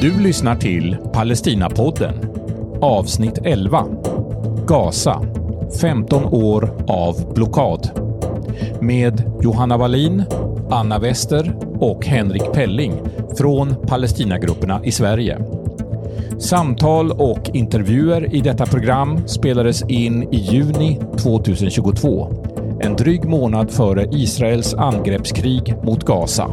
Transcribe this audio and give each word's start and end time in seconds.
Du 0.00 0.20
lyssnar 0.20 0.56
till 0.56 0.96
Palestinapodden, 1.12 2.14
avsnitt 2.80 3.38
11. 3.44 3.86
Gaza, 4.66 5.22
15 5.80 6.24
år 6.24 6.84
av 6.88 7.34
blockad. 7.34 7.90
Med 8.80 9.22
Johanna 9.42 9.76
Wallin, 9.76 10.24
Anna 10.70 10.98
Wester 10.98 11.56
och 11.80 12.06
Henrik 12.06 12.52
Pelling 12.52 12.92
från 13.38 13.74
Palestinagrupperna 13.86 14.80
i 14.84 14.92
Sverige. 14.92 15.38
Samtal 16.38 17.12
och 17.12 17.50
intervjuer 17.52 18.34
i 18.34 18.40
detta 18.40 18.66
program 18.66 19.28
spelades 19.28 19.82
in 19.82 20.22
i 20.22 20.36
juni 20.36 21.00
2022, 21.18 22.28
en 22.80 22.96
dryg 22.96 23.24
månad 23.24 23.70
före 23.70 24.08
Israels 24.12 24.74
angreppskrig 24.74 25.74
mot 25.82 26.04
Gaza. 26.04 26.50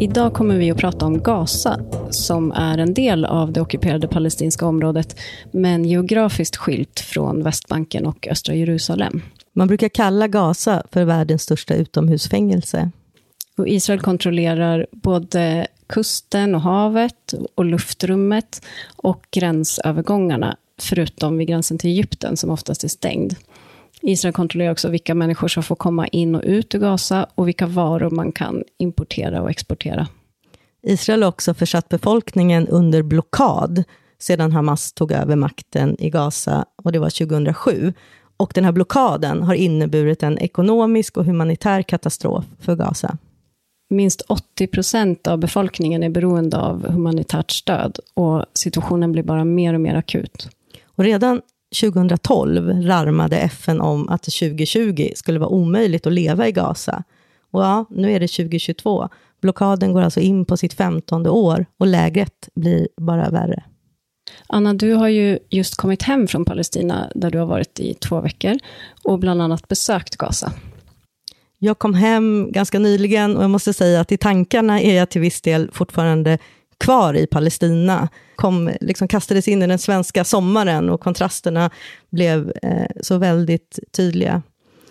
Idag 0.00 0.34
kommer 0.34 0.56
vi 0.56 0.70
att 0.70 0.78
prata 0.78 1.06
om 1.06 1.22
Gaza, 1.22 1.80
som 2.10 2.52
är 2.52 2.78
en 2.78 2.94
del 2.94 3.24
av 3.24 3.52
det 3.52 3.60
ockuperade 3.60 4.08
palestinska 4.08 4.66
området, 4.66 5.20
men 5.50 5.84
geografiskt 5.84 6.56
skilt 6.56 7.00
från 7.00 7.42
Västbanken 7.42 8.06
och 8.06 8.28
östra 8.30 8.54
Jerusalem. 8.54 9.22
Man 9.52 9.68
brukar 9.68 9.88
kalla 9.88 10.28
Gaza 10.28 10.82
för 10.92 11.04
världens 11.04 11.42
största 11.42 11.74
utomhusfängelse. 11.74 12.90
Och 13.56 13.68
Israel 13.68 14.00
kontrollerar 14.00 14.86
både 14.92 15.66
kusten 15.86 16.54
och 16.54 16.60
havet 16.60 17.34
och 17.54 17.64
luftrummet 17.64 18.62
och 18.96 19.24
gränsövergångarna, 19.30 20.56
förutom 20.80 21.38
vid 21.38 21.48
gränsen 21.48 21.78
till 21.78 21.90
Egypten, 21.90 22.36
som 22.36 22.50
oftast 22.50 22.84
är 22.84 22.88
stängd. 22.88 23.36
Israel 24.02 24.32
kontrollerar 24.32 24.72
också 24.72 24.88
vilka 24.88 25.14
människor 25.14 25.48
som 25.48 25.62
får 25.62 25.76
komma 25.76 26.06
in 26.06 26.34
och 26.34 26.42
ut 26.44 26.74
ur 26.74 26.78
Gaza 26.78 27.26
och 27.34 27.48
vilka 27.48 27.66
varor 27.66 28.10
man 28.10 28.32
kan 28.32 28.64
importera 28.78 29.42
och 29.42 29.50
exportera. 29.50 30.08
Israel 30.82 31.22
har 31.22 31.28
också 31.28 31.54
försatt 31.54 31.88
befolkningen 31.88 32.68
under 32.68 33.02
blockad 33.02 33.84
sedan 34.18 34.52
Hamas 34.52 34.92
tog 34.92 35.12
över 35.12 35.36
makten 35.36 35.96
i 35.98 36.10
Gaza, 36.10 36.64
och 36.76 36.92
det 36.92 36.98
var 36.98 37.26
2007. 37.26 37.92
Och 38.36 38.52
den 38.54 38.64
här 38.64 38.72
blockaden 38.72 39.42
har 39.42 39.54
inneburit 39.54 40.22
en 40.22 40.38
ekonomisk 40.38 41.16
och 41.16 41.24
humanitär 41.24 41.82
katastrof 41.82 42.44
för 42.58 42.76
Gaza. 42.76 43.18
Minst 43.90 44.20
80 44.20 44.66
procent 44.66 45.26
av 45.26 45.38
befolkningen 45.38 46.02
är 46.02 46.10
beroende 46.10 46.58
av 46.58 46.90
humanitärt 46.90 47.50
stöd 47.50 47.98
och 48.14 48.44
situationen 48.54 49.12
blir 49.12 49.22
bara 49.22 49.44
mer 49.44 49.74
och 49.74 49.80
mer 49.80 49.94
akut. 49.94 50.48
Och 50.84 51.04
redan 51.04 51.40
2012 51.80 52.82
larmade 52.82 53.38
FN 53.38 53.80
om 53.80 54.08
att 54.08 54.22
det 54.22 54.48
2020 54.48 55.10
skulle 55.14 55.38
vara 55.38 55.50
omöjligt 55.50 56.06
att 56.06 56.12
leva 56.12 56.48
i 56.48 56.52
Gaza. 56.52 57.02
Och 57.50 57.62
ja, 57.62 57.84
nu 57.90 58.12
är 58.12 58.20
det 58.20 58.28
2022. 58.28 59.08
Blockaden 59.42 59.92
går 59.92 60.02
alltså 60.02 60.20
in 60.20 60.44
på 60.44 60.56
sitt 60.56 60.72
femtonde 60.72 61.30
år 61.30 61.66
och 61.78 61.86
läget 61.86 62.48
blir 62.54 62.88
bara 62.96 63.30
värre. 63.30 63.64
Anna, 64.46 64.74
du 64.74 64.92
har 64.92 65.08
ju 65.08 65.38
just 65.50 65.76
kommit 65.76 66.02
hem 66.02 66.26
från 66.28 66.44
Palestina, 66.44 67.10
där 67.14 67.30
du 67.30 67.38
har 67.38 67.46
varit 67.46 67.80
i 67.80 67.94
två 67.94 68.20
veckor, 68.20 68.58
och 69.04 69.18
bland 69.18 69.42
annat 69.42 69.68
besökt 69.68 70.16
Gaza. 70.16 70.52
Jag 71.58 71.78
kom 71.78 71.94
hem 71.94 72.52
ganska 72.52 72.78
nyligen 72.78 73.36
och 73.36 73.42
jag 73.42 73.50
måste 73.50 73.72
säga 73.72 74.00
att 74.00 74.12
i 74.12 74.16
tankarna 74.16 74.80
är 74.80 74.96
jag 74.96 75.10
till 75.10 75.20
viss 75.20 75.40
del 75.40 75.70
fortfarande 75.72 76.38
kvar 76.80 77.14
i 77.14 77.26
Palestina. 77.26 78.08
Kom, 78.36 78.70
liksom 78.80 79.08
kastades 79.08 79.48
in 79.48 79.62
i 79.62 79.66
den 79.66 79.78
svenska 79.78 80.24
sommaren 80.24 80.90
och 80.90 81.00
kontrasterna 81.00 81.70
blev 82.10 82.52
eh, 82.62 82.86
så 83.00 83.18
väldigt 83.18 83.78
tydliga. 83.92 84.42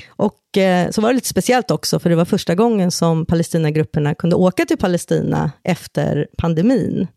Och 0.08 0.58
eh, 0.58 0.90
så 0.90 1.02
var 1.02 1.10
det 1.10 1.16
lite 1.16 1.28
speciellt 1.28 1.72
också, 1.72 2.00
för 2.00 2.10
det 2.10 2.16
var 2.16 2.26
första 2.26 2.56
gången 2.56 2.92
som 2.92 3.26
Palestinagrupperna 3.26 4.16
kunde 4.16 4.36
åka 4.36 4.66
till 4.66 4.78
Palestina 4.78 5.52
efter 5.64 6.28
pandemin. 6.38 7.08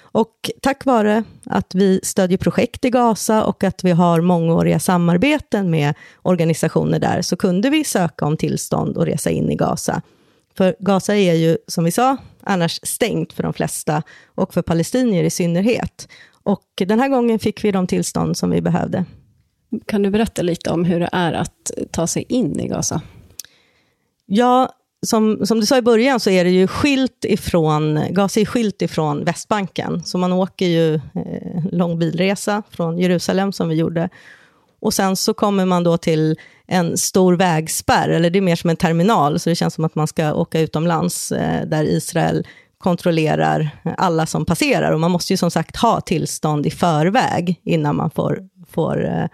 Och 0.00 0.50
tack 0.62 0.84
vare 0.84 1.24
att 1.44 1.74
vi 1.74 2.00
stödjer 2.02 2.38
projekt 2.38 2.84
i 2.84 2.90
Gaza 2.90 3.44
och 3.44 3.64
att 3.64 3.84
vi 3.84 3.90
har 3.90 4.20
mångåriga 4.20 4.78
samarbeten 4.78 5.70
med 5.70 5.94
organisationer 6.22 6.98
där, 6.98 7.22
så 7.22 7.36
kunde 7.36 7.70
vi 7.70 7.84
söka 7.84 8.24
om 8.24 8.36
tillstånd 8.36 8.96
och 8.96 9.06
resa 9.06 9.30
in 9.30 9.50
i 9.50 9.54
Gaza. 9.54 10.02
För 10.56 10.76
Gaza 10.78 11.16
är 11.16 11.34
ju, 11.34 11.58
som 11.66 11.84
vi 11.84 11.90
sa, 11.90 12.16
annars 12.46 12.80
stängt 12.82 13.32
för 13.32 13.42
de 13.42 13.52
flesta 13.52 14.02
och 14.26 14.54
för 14.54 14.62
palestinier 14.62 15.24
i 15.24 15.30
synnerhet. 15.30 16.08
Och 16.42 16.64
den 16.76 17.00
här 17.00 17.08
gången 17.08 17.38
fick 17.38 17.64
vi 17.64 17.70
de 17.70 17.86
tillstånd 17.86 18.36
som 18.36 18.50
vi 18.50 18.60
behövde. 18.60 19.04
Kan 19.86 20.02
du 20.02 20.10
berätta 20.10 20.42
lite 20.42 20.70
om 20.70 20.84
hur 20.84 21.00
det 21.00 21.08
är 21.12 21.32
att 21.32 21.70
ta 21.90 22.06
sig 22.06 22.24
in 22.28 22.60
i 22.60 22.68
Gaza? 22.68 23.02
Ja, 24.26 24.72
som, 25.06 25.46
som 25.46 25.60
du 25.60 25.66
sa 25.66 25.76
i 25.76 25.82
början 25.82 26.20
så 26.20 26.30
är 26.30 26.44
det 26.44 26.50
ju 26.50 26.66
skilt 26.66 27.24
ifrån, 27.24 28.00
Gaza 28.10 28.40
är 28.40 28.44
skilt 28.44 28.82
ifrån 28.82 29.24
Västbanken. 29.24 30.02
Så 30.04 30.18
man 30.18 30.32
åker 30.32 30.66
ju 30.66 30.94
eh, 30.94 31.64
lång 31.72 31.98
bilresa 31.98 32.62
från 32.70 32.98
Jerusalem 32.98 33.52
som 33.52 33.68
vi 33.68 33.74
gjorde. 33.74 34.08
Och 34.80 34.94
sen 34.94 35.16
så 35.16 35.34
kommer 35.34 35.64
man 35.64 35.84
då 35.84 35.96
till 35.96 36.36
en 36.66 36.98
stor 36.98 37.36
vägspärr, 37.36 38.08
eller 38.08 38.30
det 38.30 38.38
är 38.38 38.40
mer 38.40 38.56
som 38.56 38.70
en 38.70 38.76
terminal, 38.76 39.40
så 39.40 39.50
det 39.50 39.56
känns 39.56 39.74
som 39.74 39.84
att 39.84 39.94
man 39.94 40.06
ska 40.06 40.34
åka 40.34 40.60
utomlands, 40.60 41.32
eh, 41.32 41.66
där 41.66 41.84
Israel 41.84 42.46
kontrollerar 42.78 43.70
alla 43.98 44.26
som 44.26 44.44
passerar. 44.44 44.92
Och 44.92 45.00
man 45.00 45.10
måste 45.10 45.32
ju 45.32 45.36
som 45.36 45.50
sagt 45.50 45.76
ha 45.76 46.00
tillstånd 46.00 46.66
i 46.66 46.70
förväg 46.70 47.60
innan 47.64 47.96
man 47.96 48.10
får, 48.10 48.38
får 48.70 49.06
eh, 49.06 49.26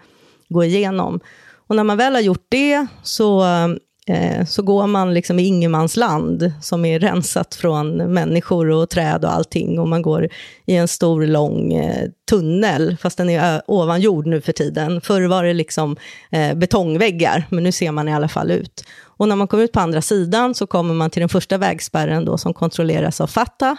gå 0.49 0.63
igenom. 0.63 1.19
Och 1.67 1.75
när 1.75 1.83
man 1.83 1.97
väl 1.97 2.13
har 2.13 2.21
gjort 2.21 2.45
det 2.49 2.87
så 3.03 3.43
Eh, 3.43 3.67
Eh, 4.07 4.45
så 4.45 4.61
går 4.61 4.87
man 4.87 5.13
liksom 5.13 5.39
i 5.39 5.43
ingenmansland 5.43 6.53
som 6.61 6.85
är 6.85 6.99
rensat 6.99 7.55
från 7.55 7.97
människor 7.97 8.69
och 8.69 8.89
träd 8.89 9.25
och 9.25 9.33
allting. 9.33 9.79
Och 9.79 9.87
man 9.87 10.01
går 10.01 10.29
i 10.65 10.75
en 10.75 10.87
stor 10.87 11.25
lång 11.25 11.73
eh, 11.73 12.09
tunnel, 12.29 12.97
fast 13.01 13.17
den 13.17 13.29
är 13.29 13.61
ovan 13.67 14.01
jord 14.01 14.27
nu 14.27 14.41
för 14.41 14.51
tiden. 14.51 15.01
Förr 15.01 15.27
var 15.27 15.43
det 15.43 15.53
liksom 15.53 15.97
eh, 16.31 16.53
betongväggar, 16.53 17.45
men 17.49 17.63
nu 17.63 17.71
ser 17.71 17.91
man 17.91 18.07
i 18.07 18.13
alla 18.13 18.27
fall 18.27 18.51
ut. 18.51 18.85
Och 19.03 19.27
när 19.27 19.35
man 19.35 19.47
kommer 19.47 19.63
ut 19.63 19.71
på 19.71 19.79
andra 19.79 20.01
sidan 20.01 20.55
så 20.55 20.67
kommer 20.67 20.93
man 20.93 21.09
till 21.09 21.19
den 21.19 21.29
första 21.29 21.57
vägspärren 21.57 22.25
då, 22.25 22.37
som 22.37 22.53
kontrolleras 22.53 23.21
av 23.21 23.27
Fatah. 23.27 23.75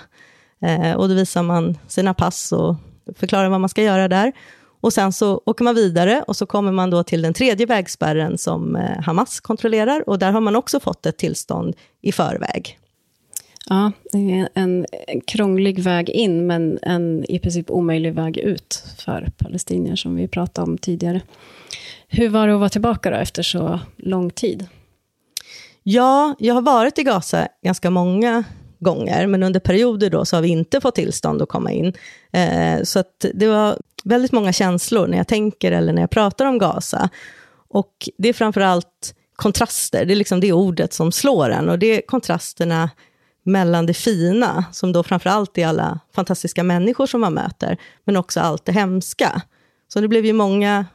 och 0.96 1.08
då 1.08 1.14
visar 1.14 1.42
man 1.42 1.78
sina 1.88 2.14
pass 2.14 2.52
och 2.52 2.76
förklarar 3.16 3.48
vad 3.48 3.60
man 3.60 3.68
ska 3.68 3.82
göra 3.82 4.08
där. 4.08 4.32
Och 4.82 4.92
sen 4.92 5.12
så 5.12 5.42
åker 5.46 5.64
man 5.64 5.74
vidare 5.74 6.24
och 6.26 6.36
så 6.36 6.46
kommer 6.46 6.72
man 6.72 6.90
då 6.90 7.02
till 7.02 7.22
den 7.22 7.34
tredje 7.34 7.66
vägspärren 7.66 8.38
som 8.38 8.76
eh, 8.76 9.00
Hamas 9.02 9.40
kontrollerar 9.40 10.08
och 10.08 10.18
där 10.18 10.32
har 10.32 10.40
man 10.40 10.56
också 10.56 10.80
fått 10.80 11.06
ett 11.06 11.16
tillstånd 11.16 11.76
i 12.00 12.12
förväg. 12.12 12.78
Ja, 13.68 13.92
det 14.12 14.18
är 14.18 14.48
en 14.54 14.86
krånglig 15.26 15.78
väg 15.78 16.10
in, 16.10 16.46
men 16.46 16.78
en 16.82 17.24
i 17.28 17.38
princip 17.38 17.70
omöjlig 17.70 18.14
väg 18.14 18.38
ut 18.38 18.84
för 18.98 19.30
palestinier, 19.38 19.96
som 19.96 20.16
vi 20.16 20.28
pratade 20.28 20.70
om 20.70 20.78
tidigare. 20.78 21.20
Hur 22.08 22.28
var 22.28 22.46
det 22.46 22.54
att 22.54 22.60
vara 22.60 22.68
tillbaka 22.68 23.10
då, 23.10 23.16
efter 23.16 23.42
så 23.42 23.80
lång 23.96 24.30
tid? 24.30 24.66
Ja, 25.82 26.34
jag 26.38 26.54
har 26.54 26.62
varit 26.62 26.98
i 26.98 27.02
Gaza 27.02 27.48
ganska 27.62 27.90
många 27.90 28.44
gånger, 28.84 29.26
men 29.26 29.42
under 29.42 29.60
perioder 29.60 30.10
då 30.10 30.24
så 30.24 30.36
har 30.36 30.42
vi 30.42 30.48
inte 30.48 30.80
fått 30.80 30.94
tillstånd 30.94 31.42
att 31.42 31.48
komma 31.48 31.72
in. 31.72 31.92
Eh, 32.32 32.82
så 32.82 32.98
att 32.98 33.24
det 33.34 33.48
var 33.48 33.78
väldigt 34.04 34.32
många 34.32 34.52
känslor 34.52 35.06
när 35.06 35.16
jag 35.18 35.28
tänker 35.28 35.72
eller 35.72 35.92
när 35.92 36.02
jag 36.02 36.10
pratar 36.10 36.46
om 36.46 36.58
Gaza. 36.58 37.08
Och 37.68 38.08
det 38.18 38.28
är 38.28 38.32
framför 38.32 38.60
allt 38.60 39.14
kontraster, 39.36 40.04
det 40.04 40.14
är 40.14 40.16
liksom 40.16 40.40
det 40.40 40.52
ordet 40.52 40.92
som 40.92 41.12
slår 41.12 41.50
en. 41.50 41.68
Och 41.68 41.78
det 41.78 41.86
är 41.86 42.00
kontrasterna 42.06 42.90
mellan 43.42 43.86
det 43.86 43.94
fina, 43.94 44.64
som 44.72 44.92
då 44.92 45.02
framför 45.02 45.30
allt 45.30 45.58
är 45.58 45.66
alla 45.66 46.00
fantastiska 46.14 46.62
människor 46.62 47.06
som 47.06 47.20
man 47.20 47.34
möter, 47.34 47.76
men 48.04 48.16
också 48.16 48.40
allt 48.40 48.64
det 48.64 48.72
hemska. 48.72 49.42
Så 49.88 50.00
det 50.00 50.08
blev 50.08 50.26
ju 50.26 50.32
många 50.32 50.86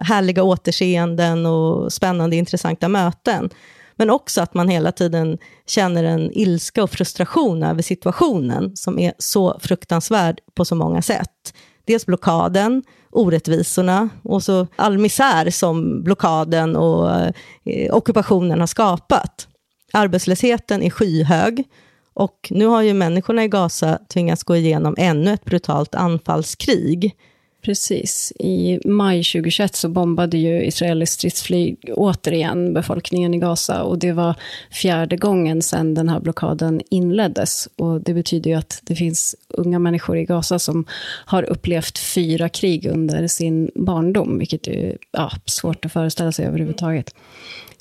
härliga 0.00 0.42
återseenden 0.42 1.46
och 1.46 1.92
spännande, 1.92 2.36
intressanta 2.36 2.88
möten. 2.88 3.50
Men 3.98 4.10
också 4.10 4.40
att 4.40 4.54
man 4.54 4.68
hela 4.68 4.92
tiden 4.92 5.38
känner 5.66 6.04
en 6.04 6.30
ilska 6.32 6.82
och 6.82 6.90
frustration 6.90 7.62
över 7.62 7.82
situationen, 7.82 8.76
som 8.76 8.98
är 8.98 9.12
så 9.18 9.58
fruktansvärd 9.60 10.40
på 10.54 10.64
så 10.64 10.74
många 10.74 11.02
sätt. 11.02 11.54
Dels 11.84 12.06
blockaden, 12.06 12.82
orättvisorna 13.10 14.08
och 14.22 14.42
så 14.42 14.66
all 14.76 14.98
misär 14.98 15.50
som 15.50 16.02
blockaden 16.02 16.76
och 16.76 17.10
eh, 17.64 17.94
ockupationen 17.94 18.60
har 18.60 18.66
skapat. 18.66 19.48
Arbetslösheten 19.92 20.82
är 20.82 20.90
skyhög 20.90 21.64
och 22.14 22.48
nu 22.50 22.66
har 22.66 22.82
ju 22.82 22.94
människorna 22.94 23.44
i 23.44 23.48
Gaza 23.48 23.98
tvingats 24.12 24.44
gå 24.44 24.56
igenom 24.56 24.94
ännu 24.98 25.32
ett 25.32 25.44
brutalt 25.44 25.94
anfallskrig. 25.94 27.16
Precis. 27.62 28.32
I 28.38 28.80
maj 28.84 29.24
2021 29.24 29.76
så 29.76 29.88
bombade 29.88 30.38
ju 30.38 30.64
israeliskt 30.64 31.14
stridsflyg 31.14 31.78
återigen 31.94 32.74
befolkningen 32.74 33.34
i 33.34 33.38
Gaza. 33.38 33.82
Och 33.82 33.98
det 33.98 34.12
var 34.12 34.34
fjärde 34.70 35.16
gången 35.16 35.62
sedan 35.62 35.94
den 35.94 36.08
här 36.08 36.20
blockaden 36.20 36.80
inleddes. 36.90 37.68
Och 37.76 38.00
det 38.00 38.14
betyder 38.14 38.50
ju 38.50 38.56
att 38.56 38.80
det 38.82 38.94
finns 38.94 39.36
unga 39.48 39.78
människor 39.78 40.16
i 40.16 40.24
Gaza 40.24 40.58
som 40.58 40.84
har 41.24 41.42
upplevt 41.42 41.98
fyra 41.98 42.48
krig 42.48 42.86
under 42.86 43.26
sin 43.26 43.70
barndom, 43.74 44.38
vilket 44.38 44.68
är 44.68 44.96
ja, 45.12 45.32
svårt 45.44 45.84
att 45.84 45.92
föreställa 45.92 46.32
sig 46.32 46.46
överhuvudtaget. 46.46 47.14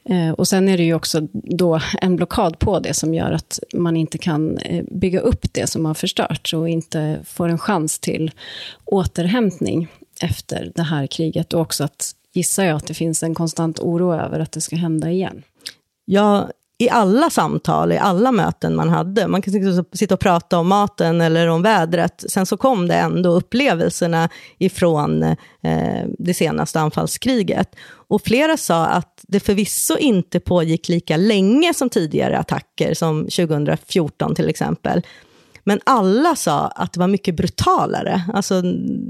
Eh, 0.09 0.31
och 0.31 0.48
sen 0.48 0.69
är 0.69 0.77
det 0.77 0.83
ju 0.83 0.94
också 0.94 1.21
då 1.31 1.80
en 2.01 2.15
blockad 2.15 2.59
på 2.59 2.80
det 2.80 2.94
som 2.94 3.13
gör 3.13 3.31
att 3.31 3.59
man 3.74 3.98
inte 3.98 4.18
kan 4.18 4.57
eh, 4.57 4.83
bygga 4.92 5.19
upp 5.19 5.54
det 5.54 5.68
som 5.68 5.86
har 5.86 5.94
förstörts 5.94 6.54
och 6.54 6.69
inte 6.69 7.19
får 7.25 7.50
en 7.50 7.57
chans 7.57 8.00
till 8.00 8.31
återhämtning 8.86 9.88
efter 10.21 10.71
det 10.75 10.83
här 10.83 11.07
kriget. 11.07 11.54
Och 11.54 11.62
också 11.62 11.83
att, 11.83 12.12
gissar 12.33 12.65
jag, 12.65 12.75
att 12.75 12.88
det 12.88 12.94
finns 12.94 13.24
en 13.24 13.36
konstant 13.36 13.80
oro 13.80 14.13
över 14.13 14.39
att 14.39 14.51
det 14.51 14.62
ska 14.62 14.75
hända 14.75 15.12
igen. 15.12 15.44
Ja, 16.06 16.50
i 16.79 16.89
alla 16.89 17.29
samtal, 17.29 17.91
i 17.91 17.97
alla 17.97 18.31
möten 18.31 18.75
man 18.75 18.89
hade. 18.89 19.27
Man 19.27 19.41
kan 19.41 19.85
sitta 19.94 20.13
och 20.13 20.19
prata 20.19 20.59
om 20.59 20.68
maten 20.68 21.21
eller 21.21 21.47
om 21.47 21.62
vädret. 21.62 22.24
Sen 22.29 22.45
så 22.45 22.57
kom 22.57 22.88
det 22.88 22.95
ändå 22.95 23.29
upplevelserna 23.29 24.29
ifrån 24.57 25.24
eh, 25.24 26.06
det 26.19 26.33
senaste 26.33 26.79
anfallskriget. 26.79 27.75
Och 27.89 28.21
flera 28.21 28.57
sa 28.57 28.85
att 28.85 29.25
det 29.27 29.39
förvisso 29.39 29.97
inte 29.97 30.39
pågick 30.39 30.89
lika 30.89 31.18
länge 31.18 31.74
som 31.74 31.89
tidigare 31.89 32.38
attacker, 32.38 32.94
som 32.94 33.23
2014 33.23 34.35
till 34.35 34.50
exempel. 34.50 35.01
Men 35.63 35.80
alla 35.83 36.35
sa 36.35 36.68
att 36.68 36.94
det 36.94 37.00
var 37.00 37.07
mycket 37.07 37.35
brutalare. 37.35 38.21
Alltså, 38.33 38.62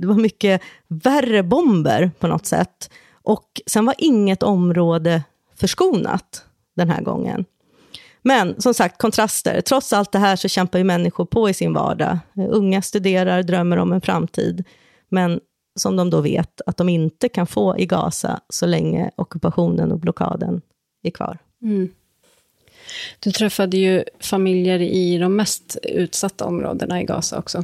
det 0.01 0.07
var 0.07 0.15
mycket 0.15 0.61
värre 0.87 1.43
bomber 1.43 2.11
på 2.19 2.27
något 2.27 2.45
sätt. 2.45 2.89
Och 3.23 3.61
sen 3.65 3.85
var 3.85 3.95
inget 3.97 4.43
område 4.43 5.23
förskonat 5.55 6.43
den 6.75 6.89
här 6.89 7.01
gången. 7.01 7.45
Men 8.27 8.61
som 8.61 8.73
sagt, 8.73 8.97
kontraster. 8.97 9.61
Trots 9.61 9.93
allt 9.93 10.11
det 10.11 10.19
här 10.19 10.35
så 10.35 10.47
kämpar 10.47 10.79
ju 10.79 10.83
människor 10.83 11.25
på 11.25 11.49
i 11.49 11.53
sin 11.53 11.73
vardag. 11.73 12.19
Unga 12.49 12.81
studerar, 12.81 13.43
drömmer 13.43 13.77
om 13.77 13.93
en 13.93 14.01
framtid. 14.01 14.63
Men 15.09 15.39
som 15.79 15.95
de 15.95 16.09
då 16.09 16.21
vet 16.21 16.61
att 16.65 16.77
de 16.77 16.89
inte 16.89 17.29
kan 17.29 17.47
få 17.47 17.77
i 17.77 17.85
Gaza 17.85 18.39
så 18.49 18.65
länge 18.65 19.11
ockupationen 19.15 19.91
och 19.91 19.99
blockaden 19.99 20.61
är 21.03 21.11
kvar. 21.11 21.37
Mm. 21.61 21.89
Du 23.19 23.31
träffade 23.31 23.77
ju 23.77 24.03
familjer 24.19 24.79
i 24.79 25.17
de 25.17 25.35
mest 25.35 25.77
utsatta 25.83 26.45
områdena 26.45 27.01
i 27.01 27.03
Gaza 27.03 27.39
också. 27.39 27.63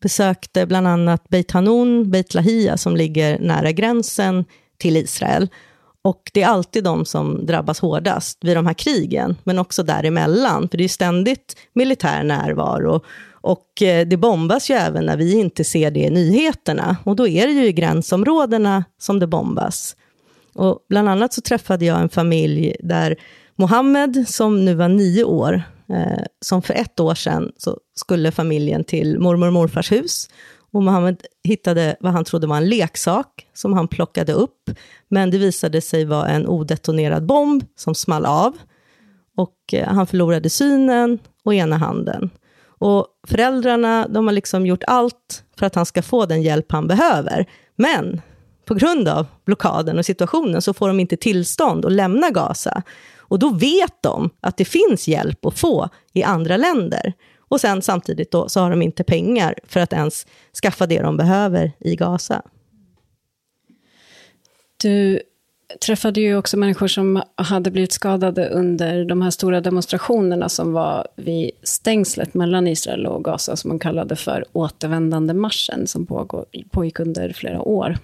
Besökte 0.00 0.66
bland 0.66 0.88
annat 0.88 1.28
Beit 1.28 1.50
Hanun, 1.50 2.10
Beit 2.10 2.34
Lahia, 2.34 2.76
som 2.76 2.96
ligger 2.96 3.38
nära 3.38 3.72
gränsen 3.72 4.44
till 4.78 4.96
Israel. 4.96 5.48
Och 6.06 6.30
det 6.34 6.42
är 6.42 6.46
alltid 6.46 6.84
de 6.84 7.04
som 7.04 7.46
drabbas 7.46 7.80
hårdast 7.80 8.38
vid 8.44 8.56
de 8.56 8.66
här 8.66 8.74
krigen, 8.74 9.36
men 9.44 9.58
också 9.58 9.82
däremellan. 9.82 10.68
För 10.68 10.78
det 10.78 10.84
är 10.84 10.88
ständigt 10.88 11.56
militär 11.72 12.22
närvaro. 12.22 13.00
Och 13.30 13.82
eh, 13.82 14.06
det 14.06 14.16
bombas 14.16 14.70
ju 14.70 14.74
även 14.74 15.06
när 15.06 15.16
vi 15.16 15.32
inte 15.32 15.64
ser 15.64 15.90
det 15.90 16.00
i 16.00 16.10
nyheterna. 16.10 16.96
Och 17.04 17.16
då 17.16 17.28
är 17.28 17.46
det 17.46 17.52
ju 17.52 17.66
i 17.66 17.72
gränsområdena 17.72 18.84
som 18.98 19.18
det 19.18 19.26
bombas. 19.26 19.96
Och 20.54 20.78
bland 20.88 21.08
annat 21.08 21.32
så 21.32 21.40
träffade 21.40 21.84
jag 21.84 22.00
en 22.00 22.08
familj 22.08 22.76
där 22.80 23.16
Mohammed, 23.56 24.24
som 24.28 24.64
nu 24.64 24.74
var 24.74 24.88
nio 24.88 25.24
år, 25.24 25.62
eh, 25.88 26.24
som 26.44 26.62
för 26.62 26.74
ett 26.74 27.00
år 27.00 27.14
sedan 27.14 27.52
så 27.56 27.78
skulle 27.94 28.30
familjen 28.30 28.84
till 28.84 29.18
mormor 29.18 29.46
och 29.46 29.52
morfars 29.52 29.92
hus. 29.92 30.28
Och 30.76 30.82
Mohammed 30.82 31.22
hittade 31.44 31.96
vad 32.00 32.12
han 32.12 32.24
trodde 32.24 32.46
var 32.46 32.56
en 32.56 32.68
leksak 32.68 33.46
som 33.54 33.72
han 33.72 33.88
plockade 33.88 34.32
upp. 34.32 34.70
Men 35.08 35.30
det 35.30 35.38
visade 35.38 35.80
sig 35.80 36.04
vara 36.04 36.28
en 36.28 36.46
odetonerad 36.46 37.26
bomb 37.26 37.64
som 37.76 37.94
small 37.94 38.26
av. 38.26 38.56
Och 39.36 39.56
eh, 39.72 39.88
han 39.88 40.06
förlorade 40.06 40.50
synen 40.50 41.18
och 41.44 41.54
ena 41.54 41.76
handen. 41.76 42.30
Och 42.78 43.06
föräldrarna 43.26 44.08
de 44.08 44.26
har 44.26 44.32
liksom 44.32 44.66
gjort 44.66 44.84
allt 44.86 45.44
för 45.58 45.66
att 45.66 45.74
han 45.74 45.86
ska 45.86 46.02
få 46.02 46.26
den 46.26 46.42
hjälp 46.42 46.72
han 46.72 46.86
behöver. 46.86 47.46
Men 47.76 48.20
på 48.64 48.74
grund 48.74 49.08
av 49.08 49.26
blockaden 49.44 49.98
och 49.98 50.06
situationen 50.06 50.62
så 50.62 50.74
får 50.74 50.88
de 50.88 51.00
inte 51.00 51.16
tillstånd 51.16 51.84
att 51.84 51.92
lämna 51.92 52.30
Gaza. 52.30 52.82
Och 53.18 53.38
då 53.38 53.50
vet 53.50 54.02
de 54.02 54.30
att 54.40 54.56
det 54.56 54.64
finns 54.64 55.08
hjälp 55.08 55.46
att 55.46 55.58
få 55.58 55.88
i 56.12 56.22
andra 56.22 56.56
länder. 56.56 57.12
Och 57.48 57.60
sen 57.60 57.82
samtidigt 57.82 58.30
då, 58.30 58.48
så 58.48 58.60
har 58.60 58.70
de 58.70 58.82
inte 58.82 59.04
pengar 59.04 59.54
för 59.64 59.80
att 59.80 59.92
ens 59.92 60.26
skaffa 60.62 60.86
det 60.86 61.02
de 61.02 61.16
behöver 61.16 61.72
i 61.80 61.96
Gaza. 61.96 62.42
Du 64.76 65.20
träffade 65.86 66.20
ju 66.20 66.36
också 66.36 66.56
människor 66.56 66.88
som 66.88 67.22
hade 67.34 67.70
blivit 67.70 67.92
skadade 67.92 68.48
under 68.48 69.04
de 69.04 69.22
här 69.22 69.30
stora 69.30 69.60
demonstrationerna 69.60 70.48
som 70.48 70.72
var 70.72 71.08
vid 71.16 71.50
stängslet 71.62 72.34
mellan 72.34 72.66
Israel 72.66 73.06
och 73.06 73.24
Gaza, 73.24 73.56
som 73.56 73.68
man 73.68 73.78
kallade 73.78 74.16
för 74.16 74.44
återvändande 74.52 75.34
marschen, 75.34 75.86
som 75.86 76.06
pågick 76.70 77.00
under 77.00 77.32
flera 77.32 77.62
år. 77.62 77.98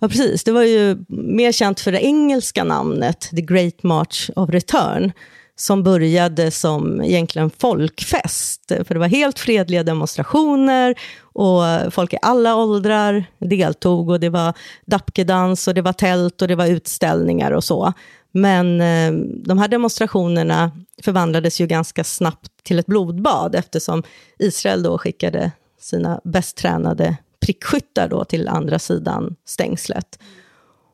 Ja, 0.00 0.08
precis. 0.08 0.44
Det 0.44 0.52
var 0.52 0.62
ju 0.62 1.04
mer 1.08 1.52
känt 1.52 1.80
för 1.80 1.92
det 1.92 2.04
engelska 2.04 2.64
namnet, 2.64 3.20
The 3.20 3.42
Great 3.42 3.82
March 3.82 4.30
of 4.36 4.50
Return 4.50 5.12
som 5.60 5.82
började 5.82 6.50
som 6.50 7.02
egentligen 7.02 7.50
folkfest. 7.58 8.72
För 8.84 8.94
det 8.94 9.00
var 9.00 9.06
helt 9.06 9.38
fredliga 9.38 9.82
demonstrationer 9.82 10.94
och 11.20 11.62
folk 11.92 12.12
i 12.12 12.18
alla 12.22 12.56
åldrar 12.56 13.24
deltog 13.38 14.10
och 14.10 14.20
det 14.20 14.28
var 14.28 14.54
dapkedans 14.86 15.68
och 15.68 15.74
det 15.74 15.82
var 15.82 15.92
tält 15.92 16.42
och 16.42 16.48
det 16.48 16.54
var 16.54 16.66
utställningar 16.66 17.52
och 17.52 17.64
så. 17.64 17.92
Men 18.32 18.80
eh, 18.80 19.12
de 19.44 19.58
här 19.58 19.68
demonstrationerna 19.68 20.70
förvandlades 21.02 21.60
ju 21.60 21.66
ganska 21.66 22.04
snabbt 22.04 22.52
till 22.62 22.78
ett 22.78 22.86
blodbad 22.86 23.54
eftersom 23.54 24.02
Israel 24.38 24.82
då 24.82 24.98
skickade 24.98 25.52
sina 25.80 26.20
bäst 26.24 26.56
tränade 26.56 27.16
prickskyttar 27.40 28.08
då 28.08 28.24
till 28.24 28.48
andra 28.48 28.78
sidan 28.78 29.36
stängslet. 29.44 30.18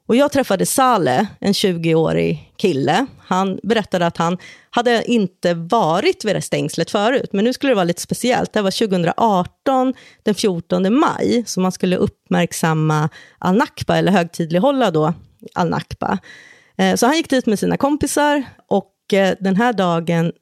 Och 0.06 0.16
jag 0.16 0.32
träffade 0.32 0.66
Saleh, 0.66 1.26
en 1.40 1.52
20-årig 1.52 2.52
kille. 2.56 3.06
Han 3.18 3.60
berättade 3.62 4.06
att 4.06 4.16
han 4.16 4.38
hade 4.70 5.04
inte 5.04 5.54
varit 5.54 6.24
vid 6.24 6.36
det 6.36 6.42
stängslet 6.42 6.90
förut, 6.90 7.32
men 7.32 7.44
nu 7.44 7.52
skulle 7.52 7.70
det 7.70 7.74
vara 7.74 7.84
lite 7.84 8.02
speciellt. 8.02 8.52
Det 8.52 8.62
var 8.62 8.70
2018, 8.70 9.94
den 10.22 10.34
14 10.34 10.98
maj, 10.98 11.44
så 11.46 11.60
man 11.60 11.72
skulle 11.72 11.96
uppmärksamma 11.96 13.08
al-Nakba, 13.38 13.96
eller 13.96 14.12
högtidlighålla 14.12 14.90
då 14.90 15.14
al-Nakba. 15.54 16.18
Eh, 16.76 16.94
så 16.94 17.06
han 17.06 17.16
gick 17.16 17.30
dit 17.30 17.46
med 17.46 17.58
sina 17.58 17.76
kompisar 17.76 18.42
och 18.68 19.12
eh, 19.12 19.34
den 19.40 19.56
här 19.56 19.72
dagen 19.72 20.32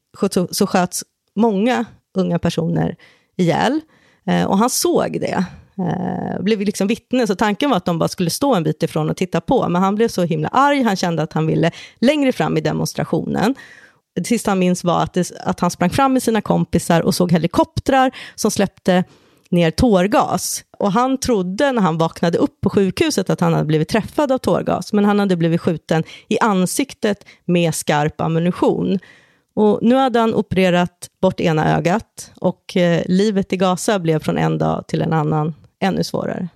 så 0.51 0.67
sköts 0.67 1.05
många 1.37 1.85
unga 2.15 2.39
personer 2.39 2.97
ihjäl. 3.37 3.81
Eh, 4.27 4.45
och 4.45 4.59
han 4.59 4.71
såg 4.71 5.21
det 5.21 5.45
eh, 5.87 6.43
blev 6.43 6.61
liksom 6.61 6.87
vittne, 6.87 7.27
så 7.27 7.35
tanken 7.35 7.71
var 7.71 7.77
att 7.77 7.85
de 7.85 7.99
bara 7.99 8.09
skulle 8.09 8.31
stå 8.31 8.55
en 8.55 8.63
bit 8.63 8.83
ifrån 8.83 9.11
och 9.11 9.17
titta 9.17 9.41
på, 9.41 9.69
men 9.69 9.83
han 9.83 9.95
blev 9.95 10.09
så 10.09 10.23
himla 10.23 10.49
arg, 10.49 10.83
han 10.83 10.97
kände 10.97 11.23
att 11.23 11.33
han 11.33 11.47
ville 11.47 11.71
längre 11.99 12.33
fram 12.33 12.57
i 12.57 12.61
demonstrationen. 12.61 13.55
Det 14.15 14.27
sista 14.27 14.51
han 14.51 14.59
minns 14.59 14.85
var 14.85 15.03
att, 15.03 15.13
det, 15.13 15.33
att 15.45 15.61
han 15.61 15.71
sprang 15.71 15.91
fram 15.91 16.13
med 16.13 16.23
sina 16.23 16.41
kompisar 16.41 17.01
och 17.01 17.15
såg 17.15 17.33
helikoptrar 17.33 18.11
som 18.35 18.51
släppte 18.51 19.05
ner 19.51 19.71
tårgas. 19.71 20.65
Och 20.79 20.93
han 20.93 21.19
trodde 21.19 21.73
när 21.73 21.83
han 21.83 21.99
vaknade 21.99 22.39
upp 22.39 22.61
på 22.61 22.71
sjukhuset 22.71 23.31
att 23.31 23.41
han 23.41 23.53
hade 23.53 23.65
blivit 23.65 23.89
träffad 23.89 24.33
av 24.33 24.39
tårgas, 24.39 24.93
men 24.93 25.05
han 25.05 25.19
hade 25.19 25.37
blivit 25.37 25.61
skjuten 25.61 26.03
i 26.29 26.39
ansiktet 26.39 27.25
med 27.45 27.75
skarp 27.75 28.21
ammunition. 28.21 28.99
Och 29.55 29.79
nu 29.83 29.95
hade 29.95 30.19
han 30.19 30.35
opererat 30.35 31.11
bort 31.21 31.41
ena 31.41 31.77
ögat 31.77 32.33
och 32.41 32.77
eh, 32.77 33.03
livet 33.07 33.53
i 33.53 33.57
Gaza 33.57 33.99
blev 33.99 34.19
från 34.19 34.39
en 34.39 34.59
dag 34.59 34.85
till 34.89 35.03
en 35.03 35.13
annan 35.13 35.55
ännu 35.83 36.05
svårare. 36.05 36.49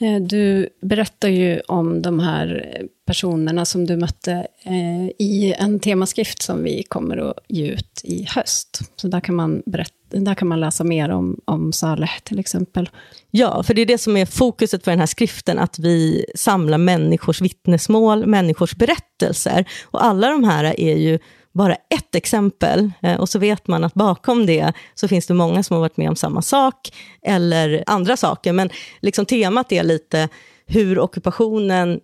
Eh, 0.00 0.20
du 0.20 0.68
berättar 0.82 1.28
ju 1.28 1.60
om 1.60 2.02
de 2.02 2.18
här 2.18 2.78
personerna 3.06 3.64
som 3.64 3.86
du 3.86 3.96
mötte 3.96 4.46
eh, 4.62 5.06
i 5.18 5.54
en 5.58 5.80
temaskrift 5.80 6.42
som 6.42 6.62
vi 6.62 6.82
kommer 6.82 7.16
att 7.16 7.36
ge 7.48 7.66
ut 7.66 8.00
i 8.04 8.26
höst. 8.28 8.80
Så 8.96 9.08
där 9.08 9.20
kan 9.20 9.34
man, 9.34 9.62
berätta, 9.66 9.94
där 10.10 10.34
kan 10.34 10.48
man 10.48 10.60
läsa 10.60 10.84
mer 10.84 11.08
om, 11.08 11.40
om 11.44 11.72
Saleh 11.72 12.18
till 12.22 12.38
exempel. 12.38 12.90
Ja, 13.30 13.62
för 13.62 13.74
det 13.74 13.82
är 13.82 13.86
det 13.86 13.98
som 13.98 14.16
är 14.16 14.26
fokuset 14.26 14.84
för 14.84 14.90
den 14.90 15.00
här 15.00 15.06
skriften, 15.06 15.58
att 15.58 15.78
vi 15.78 16.24
samlar 16.34 16.78
människors 16.78 17.40
vittnesmål, 17.40 18.26
människors 18.26 18.74
berättelser. 18.74 19.64
Och 19.84 20.04
alla 20.04 20.28
de 20.28 20.44
här 20.44 20.80
är 20.80 20.96
ju 20.96 21.18
bara 21.52 21.74
ett 21.74 22.14
exempel. 22.14 22.92
Eh, 23.02 23.20
och 23.20 23.28
så 23.28 23.38
vet 23.38 23.66
man 23.66 23.84
att 23.84 23.94
bakom 23.94 24.46
det 24.46 24.72
så 24.94 25.08
finns 25.08 25.26
det 25.26 25.34
många 25.34 25.62
som 25.62 25.74
har 25.74 25.80
varit 25.80 25.96
med 25.96 26.08
om 26.08 26.16
samma 26.16 26.42
sak, 26.42 26.92
eller 27.22 27.84
andra 27.86 28.16
saker. 28.16 28.52
Men 28.52 28.70
liksom 29.00 29.26
temat 29.26 29.72
är 29.72 29.82
lite 29.82 30.28
hur 30.66 30.98
ockupationen 30.98 32.00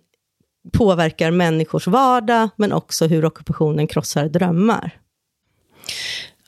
påverkar 0.73 1.31
människors 1.31 1.87
vardag, 1.87 2.49
men 2.55 2.73
också 2.73 3.07
hur 3.07 3.25
ockupationen 3.25 3.87
krossar 3.87 4.25
drömmar. 4.25 4.91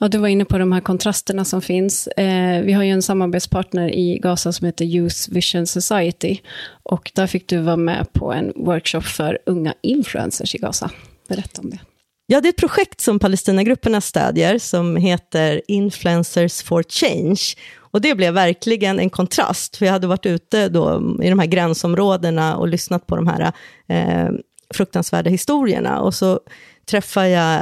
Ja, 0.01 0.08
du 0.08 0.18
var 0.18 0.27
inne 0.27 0.46
på 0.46 0.58
de 0.58 0.72
här 0.72 0.82
kontrasterna 0.82 1.46
som 1.46 1.62
finns. 1.62 2.08
Eh, 2.08 2.62
vi 2.62 2.74
har 2.74 2.84
ju 2.84 2.89
en 2.89 3.01
samarbetspartner 3.01 3.96
i 3.96 4.20
Gaza 4.20 4.53
som 4.53 4.65
heter 4.65 4.86
Youth 4.86 5.29
Vision 5.29 5.68
Society. 5.68 6.38
Och 6.84 7.12
där 7.15 7.27
fick 7.27 7.48
du 7.48 7.62
vara 7.62 7.77
med 7.77 8.13
på 8.13 8.34
en 8.34 8.53
workshop 8.56 9.01
för 9.01 9.39
unga 9.46 9.74
influencers 9.82 10.56
i 10.56 10.58
Gaza. 10.58 10.91
Berätta 11.27 11.62
om 11.62 11.70
det. 11.70 11.79
Ja, 12.31 12.41
det 12.41 12.48
är 12.48 12.50
ett 12.50 12.57
projekt 12.57 13.01
som 13.01 13.19
Palestinagrupperna 13.19 14.01
stödjer 14.01 14.59
som 14.59 14.95
heter 14.95 15.62
Influencers 15.67 16.63
for 16.63 16.83
Change. 16.83 17.39
Och 17.77 18.01
det 18.01 18.15
blev 18.15 18.33
verkligen 18.33 19.00
en 19.00 19.09
kontrast, 19.09 19.77
för 19.77 19.86
jag 19.86 19.93
hade 19.93 20.07
varit 20.07 20.25
ute 20.25 20.69
då 20.69 21.01
i 21.24 21.29
de 21.29 21.39
här 21.39 21.45
gränsområdena 21.45 22.57
och 22.57 22.67
lyssnat 22.67 23.07
på 23.07 23.15
de 23.15 23.27
här 23.27 23.51
eh, 23.88 24.29
fruktansvärda 24.74 25.29
historierna. 25.29 26.01
Och 26.01 26.13
så 26.13 26.39
träffar 26.89 27.25
jag 27.25 27.62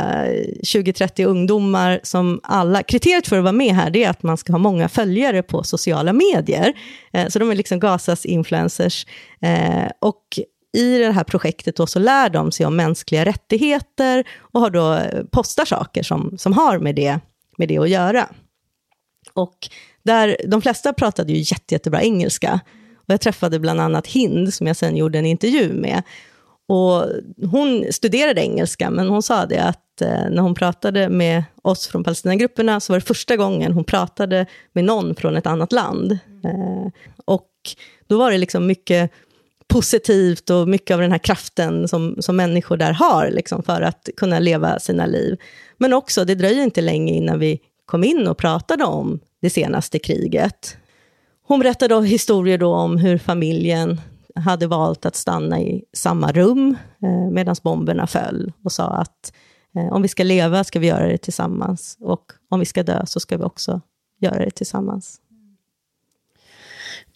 20-30 0.64 1.26
ungdomar 1.26 2.00
som 2.04 2.40
alla... 2.44 2.84
Kriteriet 2.84 3.28
för 3.28 3.38
att 3.38 3.44
vara 3.44 3.54
med 3.54 3.76
här 3.76 3.90
det 3.90 4.04
är 4.04 4.10
att 4.10 4.24
man 4.24 4.38
ska 4.38 4.54
ha 4.54 4.60
många 4.60 4.90
följare 4.90 5.44
på 5.44 5.64
sociala 5.64 6.14
medier. 6.14 6.74
Eh, 7.14 7.28
så 7.28 7.40
de 7.40 7.52
är 7.52 7.56
liksom 7.56 7.80
Gazas 7.80 8.26
influencers. 8.26 9.06
Eh, 9.42 9.92
och 10.02 10.40
i 10.74 10.98
det 10.98 11.12
här 11.12 11.24
projektet 11.24 11.76
då 11.76 11.88
så 11.88 12.00
lär 12.00 12.30
de 12.30 12.52
sig 12.52 12.66
om 12.66 12.76
mänskliga 12.76 13.26
rättigheter 13.26 14.24
och 14.40 14.62
har 14.62 14.70
då 14.70 14.94
eh, 14.94 15.24
postar 15.32 15.66
saker 15.66 16.04
som, 16.04 16.38
som 16.38 16.54
har 16.54 16.80
med 16.80 16.96
det, 16.96 17.20
med 17.58 17.68
det 17.68 17.78
att 17.78 17.90
göra. 17.90 18.30
Och 19.34 19.70
där, 20.04 20.38
de 20.48 20.62
flesta 20.62 20.94
pratade 20.94 21.34
ju 21.34 21.40
jätte, 21.40 21.76
jättebra 21.76 22.02
engelska. 22.02 22.60
Och 22.96 23.14
jag 23.14 23.22
träffade 23.22 23.60
bland 23.60 23.82
annat 23.82 24.08
Hind, 24.08 24.54
som 24.54 24.68
jag 24.68 24.76
sen 24.76 24.98
gjorde 24.98 25.20
en 25.20 25.26
intervju 25.26 25.74
med. 25.74 26.04
Och 26.68 27.06
hon 27.52 27.86
studerade 27.92 28.42
engelska, 28.42 28.90
men 28.90 29.08
hon 29.08 29.24
sa 29.24 29.46
det 29.46 29.64
att 29.64 30.02
eh, 30.02 30.30
när 30.30 30.42
hon 30.42 30.56
pratade 30.56 31.10
med 31.10 31.44
oss 31.62 31.88
från 31.88 32.04
Palestinagrupperna, 32.04 32.80
så 32.80 32.94
var 32.94 33.00
det 33.00 33.06
första 33.06 33.36
gången 33.36 33.74
hon 33.74 33.84
pratade 33.84 34.46
med 34.74 34.84
någon 34.84 35.16
från 35.16 35.38
ett 35.38 35.48
annat 35.48 35.72
land. 35.72 36.12
Eh, 36.44 36.92
och 37.26 37.50
då 38.08 38.18
var 38.18 38.32
det 38.32 38.38
liksom 38.38 38.68
mycket 38.68 39.12
positivt 39.68 40.50
och 40.50 40.68
mycket 40.68 40.94
av 40.94 41.02
den 41.02 41.12
här 41.12 41.18
kraften 41.18 41.88
som, 41.88 42.16
som 42.20 42.36
människor 42.36 42.78
där 42.78 42.94
har, 42.94 43.30
liksom, 43.32 43.64
för 43.64 43.82
att 43.82 44.10
kunna 44.18 44.40
leva 44.40 44.80
sina 44.80 45.06
liv. 45.06 45.38
Men 45.78 45.94
också, 45.94 46.26
det 46.26 46.36
dröjer 46.36 46.64
inte 46.64 46.82
länge 46.82 47.14
innan 47.14 47.40
vi 47.40 47.60
kom 47.86 48.04
in 48.04 48.28
och 48.28 48.38
pratade 48.38 48.84
om 48.84 49.20
det 49.42 49.50
senaste 49.50 50.00
kriget. 50.00 50.78
Hon 51.48 51.60
berättade 51.60 52.06
historier 52.08 52.58
då 52.58 52.74
om 52.74 52.98
hur 52.98 53.18
familjen 53.18 54.02
hade 54.36 54.68
valt 54.68 55.06
att 55.06 55.16
stanna 55.16 55.60
i 55.62 55.84
samma 55.94 56.32
rum 56.32 56.78
eh, 57.04 57.32
medan 57.32 57.56
bomberna 57.64 58.08
föll 58.08 58.54
och 58.64 58.72
sa 58.72 58.88
att 58.88 59.34
eh, 59.76 59.94
om 59.94 60.02
vi 60.02 60.08
ska 60.08 60.24
leva 60.24 60.64
ska 60.64 60.80
vi 60.80 60.88
göra 60.88 61.08
det 61.08 61.18
tillsammans 61.18 61.98
och 62.02 62.24
om 62.50 62.60
vi 62.60 62.66
ska 62.66 62.84
dö 62.84 63.06
så 63.06 63.20
ska 63.20 63.38
vi 63.38 63.44
också 63.44 63.82
göra 64.20 64.46
det 64.46 64.52
tillsammans. 64.52 65.22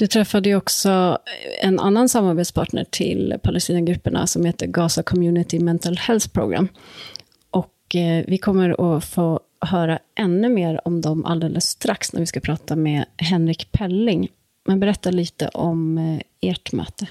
Du 0.01 0.07
träffade 0.07 0.49
ju 0.49 0.55
också 0.55 1.17
en 1.61 1.79
annan 1.79 2.09
samarbetspartner 2.09 2.83
till 2.83 3.35
Palestinagrupperna 3.43 4.27
som 4.27 4.45
heter 4.45 4.67
Gaza 4.67 5.03
Community 5.03 5.59
Mental 5.59 5.97
Health 5.97 6.29
Program. 6.29 6.67
Och 7.51 7.95
eh, 7.95 8.23
vi 8.27 8.37
kommer 8.37 8.97
att 8.97 9.05
få 9.05 9.39
höra 9.59 9.99
ännu 10.15 10.49
mer 10.49 10.87
om 10.87 11.01
dem 11.01 11.25
alldeles 11.25 11.65
strax 11.65 12.13
när 12.13 12.19
vi 12.19 12.25
ska 12.25 12.39
prata 12.39 12.75
med 12.75 13.05
Henrik 13.17 13.71
Pelling. 13.71 14.29
Men 14.65 14.79
berätta 14.79 15.11
lite 15.11 15.47
om 15.47 15.97
eh, 15.97 16.49
ert 16.49 16.71
möte. 16.71 17.07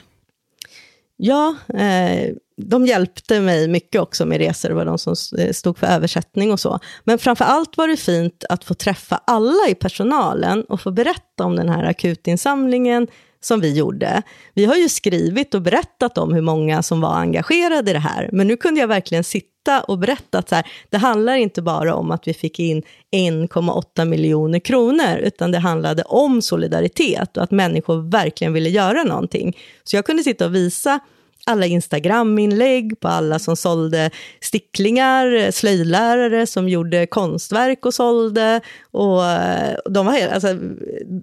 Ja, 1.16 1.56
eh, 1.68 2.34
de 2.68 2.86
hjälpte 2.86 3.40
mig 3.40 3.68
mycket 3.68 4.00
också 4.00 4.26
med 4.26 4.38
resor, 4.38 4.68
det 4.68 4.74
var 4.74 4.84
de 4.84 4.98
som 4.98 5.14
eh, 5.38 5.52
stod 5.52 5.78
för 5.78 5.86
översättning 5.86 6.52
och 6.52 6.60
så. 6.60 6.78
Men 7.04 7.18
framför 7.18 7.44
allt 7.44 7.76
var 7.76 7.88
det 7.88 7.96
fint 7.96 8.44
att 8.48 8.64
få 8.64 8.74
träffa 8.74 9.20
alla 9.26 9.68
i 9.68 9.74
personalen 9.74 10.64
och 10.64 10.80
få 10.80 10.90
berätta 10.90 11.44
om 11.44 11.56
den 11.56 11.68
här 11.68 11.84
akutinsamlingen 11.84 13.06
som 13.40 13.60
vi 13.60 13.74
gjorde. 13.74 14.22
Vi 14.54 14.64
har 14.64 14.76
ju 14.76 14.88
skrivit 14.88 15.54
och 15.54 15.62
berättat 15.62 16.18
om 16.18 16.34
hur 16.34 16.42
många 16.42 16.82
som 16.82 17.00
var 17.00 17.14
engagerade 17.14 17.90
i 17.90 17.94
det 17.94 18.00
här, 18.00 18.30
men 18.32 18.46
nu 18.46 18.56
kunde 18.56 18.80
jag 18.80 18.88
verkligen 18.88 19.24
sitta 19.24 19.80
och 19.80 19.98
berätta 19.98 20.38
att 20.38 20.48
så 20.48 20.54
här, 20.54 20.66
det 20.90 20.96
handlar 20.98 21.34
inte 21.34 21.62
bara 21.62 21.94
om 21.94 22.10
att 22.10 22.28
vi 22.28 22.34
fick 22.34 22.58
in 22.58 22.82
1,8 23.16 24.04
miljoner 24.04 24.58
kronor, 24.58 25.18
utan 25.22 25.50
det 25.50 25.58
handlade 25.58 26.02
om 26.02 26.42
solidaritet 26.42 27.36
och 27.36 27.42
att 27.42 27.50
människor 27.50 28.10
verkligen 28.10 28.52
ville 28.52 28.70
göra 28.70 29.04
någonting. 29.04 29.56
Så 29.84 29.96
jag 29.96 30.06
kunde 30.06 30.22
sitta 30.22 30.46
och 30.46 30.54
visa 30.54 31.00
alla 31.46 31.66
Instagram-inlägg 31.66 33.00
på 33.00 33.08
alla 33.08 33.38
som 33.38 33.56
sålde 33.56 34.10
sticklingar, 34.40 35.50
slöjdlärare 35.50 36.46
som 36.46 36.68
gjorde 36.68 37.06
konstverk 37.06 37.86
och 37.86 37.94
sålde. 37.94 38.60
Och 38.90 39.26
eh, 39.26 39.76
de, 39.84 40.06
var 40.06 40.12
helt, 40.12 40.32
alltså, 40.32 40.54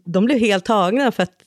de 0.05 0.25
blev 0.25 0.39
helt 0.39 0.65
tagna 0.65 1.11
för 1.11 1.23
att 1.23 1.43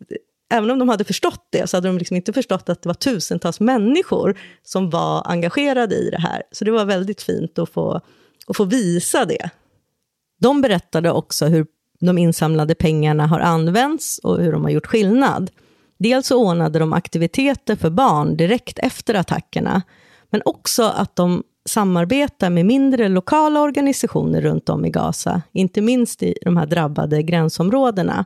även 0.51 0.71
om 0.71 0.79
de 0.79 0.89
hade 0.89 1.05
förstått 1.05 1.47
det, 1.51 1.71
så 1.71 1.77
hade 1.77 1.89
de 1.89 1.99
liksom 1.99 2.17
inte 2.17 2.33
förstått 2.33 2.69
att 2.69 2.83
det 2.83 2.89
var 2.89 2.95
tusentals 2.95 3.61
människor 3.61 4.39
som 4.63 4.91
var 4.91 5.23
engagerade 5.31 5.95
i 5.95 6.11
det 6.11 6.21
här. 6.21 6.43
Så 6.53 6.65
det 6.65 6.71
var 6.71 6.85
väldigt 6.85 7.23
fint 7.23 7.59
att 7.59 7.71
få, 7.71 8.01
att 8.47 8.57
få 8.57 8.65
visa 8.65 9.25
det. 9.25 9.51
De 10.41 10.61
berättade 10.61 11.11
också 11.11 11.47
hur 11.47 11.67
de 12.01 12.19
insamlade 12.19 12.75
pengarna 12.75 13.27
har 13.27 13.41
använts 13.41 14.19
och 14.19 14.43
hur 14.43 14.53
de 14.53 14.63
har 14.63 14.71
gjort 14.71 14.87
skillnad. 14.87 15.51
Dels 16.03 16.27
så 16.27 16.37
ordnade 16.37 16.79
de 16.79 16.93
aktiviteter 16.93 17.77
för 17.77 17.91
barn 17.91 18.37
direkt 18.37 18.79
efter 18.79 19.15
attackerna, 19.15 19.83
men 20.31 20.43
också 20.45 20.83
att 20.83 21.17
de 21.17 21.43
samarbetar 21.69 22.51
med 22.51 22.67
mindre 22.67 23.09
lokala 23.09 23.61
organisationer 23.61 24.41
runt 24.41 24.69
om 24.69 24.85
i 24.85 24.91
Gaza, 24.91 25.43
inte 25.53 25.81
minst 25.81 26.23
i 26.23 26.35
de 26.45 26.57
här 26.57 26.67
drabbade 26.67 27.23
gränsområdena. 27.23 28.25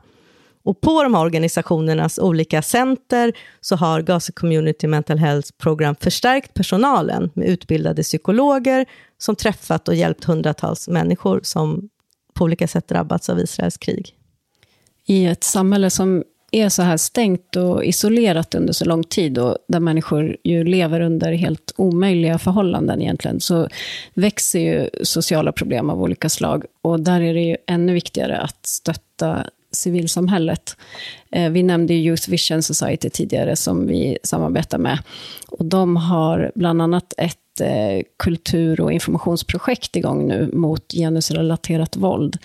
Och 0.63 0.81
på 0.81 1.03
de 1.03 1.13
här 1.13 1.21
organisationernas 1.21 2.19
olika 2.19 2.61
center 2.61 3.33
så 3.61 3.75
har 3.75 4.01
Gaza 4.01 4.31
Community 4.31 4.87
Mental 4.87 5.17
Health 5.17 5.51
Program 5.57 5.95
förstärkt 5.99 6.53
personalen 6.53 7.31
med 7.33 7.47
utbildade 7.47 8.03
psykologer 8.03 8.85
som 9.17 9.35
träffat 9.35 9.87
och 9.87 9.95
hjälpt 9.95 10.23
hundratals 10.23 10.87
människor 10.87 11.39
som 11.43 11.89
på 12.33 12.43
olika 12.43 12.67
sätt 12.67 12.87
drabbats 12.87 13.29
av 13.29 13.39
Israels 13.39 13.77
krig. 13.77 14.15
I 15.07 15.25
ett 15.25 15.43
samhälle 15.43 15.89
som 15.89 16.23
är 16.61 16.69
så 16.69 16.81
här 16.81 16.97
stängt 16.97 17.55
och 17.55 17.85
isolerat 17.85 18.55
under 18.55 18.73
så 18.73 18.85
lång 18.85 19.03
tid 19.03 19.37
och 19.37 19.57
där 19.67 19.79
människor 19.79 20.37
ju 20.43 20.63
lever 20.63 21.01
under 21.01 21.31
helt 21.31 21.73
omöjliga 21.77 22.39
förhållanden 22.39 23.01
egentligen, 23.01 23.39
så 23.39 23.67
växer 24.13 24.59
ju 24.59 24.89
sociala 25.03 25.51
problem 25.51 25.89
av 25.89 26.01
olika 26.01 26.29
slag. 26.29 26.65
Och 26.81 26.99
där 26.99 27.21
är 27.21 27.33
det 27.33 27.41
ju 27.41 27.57
ännu 27.67 27.93
viktigare 27.93 28.37
att 28.37 28.65
stötta 28.65 29.45
civilsamhället. 29.75 30.77
Eh, 31.31 31.49
vi 31.49 31.63
nämnde 31.63 31.93
Youth 31.93 32.29
Vision 32.29 32.63
Society 32.63 33.09
tidigare, 33.09 33.55
som 33.55 33.87
vi 33.87 34.17
samarbetar 34.23 34.77
med. 34.77 34.99
Och 35.47 35.65
de 35.65 35.95
har 35.97 36.51
bland 36.55 36.81
annat 36.81 37.13
ett 37.17 37.61
eh, 37.61 38.03
kultur 38.17 38.81
och 38.81 38.91
informationsprojekt 38.91 39.95
igång 39.95 40.27
nu 40.27 40.49
mot 40.53 40.91
genusrelaterat 40.91 41.97
våld, 41.97 42.37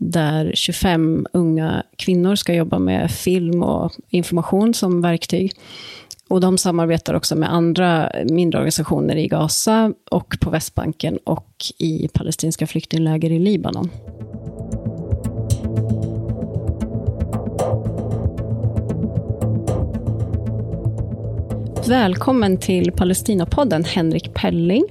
där 0.00 0.52
25 0.54 1.26
unga 1.32 1.82
kvinnor 1.96 2.34
ska 2.34 2.54
jobba 2.54 2.78
med 2.78 3.10
film 3.10 3.62
och 3.62 3.92
information 4.08 4.74
som 4.74 5.02
verktyg. 5.02 5.52
Och 6.28 6.40
de 6.40 6.58
samarbetar 6.58 7.14
också 7.14 7.36
med 7.36 7.52
andra 7.52 8.12
mindre 8.30 8.58
organisationer 8.58 9.16
i 9.16 9.28
Gaza 9.28 9.92
och 10.10 10.34
på 10.40 10.50
Västbanken 10.50 11.18
och 11.24 11.54
i 11.78 12.08
palestinska 12.08 12.66
flyktingläger 12.66 13.30
i 13.30 13.38
Libanon. 13.38 13.90
Välkommen 21.88 22.58
till 22.58 22.92
Palestinapodden, 22.92 23.84
Henrik 23.84 24.34
Pelling. 24.34 24.84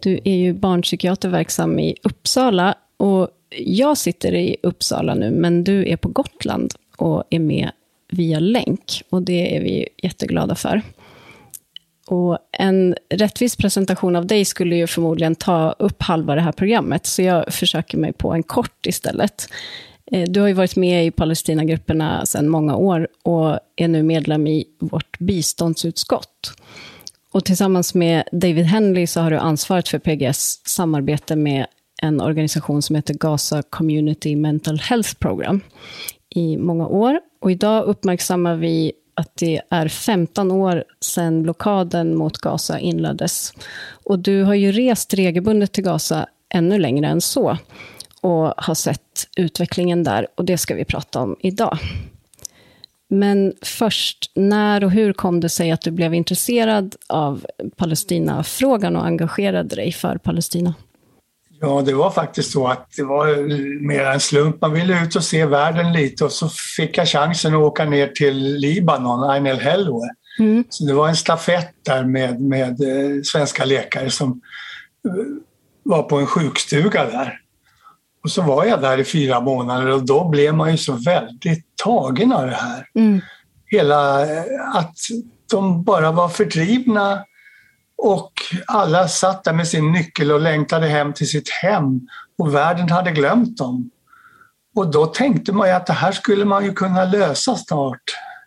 Du 0.00 0.20
är 0.24 0.36
ju 0.36 0.54
barnpsykiater 0.54 1.28
verksam 1.28 1.78
i 1.78 1.94
Uppsala 2.02 2.74
och 2.96 3.28
jag 3.50 3.98
sitter 3.98 4.34
i 4.34 4.56
Uppsala 4.62 5.14
nu, 5.14 5.30
men 5.30 5.64
du 5.64 5.88
är 5.88 5.96
på 5.96 6.08
Gotland 6.08 6.74
och 6.96 7.24
är 7.30 7.38
med 7.38 7.70
via 8.08 8.38
länk. 8.38 9.02
Och 9.10 9.22
det 9.22 9.56
är 9.56 9.60
vi 9.60 9.88
jätteglada 10.02 10.54
för. 10.54 10.82
Och 12.06 12.38
en 12.52 12.96
rättvis 13.10 13.56
presentation 13.56 14.16
av 14.16 14.26
dig 14.26 14.44
skulle 14.44 14.76
ju 14.76 14.86
förmodligen 14.86 15.34
ta 15.34 15.74
upp 15.78 16.02
halva 16.02 16.34
det 16.34 16.40
här 16.40 16.52
programmet, 16.52 17.06
så 17.06 17.22
jag 17.22 17.54
försöker 17.54 17.98
mig 17.98 18.12
på 18.12 18.32
en 18.32 18.42
kort 18.42 18.86
istället. 18.86 19.48
Eh, 20.12 20.28
du 20.28 20.40
har 20.40 20.48
ju 20.48 20.54
varit 20.54 20.76
med 20.76 21.06
i 21.06 21.10
Palestinagrupperna 21.10 22.26
sedan 22.26 22.48
många 22.48 22.76
år 22.76 23.08
och 23.22 23.58
är 23.76 23.88
nu 23.88 24.02
medlem 24.02 24.46
i 24.46 24.64
vårt 24.78 25.18
biståndsutskott. 25.18 26.52
Och 27.30 27.44
tillsammans 27.44 27.94
med 27.94 28.24
David 28.32 28.64
Henley 28.64 29.06
så 29.06 29.20
har 29.20 29.30
du 29.30 29.36
ansvaret 29.36 29.88
för 29.88 29.98
PGS 29.98 30.60
samarbete 30.68 31.36
med 31.36 31.66
en 32.02 32.20
organisation 32.20 32.82
som 32.82 32.96
heter 32.96 33.14
Gaza 33.14 33.62
Community 33.62 34.36
Mental 34.36 34.78
Health 34.78 35.14
Program 35.14 35.60
i 36.30 36.56
många 36.56 36.86
år. 36.86 37.20
Och 37.40 37.50
idag 37.50 37.84
uppmärksammar 37.84 38.56
vi 38.56 38.92
att 39.14 39.36
det 39.36 39.60
är 39.70 39.88
15 39.88 40.50
år 40.50 40.84
sedan 41.00 41.42
blockaden 41.42 42.16
mot 42.16 42.38
Gaza 42.38 42.78
inleddes. 42.78 43.52
Och 44.04 44.18
du 44.18 44.42
har 44.42 44.54
ju 44.54 44.72
rest 44.72 45.14
regelbundet 45.14 45.72
till 45.72 45.84
Gaza 45.84 46.26
ännu 46.54 46.78
längre 46.78 47.06
än 47.06 47.20
så. 47.20 47.58
och 48.20 48.54
har 48.56 48.74
sett 48.74 49.28
utvecklingen 49.36 50.04
där. 50.04 50.26
Och 50.34 50.44
det 50.44 50.58
ska 50.58 50.74
vi 50.74 50.84
prata 50.84 51.20
om 51.20 51.36
idag. 51.40 51.78
Men 53.08 53.52
först, 53.62 54.30
när 54.34 54.84
och 54.84 54.90
hur 54.90 55.12
kom 55.12 55.40
det 55.40 55.48
sig 55.48 55.70
att 55.70 55.80
du 55.80 55.90
blev 55.90 56.14
intresserad 56.14 56.96
av 57.06 57.46
Palestinafrågan 57.76 58.96
och 58.96 59.06
engagerade 59.06 59.76
dig 59.76 59.92
för 59.92 60.18
Palestina? 60.18 60.74
Ja, 61.60 61.82
det 61.86 61.92
var 61.92 62.10
faktiskt 62.10 62.50
så 62.52 62.66
att 62.66 62.92
det 62.96 63.02
var 63.02 63.26
mer 63.86 64.04
en 64.04 64.20
slump. 64.20 64.60
Man 64.60 64.72
ville 64.72 65.04
ut 65.04 65.16
och 65.16 65.24
se 65.24 65.46
världen 65.46 65.92
lite 65.92 66.24
och 66.24 66.32
så 66.32 66.48
fick 66.76 66.98
jag 66.98 67.08
chansen 67.08 67.54
att 67.54 67.60
åka 67.60 67.84
ner 67.84 68.06
till 68.06 68.56
Libanon, 68.56 69.30
Ain 69.30 69.46
el 69.46 69.60
Helwe. 69.60 70.08
Mm. 70.38 70.64
Så 70.68 70.84
det 70.84 70.92
var 70.92 71.08
en 71.08 71.16
stafett 71.16 71.74
där 71.84 72.04
med, 72.04 72.40
med 72.40 72.80
eh, 72.80 73.22
svenska 73.22 73.64
läkare 73.64 74.10
som 74.10 74.40
eh, 75.08 75.24
var 75.82 76.02
på 76.02 76.16
en 76.16 76.26
sjukstuga 76.26 77.04
där. 77.04 77.40
Och 78.24 78.30
så 78.30 78.42
var 78.42 78.64
jag 78.64 78.80
där 78.80 78.98
i 78.98 79.04
fyra 79.04 79.40
månader 79.40 79.86
och 79.86 80.06
då 80.06 80.28
blev 80.28 80.54
man 80.54 80.70
ju 80.70 80.76
så 80.76 80.92
väldigt 80.92 81.64
tagen 81.84 82.32
av 82.32 82.46
det 82.46 82.56
här. 82.56 82.86
Mm. 82.94 83.20
Hela, 83.66 84.22
eh, 84.22 84.44
att 84.74 84.96
de 85.50 85.84
bara 85.84 86.12
var 86.12 86.28
fördrivna 86.28 87.24
och 87.98 88.32
alla 88.66 89.08
satt 89.08 89.44
där 89.44 89.52
med 89.52 89.68
sin 89.68 89.92
nyckel 89.92 90.32
och 90.32 90.40
längtade 90.40 90.86
hem 90.86 91.12
till 91.12 91.28
sitt 91.28 91.50
hem 91.50 92.00
och 92.38 92.54
världen 92.54 92.90
hade 92.90 93.10
glömt 93.10 93.58
dem. 93.58 93.90
Och 94.74 94.90
då 94.90 95.06
tänkte 95.06 95.52
man 95.52 95.68
ju 95.68 95.74
att 95.74 95.86
det 95.86 95.92
här 95.92 96.12
skulle 96.12 96.44
man 96.44 96.64
ju 96.64 96.72
kunna 96.72 97.04
lösa 97.04 97.56
snart 97.56 98.02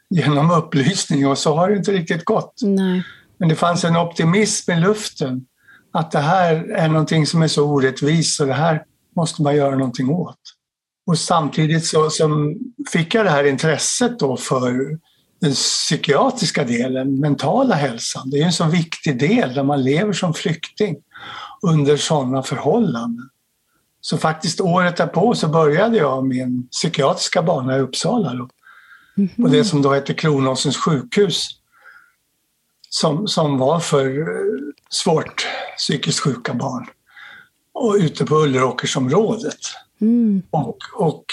genom 0.10 0.52
upplysning 0.52 1.28
och 1.28 1.38
så 1.38 1.56
har 1.56 1.70
det 1.70 1.78
inte 1.78 1.92
riktigt 1.92 2.26
gått. 2.26 2.54
Nej. 2.62 3.04
Men 3.38 3.50
det 3.50 3.56
fanns 3.56 3.84
en 3.84 3.98
optimism 3.98 4.72
i 4.72 4.80
luften 4.80 5.46
att 5.94 6.12
det 6.12 6.20
här 6.20 6.56
är 6.72 6.88
någonting 6.88 7.28
som 7.28 7.42
är 7.42 7.48
så 7.48 7.66
orättvist 7.66 8.36
så 8.36 8.46
det 8.46 8.54
här 8.54 8.84
måste 9.16 9.42
man 9.42 9.56
göra 9.56 9.76
någonting 9.76 10.10
åt. 10.10 10.40
Och 11.08 11.18
samtidigt 11.18 11.86
så 11.86 12.10
som 12.10 12.58
fick 12.92 13.16
jag 13.16 13.26
det 13.26 13.32
här 13.32 13.44
intresset 13.44 14.20
då 14.20 14.38
för 14.38 15.00
den 15.42 15.54
psykiatriska 15.54 16.64
delen, 16.64 17.20
mentala 17.20 17.76
hälsan. 17.76 18.30
Det 18.30 18.42
är 18.42 18.46
en 18.46 18.54
så 18.54 18.66
viktig 18.66 19.20
del 19.20 19.56
när 19.56 19.64
man 19.64 19.84
lever 19.84 20.14
som 20.14 20.34
flykting 20.34 20.96
under 21.62 21.98
sådana 21.98 22.44
förhållanden. 22.44 23.30
Så 24.02 24.18
faktiskt 24.18 24.62
året 24.62 24.98
därpå 24.98 25.36
så 25.36 25.48
började 25.48 25.98
jag 25.98 26.26
min 26.26 26.68
psykiatriska 26.68 27.42
bana 27.42 27.78
i 27.78 27.80
Uppsala. 27.80 28.34
Då, 28.34 28.50
mm 29.18 29.30
-hmm. 29.30 29.42
På 29.44 29.48
det 29.48 29.64
som 29.64 29.82
då 29.82 29.94
hette 29.94 30.14
Kronåsens 30.14 30.78
sjukhus. 30.78 31.48
Som, 32.90 33.28
som 33.28 33.58
var 33.58 33.80
för 33.80 34.28
svårt 34.90 35.48
psykiskt 35.78 36.20
sjuka 36.20 36.54
barn. 36.54 36.88
Och 37.74 37.96
ute 37.96 38.26
på 38.26 38.36
Ulleråkersområdet. 38.36 39.60
Mm. 40.02 40.42
Och, 40.52 40.78
och 40.96 41.26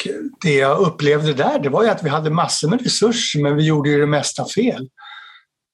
det 0.43 0.55
jag 0.55 0.79
upplevde 0.79 1.35
där, 1.35 1.59
det 1.59 1.69
var 1.69 1.83
ju 1.83 1.89
att 1.89 2.03
vi 2.03 2.09
hade 2.09 2.31
massor 2.31 2.69
med 2.69 2.83
resurser, 2.83 3.43
men 3.43 3.57
vi 3.57 3.67
gjorde 3.67 3.91
ju 3.91 4.01
det 4.01 4.07
mesta 4.07 4.45
fel. 4.45 4.89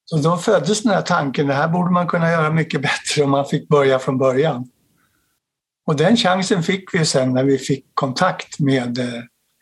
Så 0.04 0.16
då 0.16 0.36
föddes 0.36 0.82
den 0.82 0.92
här 0.92 1.02
tanken, 1.02 1.46
det 1.46 1.54
här 1.54 1.68
borde 1.68 1.90
man 1.90 2.06
kunna 2.06 2.30
göra 2.30 2.50
mycket 2.50 2.82
bättre 2.90 3.24
om 3.24 3.30
man 3.30 3.46
fick 3.46 3.68
börja 3.68 3.98
från 3.98 4.18
början. 4.18 4.68
Och 5.86 5.96
den 5.96 6.16
chansen 6.16 6.62
fick 6.62 6.94
vi 6.94 7.04
sen 7.04 7.32
när 7.32 7.44
vi 7.44 7.58
fick 7.58 7.84
kontakt 7.94 8.58
med 8.58 8.98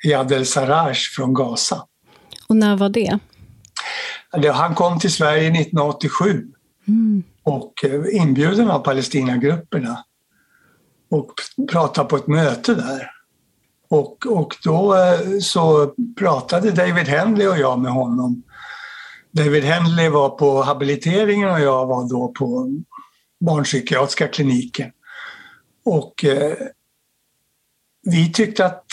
Yad 0.05 0.33
eh, 0.33 0.39
el-Sarraj 0.39 0.95
från 0.95 1.35
Gaza. 1.35 1.87
Och 2.49 2.57
när 2.57 2.77
var 2.77 2.89
det? 2.89 3.19
Han 4.53 4.75
kom 4.75 4.99
till 4.99 5.13
Sverige 5.13 5.47
1987 5.49 6.47
mm. 6.89 7.23
och 7.43 7.85
eh, 7.85 8.17
inbjuden 8.17 8.71
av 8.71 8.79
Palestinagrupperna 8.79 10.05
och 11.11 11.33
pratade 11.71 12.09
på 12.09 12.17
ett 12.17 12.27
möte 12.27 12.75
där. 12.75 13.11
Och, 13.93 14.27
och 14.27 14.57
då 14.65 14.95
eh, 14.95 15.39
så 15.41 15.95
pratade 16.19 16.71
David 16.71 17.09
Henley 17.09 17.47
och 17.47 17.59
jag 17.59 17.79
med 17.79 17.93
honom. 17.93 18.43
David 19.31 19.65
Henley 19.65 20.09
var 20.09 20.29
på 20.29 20.63
habiliteringen 20.63 21.51
och 21.51 21.61
jag 21.61 21.87
var 21.87 22.09
då 22.09 22.29
på 22.29 22.69
barnpsykiatriska 23.41 24.29
kliniken. 24.29 24.91
Och 25.85 26.25
eh, 26.25 26.55
vi 28.03 28.33
tyckte 28.33 28.67
att 28.67 28.87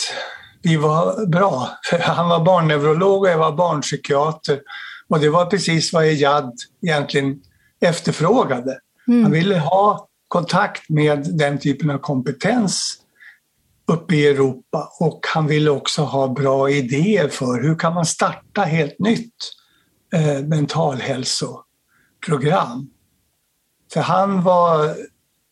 vi 0.61 0.75
var 0.75 1.25
bra. 1.25 1.69
Han 2.01 2.29
var 2.29 2.45
barnneurolog 2.45 3.21
och 3.21 3.29
jag 3.29 3.37
var 3.37 3.51
barnpsykiater. 3.51 4.61
Och 5.07 5.19
det 5.19 5.29
var 5.29 5.45
precis 5.45 5.93
vad 5.93 6.03
Ejad 6.03 6.53
egentligen 6.81 7.41
efterfrågade. 7.79 8.79
Mm. 9.07 9.23
Han 9.23 9.31
ville 9.31 9.59
ha 9.59 10.07
kontakt 10.27 10.89
med 10.89 11.37
den 11.37 11.59
typen 11.59 11.89
av 11.89 11.97
kompetens 11.97 12.99
uppe 13.89 14.15
i 14.15 14.27
Europa 14.27 14.91
och 14.99 15.25
han 15.33 15.47
ville 15.47 15.69
också 15.69 16.01
ha 16.01 16.27
bra 16.27 16.69
idéer 16.69 17.27
för 17.27 17.61
hur 17.61 17.75
kan 17.75 17.93
man 17.93 18.05
starta 18.05 18.61
helt 18.61 18.99
nytt 18.99 19.35
eh, 20.13 20.43
mentalhälsoprogram. 20.43 22.89
För 23.93 24.01
han 24.01 24.43
var 24.43 24.95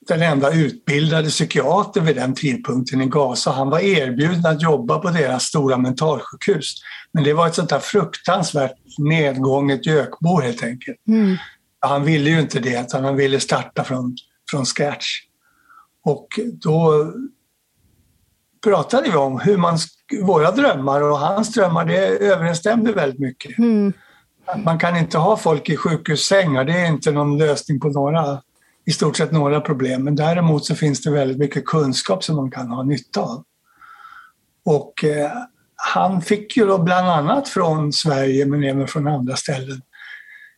den 0.08 0.22
enda 0.22 0.54
utbildade 0.54 1.30
psykiater 1.30 2.02
vid 2.02 2.16
den 2.16 2.36
tidpunkten 2.36 3.02
i 3.02 3.06
Gaza. 3.06 3.52
Han 3.52 3.70
var 3.70 3.80
erbjuden 3.80 4.46
att 4.46 4.62
jobba 4.62 5.00
på 5.00 5.10
deras 5.10 5.44
stora 5.44 5.78
mentalsjukhus. 5.78 6.76
Men 7.12 7.24
det 7.24 7.34
var 7.34 7.48
ett 7.48 7.56
sånt 7.56 7.70
där 7.70 7.80
fruktansvärt 7.80 8.78
nedgånget 8.98 9.86
gökbo 9.86 10.40
helt 10.40 10.64
enkelt. 10.64 10.98
Mm. 11.08 11.38
Han 11.80 12.04
ville 12.04 12.30
ju 12.30 12.40
inte 12.40 12.60
det, 12.60 12.82
utan 12.82 13.04
han 13.04 13.16
ville 13.16 13.40
starta 13.40 13.84
från, 13.84 14.18
från 14.52 14.66
scratch. 14.66 15.08
Och 16.04 16.28
då 16.52 17.14
pratade 18.68 19.10
vi 19.10 19.16
om 19.16 19.40
hur 19.40 19.58
man, 19.58 19.78
våra 20.22 20.52
drömmar 20.52 21.02
och 21.02 21.20
hans 21.20 21.54
drömmar, 21.54 21.86
det 21.86 22.08
överensstämde 22.08 22.92
väldigt 22.92 23.20
mycket. 23.20 23.58
Mm. 23.58 23.94
Man 24.58 24.80
kan 24.80 24.98
inte 24.98 25.18
ha 25.18 25.38
folk 25.38 25.70
i 25.70 25.78
sjukhussängar, 25.78 26.64
det 26.64 26.74
är 26.74 26.88
inte 26.88 27.12
någon 27.12 27.38
lösning 27.38 27.80
på 27.80 27.88
några, 27.88 28.42
i 28.86 28.92
stort 28.92 29.18
sett 29.18 29.32
några 29.32 29.62
problem. 29.62 30.04
Men 30.04 30.16
däremot 30.16 30.66
så 30.66 30.76
finns 30.76 31.02
det 31.02 31.12
väldigt 31.12 31.38
mycket 31.38 31.66
kunskap 31.66 32.24
som 32.24 32.36
man 32.36 32.52
kan 32.52 32.72
ha 32.72 32.84
nytta 32.84 33.22
av. 33.22 33.44
Och 34.66 35.04
eh, 35.04 35.32
han 35.76 36.22
fick 36.22 36.58
ju 36.58 36.66
då 36.66 36.78
bland 36.78 37.08
annat 37.08 37.50
från 37.50 37.94
Sverige, 37.94 38.46
men 38.46 38.64
även 38.64 38.88
från 38.88 39.08
andra 39.08 39.36
ställen, 39.36 39.82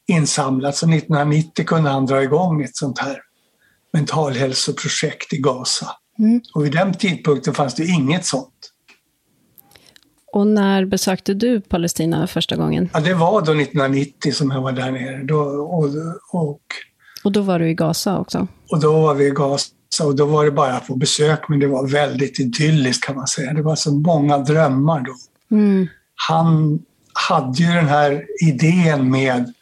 insamlat. 0.07 0.75
Så 0.75 0.85
1990 0.85 1.65
kunde 1.65 1.89
han 1.89 2.05
dra 2.05 2.23
igång 2.23 2.63
ett 2.63 2.75
sånt 2.75 2.99
här 2.99 3.21
mentalhälsoprojekt 3.93 5.33
i 5.33 5.37
Gaza. 5.37 5.87
Mm. 6.19 6.41
Och 6.53 6.65
vid 6.65 6.71
den 6.71 6.93
tidpunkten 6.93 7.53
fanns 7.53 7.75
det 7.75 7.85
inget 7.85 8.25
sånt. 8.25 8.71
Och 10.33 10.47
när 10.47 10.85
besökte 10.85 11.33
du 11.33 11.61
Palestina 11.61 12.27
första 12.27 12.55
gången? 12.55 12.89
Ja, 12.93 12.99
det 12.99 13.13
var 13.13 13.31
då 13.31 13.51
1990 13.51 14.31
som 14.31 14.51
jag 14.51 14.61
var 14.61 14.71
där 14.71 14.91
nere. 14.91 15.23
Då, 15.23 15.39
och, 15.41 15.89
och, 16.31 16.61
och 17.23 17.31
då 17.31 17.41
var 17.41 17.59
du 17.59 17.69
i 17.69 17.73
Gaza 17.73 18.19
också? 18.19 18.47
Och 18.71 18.79
då 18.79 19.01
var 19.01 19.13
vi 19.13 19.27
i 19.27 19.29
Gaza 19.29 20.05
och 20.05 20.15
då 20.15 20.25
var 20.25 20.45
det 20.45 20.51
bara 20.51 20.79
på 20.79 20.95
besök, 20.95 21.49
men 21.49 21.59
det 21.59 21.67
var 21.67 21.87
väldigt 21.87 22.39
idylliskt 22.39 23.05
kan 23.05 23.15
man 23.15 23.27
säga. 23.27 23.53
Det 23.53 23.61
var 23.61 23.75
så 23.75 23.91
många 23.91 24.37
drömmar 24.37 24.99
då. 24.99 25.15
Mm. 25.55 25.87
Han 26.15 26.79
hade 27.13 27.63
ju 27.63 27.67
den 27.67 27.87
här 27.87 28.25
idén 28.41 29.11
med 29.11 29.53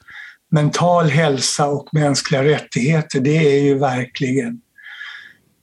mental 0.50 1.06
hälsa 1.06 1.68
och 1.68 1.90
mänskliga 1.92 2.44
rättigheter. 2.44 3.20
Det 3.20 3.58
är 3.58 3.64
ju 3.64 3.78
verkligen 3.78 4.62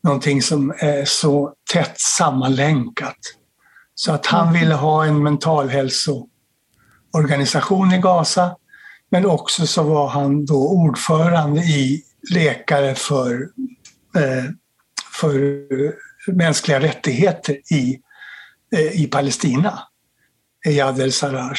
någonting 0.04 0.42
som 0.42 0.74
är 0.78 1.04
så 1.04 1.52
tätt 1.72 2.00
sammanlänkat. 2.00 3.18
Så 3.94 4.12
att 4.12 4.26
han 4.26 4.48
mm. 4.48 4.60
ville 4.60 4.74
ha 4.74 5.04
en 5.04 5.22
mentalhälsoorganisation 5.22 7.92
i 7.92 7.98
Gaza, 7.98 8.56
men 9.10 9.26
också 9.26 9.66
så 9.66 9.82
var 9.82 10.08
han 10.08 10.46
då 10.46 10.68
ordförande 10.68 11.60
i 11.60 12.02
Läkare 12.32 12.94
för, 12.94 13.48
eh, 14.16 14.44
för 15.20 15.56
mänskliga 16.32 16.80
rättigheter 16.80 17.72
i, 17.72 18.00
eh, 18.76 19.02
i 19.02 19.06
Palestina, 19.06 19.78
Iyad 20.66 21.00
el-Sarraj. 21.00 21.56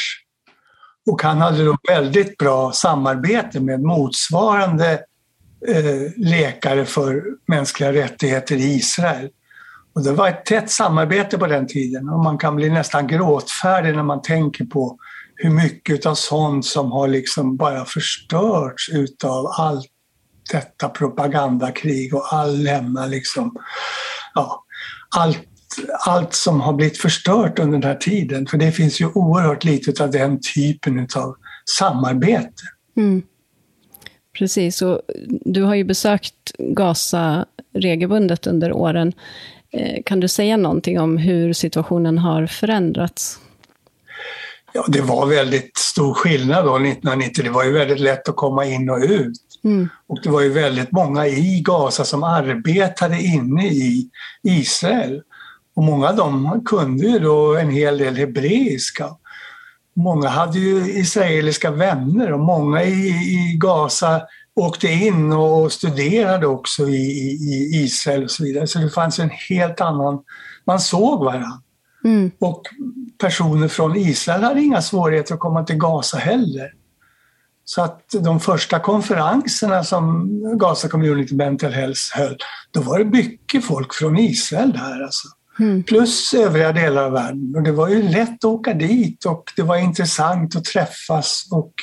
Och 1.09 1.23
han 1.23 1.37
hade 1.37 1.65
då 1.65 1.77
väldigt 1.87 2.37
bra 2.37 2.71
samarbete 2.71 3.59
med 3.59 3.81
motsvarande 3.81 4.99
Eh, 5.67 6.11
läkare 6.17 6.85
för 6.85 7.23
mänskliga 7.47 7.93
rättigheter 7.93 8.55
i 8.55 8.75
Israel. 8.75 9.29
Och 9.95 10.03
det 10.03 10.11
var 10.11 10.29
ett 10.29 10.45
tätt 10.45 10.71
samarbete 10.71 11.37
på 11.37 11.47
den 11.47 11.67
tiden 11.67 12.09
och 12.09 12.19
man 12.19 12.37
kan 12.37 12.55
bli 12.55 12.69
nästan 12.69 13.07
gråtfärdig 13.07 13.95
när 13.95 14.03
man 14.03 14.21
tänker 14.21 14.65
på 14.65 14.97
hur 15.35 15.49
mycket 15.49 16.05
av 16.05 16.15
sånt 16.15 16.65
som 16.65 16.91
har 16.91 17.07
liksom 17.07 17.57
bara 17.57 17.85
förstörts 17.85 18.89
utav 18.89 19.45
allt 19.57 19.85
detta 20.51 20.89
propagandakrig 20.89 22.15
och 22.15 22.33
all 22.33 22.63
lämna 22.63 23.05
liksom, 23.05 23.55
ja, 24.33 24.63
allt, 25.15 25.39
allt 26.05 26.33
som 26.33 26.61
har 26.61 26.73
blivit 26.73 26.97
förstört 26.97 27.59
under 27.59 27.79
den 27.79 27.89
här 27.89 27.97
tiden. 27.97 28.47
För 28.47 28.57
det 28.57 28.71
finns 28.71 29.01
ju 29.01 29.05
oerhört 29.05 29.63
lite 29.63 30.03
av 30.03 30.11
den 30.11 30.39
typen 30.55 31.07
av 31.15 31.35
samarbete. 31.79 32.63
Mm. 32.97 33.23
Precis, 34.37 34.81
och 34.81 35.01
du 35.27 35.63
har 35.63 35.75
ju 35.75 35.83
besökt 35.83 36.51
Gaza 36.57 37.45
regelbundet 37.73 38.47
under 38.47 38.73
åren. 38.73 39.13
Eh, 39.71 40.03
kan 40.05 40.19
du 40.19 40.27
säga 40.27 40.57
någonting 40.57 40.99
om 40.99 41.17
hur 41.17 41.53
situationen 41.53 42.17
har 42.17 42.47
förändrats? 42.47 43.39
Ja, 44.73 44.85
det 44.87 45.01
var 45.01 45.25
väldigt 45.25 45.77
stor 45.77 46.13
skillnad 46.13 46.65
då 46.65 46.75
1990. 46.75 47.43
Det 47.43 47.49
var 47.49 47.63
ju 47.63 47.71
väldigt 47.71 47.99
lätt 47.99 48.29
att 48.29 48.35
komma 48.35 48.65
in 48.65 48.89
och 48.89 48.97
ut. 48.97 49.37
Mm. 49.63 49.89
Och 50.07 50.19
det 50.23 50.29
var 50.29 50.41
ju 50.41 50.49
väldigt 50.49 50.91
många 50.91 51.27
i 51.27 51.61
Gaza 51.65 52.03
som 52.03 52.23
arbetade 52.23 53.21
inne 53.21 53.67
i 53.67 54.09
Israel. 54.43 55.21
Och 55.75 55.83
många 55.83 56.09
av 56.09 56.15
dem 56.15 56.63
kunde 56.65 57.07
ju 57.07 57.19
då 57.19 57.55
en 57.55 57.69
hel 57.69 57.97
del 57.97 58.15
hebreiska. 58.15 59.09
Många 59.95 60.27
hade 60.27 60.59
ju 60.59 60.99
israeliska 60.99 61.71
vänner 61.71 62.33
och 62.33 62.39
många 62.39 62.83
i, 62.83 63.07
i 63.07 63.57
Gaza 63.57 64.21
åkte 64.55 64.87
in 64.87 65.33
och 65.33 65.71
studerade 65.71 66.47
också 66.47 66.89
i, 66.89 66.95
i, 66.95 67.83
Israel 67.83 68.23
och 68.23 68.31
så 68.31 68.43
vidare. 68.43 68.67
Så 68.67 68.79
det 68.79 68.89
fanns 68.89 69.19
en 69.19 69.29
helt 69.49 69.81
annan... 69.81 70.23
Man 70.65 70.79
såg 70.79 71.23
varandra. 71.23 71.61
Mm. 72.03 72.31
Och 72.39 72.61
personer 73.17 73.67
från 73.67 73.95
Israel 73.95 74.43
hade 74.43 74.61
inga 74.61 74.81
svårigheter 74.81 75.33
att 75.33 75.39
komma 75.39 75.63
till 75.63 75.77
Gaza 75.77 76.17
heller. 76.17 76.73
Så 77.65 77.81
att 77.81 78.15
de 78.19 78.39
första 78.39 78.79
konferenserna 78.79 79.83
som 79.83 80.29
Gaza 80.59 80.87
Community 80.89 81.35
Mental 81.35 81.71
Health 81.71 82.01
höll, 82.13 82.37
då 82.71 82.81
var 82.81 82.99
det 82.99 83.05
mycket 83.05 83.65
folk 83.65 83.93
från 83.93 84.17
Israel 84.17 84.71
där. 84.71 85.03
Alltså. 85.03 85.27
Mm. 85.59 85.83
Plus 85.83 86.33
övriga 86.33 86.71
delar 86.71 87.03
av 87.03 87.11
världen. 87.11 87.53
Och 87.55 87.63
det 87.63 87.71
var 87.71 87.89
ju 87.89 88.03
lätt 88.03 88.35
att 88.35 88.45
åka 88.45 88.73
dit 88.73 89.25
och 89.25 89.43
det 89.55 89.61
var 89.61 89.77
intressant 89.77 90.55
att 90.55 90.65
träffas. 90.65 91.47
Och 91.51 91.73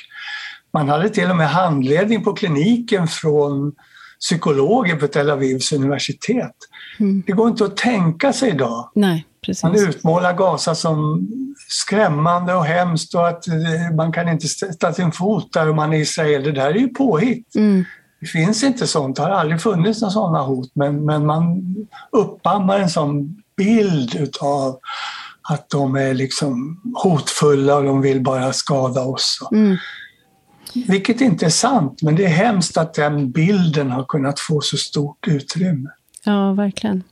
man 0.73 0.89
hade 0.89 1.09
till 1.09 1.31
och 1.31 1.37
med 1.37 1.51
handledning 1.51 2.25
på 2.25 2.33
kliniken 2.33 3.09
från 3.09 3.73
psykologer 4.21 4.97
på 4.97 5.07
Tel 5.07 5.31
Avivs 5.31 5.73
universitet. 5.73 6.55
Mm. 7.01 7.23
Det 7.27 7.33
går 7.33 7.49
inte 7.49 7.65
att 7.65 7.77
tänka 7.77 8.33
sig 8.33 8.51
idag. 8.51 8.91
Nej, 8.95 9.27
precis. 9.47 9.63
Man 9.63 9.75
utmålar 9.75 10.33
Gaza 10.33 10.75
som 10.75 11.29
skrämmande 11.69 12.55
och 12.55 12.65
hemskt 12.65 13.15
och 13.15 13.29
att 13.29 13.49
eh, 13.49 13.95
man 13.97 14.13
kan 14.13 14.29
inte 14.29 14.49
sätta 14.49 14.93
sin 14.93 15.13
fot 15.13 15.53
där 15.53 15.71
om 15.71 15.77
man 15.77 15.93
är 15.93 15.99
israel. 15.99 16.43
Det 16.43 16.53
där 16.53 16.71
är 16.71 16.75
ju 16.75 16.89
påhitt. 16.89 17.55
Mm. 17.55 17.85
Det 18.21 18.27
finns 18.27 18.63
inte 18.63 18.87
sånt, 18.87 19.17
det 19.17 19.23
har 19.23 19.31
aldrig 19.31 19.61
funnits 19.61 20.01
några 20.01 20.13
sådana 20.13 20.43
hot 20.43 20.71
men, 20.75 21.05
men 21.05 21.27
man 21.27 21.77
uppammar 22.13 22.79
en 22.79 22.91
sån 22.91 23.41
bild 23.57 24.15
utav 24.15 24.79
att 25.49 25.71
de 25.71 25.97
är 25.97 26.15
liksom 26.15 26.81
hotfulla 26.95 27.77
och 27.77 27.85
de 27.85 28.01
vill 28.01 28.23
bara 28.23 28.53
skada 28.53 29.03
oss. 29.03 29.38
Mm. 29.53 29.77
Vilket 30.75 31.21
inte 31.21 31.47
är 31.47 31.51
sant, 31.51 32.03
men 32.03 32.17
det 32.17 32.25
är 32.25 32.29
hemskt 32.29 32.77
att 32.77 32.95
den 32.95 33.31
bilden 33.31 33.91
har 33.91 34.05
kunnat 34.05 34.41
få 34.41 34.61
så 34.61 34.77
stort 34.77 35.29
utrymme. 35.29 35.91
Ja, 36.25 36.53
verkligen. 36.53 37.03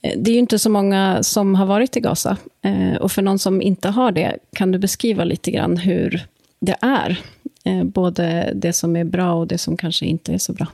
Det 0.00 0.30
är 0.30 0.32
ju 0.32 0.38
inte 0.38 0.58
så 0.58 0.70
många 0.70 1.22
som 1.22 1.54
har 1.54 1.66
varit 1.66 1.96
i 1.96 2.00
Gaza. 2.00 2.36
Eh, 2.62 2.96
och 2.96 3.12
för 3.12 3.22
någon 3.22 3.38
som 3.38 3.62
inte 3.62 3.88
har 3.88 4.12
det, 4.12 4.36
kan 4.52 4.72
du 4.72 4.78
beskriva 4.78 5.24
lite 5.24 5.50
grann 5.50 5.76
hur 5.76 6.26
det 6.60 6.76
är? 6.80 7.20
Eh, 7.64 7.84
både 7.84 8.52
det 8.54 8.72
som 8.72 8.96
är 8.96 9.04
bra 9.04 9.34
och 9.34 9.46
det 9.46 9.58
som 9.58 9.76
kanske 9.76 10.06
inte 10.06 10.34
är 10.34 10.38
så 10.38 10.52
bra. 10.52 10.66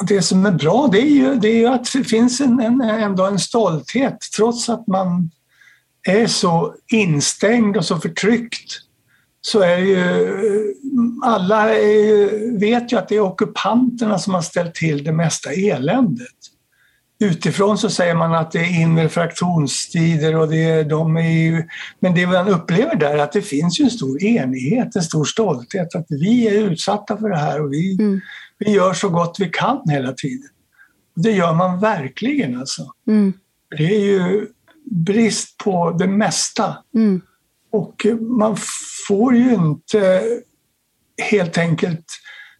Och 0.00 0.06
det 0.06 0.22
som 0.22 0.46
är 0.46 0.50
bra 0.50 0.88
det 0.92 1.00
är 1.00 1.10
ju, 1.10 1.34
det 1.34 1.48
är 1.48 1.56
ju 1.56 1.66
att 1.66 1.92
det 1.92 2.04
finns 2.04 2.40
en, 2.40 2.60
en, 2.60 2.80
ändå 2.80 3.26
en 3.26 3.38
stolthet 3.38 4.18
trots 4.36 4.68
att 4.68 4.86
man 4.86 5.30
är 6.08 6.26
så 6.26 6.74
instängd 6.92 7.76
och 7.76 7.84
så 7.84 7.98
förtryckt 7.98 8.72
så 9.40 9.60
är 9.60 9.78
ju 9.78 10.74
alla 11.22 11.74
är, 11.74 12.58
vet 12.58 12.92
ju 12.92 12.98
att 12.98 13.08
det 13.08 13.16
är 13.16 13.20
ockupanterna 13.20 14.18
som 14.18 14.34
har 14.34 14.42
ställt 14.42 14.74
till 14.74 15.04
det 15.04 15.12
mesta 15.12 15.52
eländet. 15.52 16.26
Utifrån 17.20 17.78
så 17.78 17.90
säger 17.90 18.14
man 18.14 18.34
att 18.34 18.52
det 18.52 18.58
är 18.58 18.80
inre 18.80 19.08
fraktionstider 19.08 20.36
och 20.36 20.48
det 20.48 20.64
är, 20.64 20.84
de 20.84 21.16
är 21.16 21.30
ju, 21.30 21.68
men 22.00 22.14
det 22.14 22.26
man 22.26 22.48
upplever 22.48 22.96
där 22.96 23.14
är 23.14 23.18
att 23.18 23.32
det 23.32 23.42
finns 23.42 23.80
ju 23.80 23.84
en 23.84 23.90
stor 23.90 24.22
enighet, 24.22 24.96
en 24.96 25.02
stor 25.02 25.24
stolthet 25.24 25.94
att 25.94 26.06
vi 26.08 26.48
är 26.48 26.52
utsatta 26.52 27.16
för 27.16 27.28
det 27.28 27.38
här 27.38 27.64
och 27.64 27.72
vi, 27.72 27.96
mm 28.00 28.20
vi 28.64 28.70
gör 28.70 28.92
så 28.92 29.08
gott 29.08 29.36
vi 29.38 29.48
kan 29.48 29.80
hela 29.88 30.12
tiden. 30.12 30.48
Det 31.14 31.30
gör 31.30 31.54
man 31.54 31.80
verkligen 31.80 32.60
alltså. 32.60 32.82
Mm. 33.08 33.32
Det 33.78 33.96
är 33.96 34.00
ju 34.00 34.46
brist 34.84 35.58
på 35.58 35.90
det 35.90 36.06
mesta. 36.06 36.76
Mm. 36.94 37.20
Och 37.72 38.06
man 38.20 38.56
får 39.08 39.36
ju 39.36 39.54
inte 39.54 40.22
helt 41.30 41.58
enkelt 41.58 42.04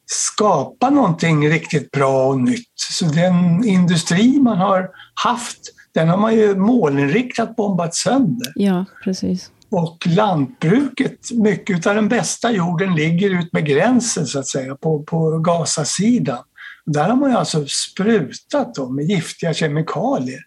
skapa 0.07 0.91
någonting 0.91 1.49
riktigt 1.49 1.91
bra 1.91 2.29
och 2.29 2.41
nytt. 2.41 2.73
Så 2.75 3.05
den 3.05 3.65
industri 3.65 4.41
man 4.41 4.59
har 4.59 4.91
haft, 5.15 5.61
den 5.95 6.09
har 6.09 6.17
man 6.17 6.35
ju 6.35 6.57
målinriktat 6.57 7.57
bombat 7.57 7.95
sönder. 7.95 8.53
Ja, 8.55 8.85
precis. 9.05 9.51
Och 9.73 10.07
lantbruket, 10.07 11.31
mycket 11.31 11.87
av 11.87 11.95
den 11.95 12.09
bästa 12.09 12.53
jorden 12.53 12.95
ligger 12.95 13.31
ut 13.31 13.53
med 13.53 13.67
gränsen 13.67 14.27
så 14.27 14.39
att 14.39 14.49
säga 14.49 14.75
på, 14.75 15.03
på 15.03 15.39
Gazasidan. 15.39 16.45
Där 16.87 17.09
har 17.09 17.17
man 17.17 17.31
ju 17.31 17.37
alltså 17.37 17.67
sprutat 17.67 18.75
då, 18.75 18.89
med 18.89 19.05
giftiga 19.05 19.55
kemikalier 19.55 20.41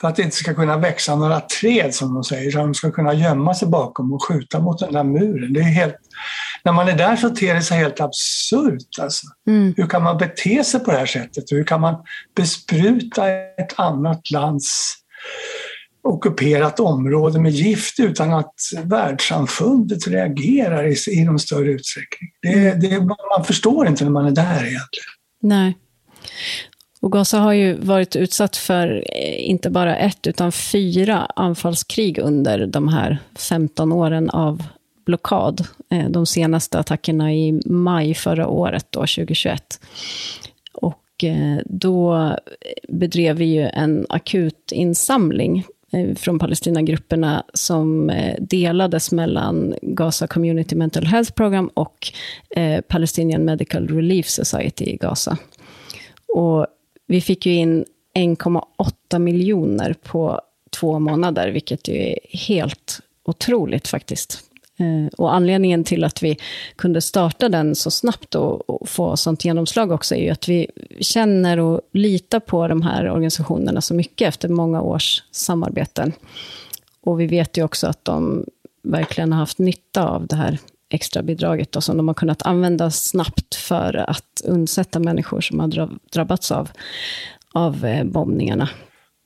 för 0.00 0.08
att 0.08 0.16
det 0.16 0.22
inte 0.22 0.36
ska 0.36 0.54
kunna 0.54 0.76
växa 0.76 1.16
några 1.16 1.40
träd 1.40 1.94
som 1.94 2.14
de 2.14 2.24
säger, 2.24 2.50
så 2.50 2.58
de 2.58 2.74
ska 2.74 2.90
kunna 2.90 3.14
gömma 3.14 3.54
sig 3.54 3.68
bakom 3.68 4.12
och 4.12 4.24
skjuta 4.28 4.60
mot 4.60 4.78
den 4.78 4.92
där 4.92 5.04
muren. 5.04 5.52
Det 5.52 5.60
är 5.60 5.64
helt, 5.64 5.96
när 6.64 6.72
man 6.72 6.88
är 6.88 6.96
där 6.96 7.16
så 7.16 7.30
ter 7.30 7.54
det 7.54 7.62
sig 7.62 7.78
helt 7.78 8.00
absurt. 8.00 8.98
Alltså. 9.00 9.26
Mm. 9.46 9.74
Hur 9.76 9.86
kan 9.86 10.02
man 10.02 10.18
bete 10.18 10.64
sig 10.64 10.80
på 10.80 10.90
det 10.90 10.98
här 10.98 11.06
sättet? 11.06 11.44
Hur 11.50 11.64
kan 11.64 11.80
man 11.80 11.94
bespruta 12.36 13.28
ett 13.28 13.78
annat 13.78 14.30
lands 14.30 14.94
ockuperat 16.02 16.80
område 16.80 17.40
med 17.40 17.52
gift 17.52 18.00
utan 18.00 18.32
att 18.32 18.54
världssamfundet 18.84 20.08
reagerar 20.08 20.86
i, 20.86 20.96
i 21.10 21.24
någon 21.24 21.38
större 21.38 21.70
utsträckning. 21.70 22.30
Det, 22.42 22.68
mm. 22.68 22.80
det, 22.80 23.00
man 23.36 23.44
förstår 23.44 23.88
inte 23.88 24.04
när 24.04 24.10
man 24.10 24.26
är 24.26 24.30
där 24.30 24.56
egentligen. 24.56 25.12
Nej. 25.42 25.78
Och 27.00 27.12
Gaza 27.12 27.38
har 27.38 27.52
ju 27.52 27.74
varit 27.74 28.16
utsatt 28.16 28.56
för 28.56 29.04
eh, 29.12 29.50
inte 29.50 29.70
bara 29.70 29.96
ett, 29.96 30.26
utan 30.26 30.52
fyra 30.52 31.18
anfallskrig 31.36 32.18
under 32.18 32.66
de 32.66 32.88
här 32.88 33.18
15 33.38 33.92
åren 33.92 34.30
av 34.30 34.62
blockad. 35.06 35.66
Eh, 35.90 36.08
de 36.08 36.26
senaste 36.26 36.78
attackerna 36.78 37.34
i 37.34 37.60
maj 37.66 38.14
förra 38.14 38.48
året, 38.48 38.86
då, 38.90 39.00
2021. 39.00 39.80
Och 40.72 41.24
eh, 41.24 41.58
då 41.64 42.36
bedrev 42.88 43.36
vi 43.36 43.44
ju 43.44 43.62
en 43.62 44.06
akut 44.08 44.72
insamling 44.72 45.64
Eh, 45.92 46.14
från 46.14 46.38
Palestinagrupperna 46.38 47.44
som 47.54 48.10
eh, 48.10 48.36
delades 48.40 49.12
mellan 49.12 49.74
Gaza 49.82 50.26
Community 50.26 50.76
Mental 50.76 51.06
Health 51.06 51.32
Program 51.32 51.70
och 51.74 52.12
eh, 52.56 52.80
Palestinian 52.80 53.44
Medical 53.44 53.88
Relief 53.88 54.28
Society 54.28 54.84
i 54.84 54.96
Gaza. 54.96 55.38
Och 56.28 56.66
vi 57.06 57.20
fick 57.20 57.46
ju 57.46 57.54
in 57.54 57.84
1,8 58.14 59.18
miljoner 59.18 59.94
på 60.02 60.40
två 60.70 60.98
månader, 60.98 61.50
vilket 61.50 61.88
ju 61.88 61.96
är 61.96 62.18
helt 62.32 63.00
otroligt 63.24 63.88
faktiskt. 63.88 64.51
Eh, 64.78 65.06
och 65.18 65.34
anledningen 65.34 65.84
till 65.84 66.04
att 66.04 66.22
vi 66.22 66.36
kunde 66.76 67.00
starta 67.00 67.48
den 67.48 67.74
så 67.74 67.90
snabbt 67.90 68.34
och, 68.34 68.88
få 68.88 69.16
sånt 69.16 69.44
genomslag 69.44 69.90
också, 69.90 70.14
är 70.14 70.22
ju 70.22 70.30
att 70.30 70.48
vi 70.48 70.66
känner 71.00 71.58
och 71.58 71.80
litar 71.92 72.40
på 72.40 72.68
de 72.68 72.82
här 72.82 73.10
organisationerna 73.10 73.80
så 73.80 73.94
mycket 73.94 74.28
efter 74.28 74.48
många 74.48 74.82
års 74.82 75.22
samarbeten. 75.30 76.12
Och 77.00 77.20
vi 77.20 77.26
vet 77.26 77.56
ju 77.58 77.64
också 77.64 77.86
att 77.86 78.04
de 78.04 78.44
verkligen 78.82 79.32
har 79.32 79.40
haft 79.40 79.58
nytta 79.58 80.08
av 80.08 80.26
det 80.26 80.36
här 80.36 80.58
extra 80.88 81.22
bidraget 81.22 81.72
då, 81.72 81.80
som 81.80 81.96
de 81.96 82.08
har 82.08 82.14
kunnat 82.14 82.42
använda 82.42 82.90
snabbt 82.90 83.54
för 83.54 84.10
att 84.10 84.42
undsätta 84.44 84.98
människor 84.98 85.40
som 85.40 85.60
har 85.60 85.88
drabbats 86.12 86.52
av, 86.52 86.70
av 87.52 87.84
eh, 87.84 88.04
bombningarna 88.04 88.68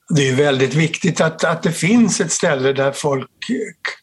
det 0.09 0.29
är 0.29 0.35
väldigt 0.35 0.75
viktigt 0.75 1.21
att, 1.21 1.45
att 1.45 1.63
det 1.63 1.73
finns 1.73 2.21
ett 2.21 2.33
ställe 2.33 2.73
där 2.73 2.93
folk 2.93 3.31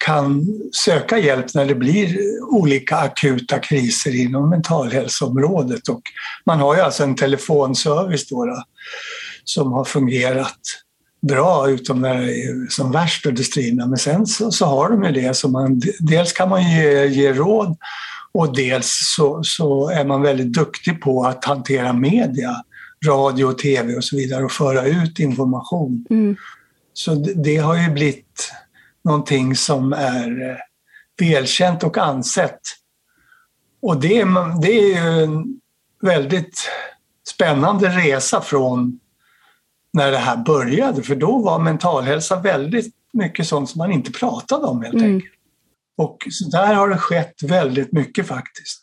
kan 0.06 0.46
söka 0.74 1.18
hjälp 1.18 1.54
när 1.54 1.66
det 1.66 1.76
blir 1.76 2.18
olika 2.42 2.96
akuta 2.96 3.60
kriser 3.60 4.16
inom 4.16 4.50
mentalhälsoområdet. 4.50 5.88
Och 5.90 6.02
man 6.46 6.60
har 6.60 6.76
ju 6.76 6.82
alltså 6.82 7.04
en 7.04 7.16
telefonservice 7.16 8.28
då, 8.30 8.46
då 8.46 8.64
som 9.44 9.72
har 9.72 9.84
fungerat 9.84 10.60
bra 11.28 11.70
utom 11.70 12.02
när 12.02 12.22
det 12.22 12.44
är 12.44 12.70
som 12.70 12.92
värst 12.92 13.26
under 13.26 13.44
striderna. 13.44 13.88
Men 13.88 13.98
sen 13.98 14.26
så, 14.26 14.52
så, 14.52 14.66
har 14.66 14.90
de 14.90 15.04
ju 15.04 15.12
det. 15.12 15.34
Så 15.38 15.48
man, 15.48 15.82
dels 16.00 16.34
kan 16.34 16.50
man 16.50 16.72
ge, 16.72 17.06
ge 17.06 17.34
råd 17.34 17.78
och 18.34 18.56
dels 18.56 19.14
så, 19.16 19.44
så 19.44 19.90
är 19.90 20.06
man 20.06 20.22
väldigt 20.22 20.54
duktig 20.54 21.02
på 21.02 21.26
att 21.26 21.46
hantera 21.46 21.94
media 21.94 22.56
radio 23.06 23.46
och 23.46 23.58
tv 23.58 23.96
och 23.96 24.04
så 24.04 24.16
vidare 24.16 24.44
och 24.44 24.52
föra 24.52 24.86
ut 24.86 25.20
information. 25.20 26.06
Mm. 26.10 26.36
Så 26.94 27.16
det, 27.16 27.34
det, 27.34 27.58
har 27.58 27.76
ju 27.76 27.90
blivit 27.90 28.52
någonting 29.04 29.56
som 29.56 29.94
är 29.94 30.50
eh, 30.50 30.58
välkänt 31.20 31.84
och 31.84 31.98
ansett. 31.98 32.60
Och 33.82 34.00
det, 34.00 34.26
det 34.62 34.72
är 34.72 34.88
ju 34.88 35.24
en 35.24 35.60
väldigt 36.02 36.70
spännande 37.28 37.90
resa 37.90 38.42
från 38.42 39.00
när 39.94 40.12
det 40.12 40.18
här 40.18 40.38
började, 40.38 41.04
för 41.04 41.16
då 41.16 41.40
var 41.40 41.60
mental 41.60 42.04
hälsa 42.04 42.40
väldigt 42.40 42.96
mycket 43.14 43.48
sånt 43.48 43.70
som 43.70 43.80
man 43.80 43.92
inte 43.92 44.12
pratade 44.12 44.66
om 44.66 44.82
helt 44.82 44.94
mm. 44.94 45.14
enkelt. 45.14 45.34
Och 45.98 46.28
så 46.32 46.50
där 46.50 46.74
har 46.74 46.90
det 46.90 46.98
skett 46.98 47.44
väldigt 47.44 47.92
mycket 47.92 48.28
faktiskt. 48.28 48.83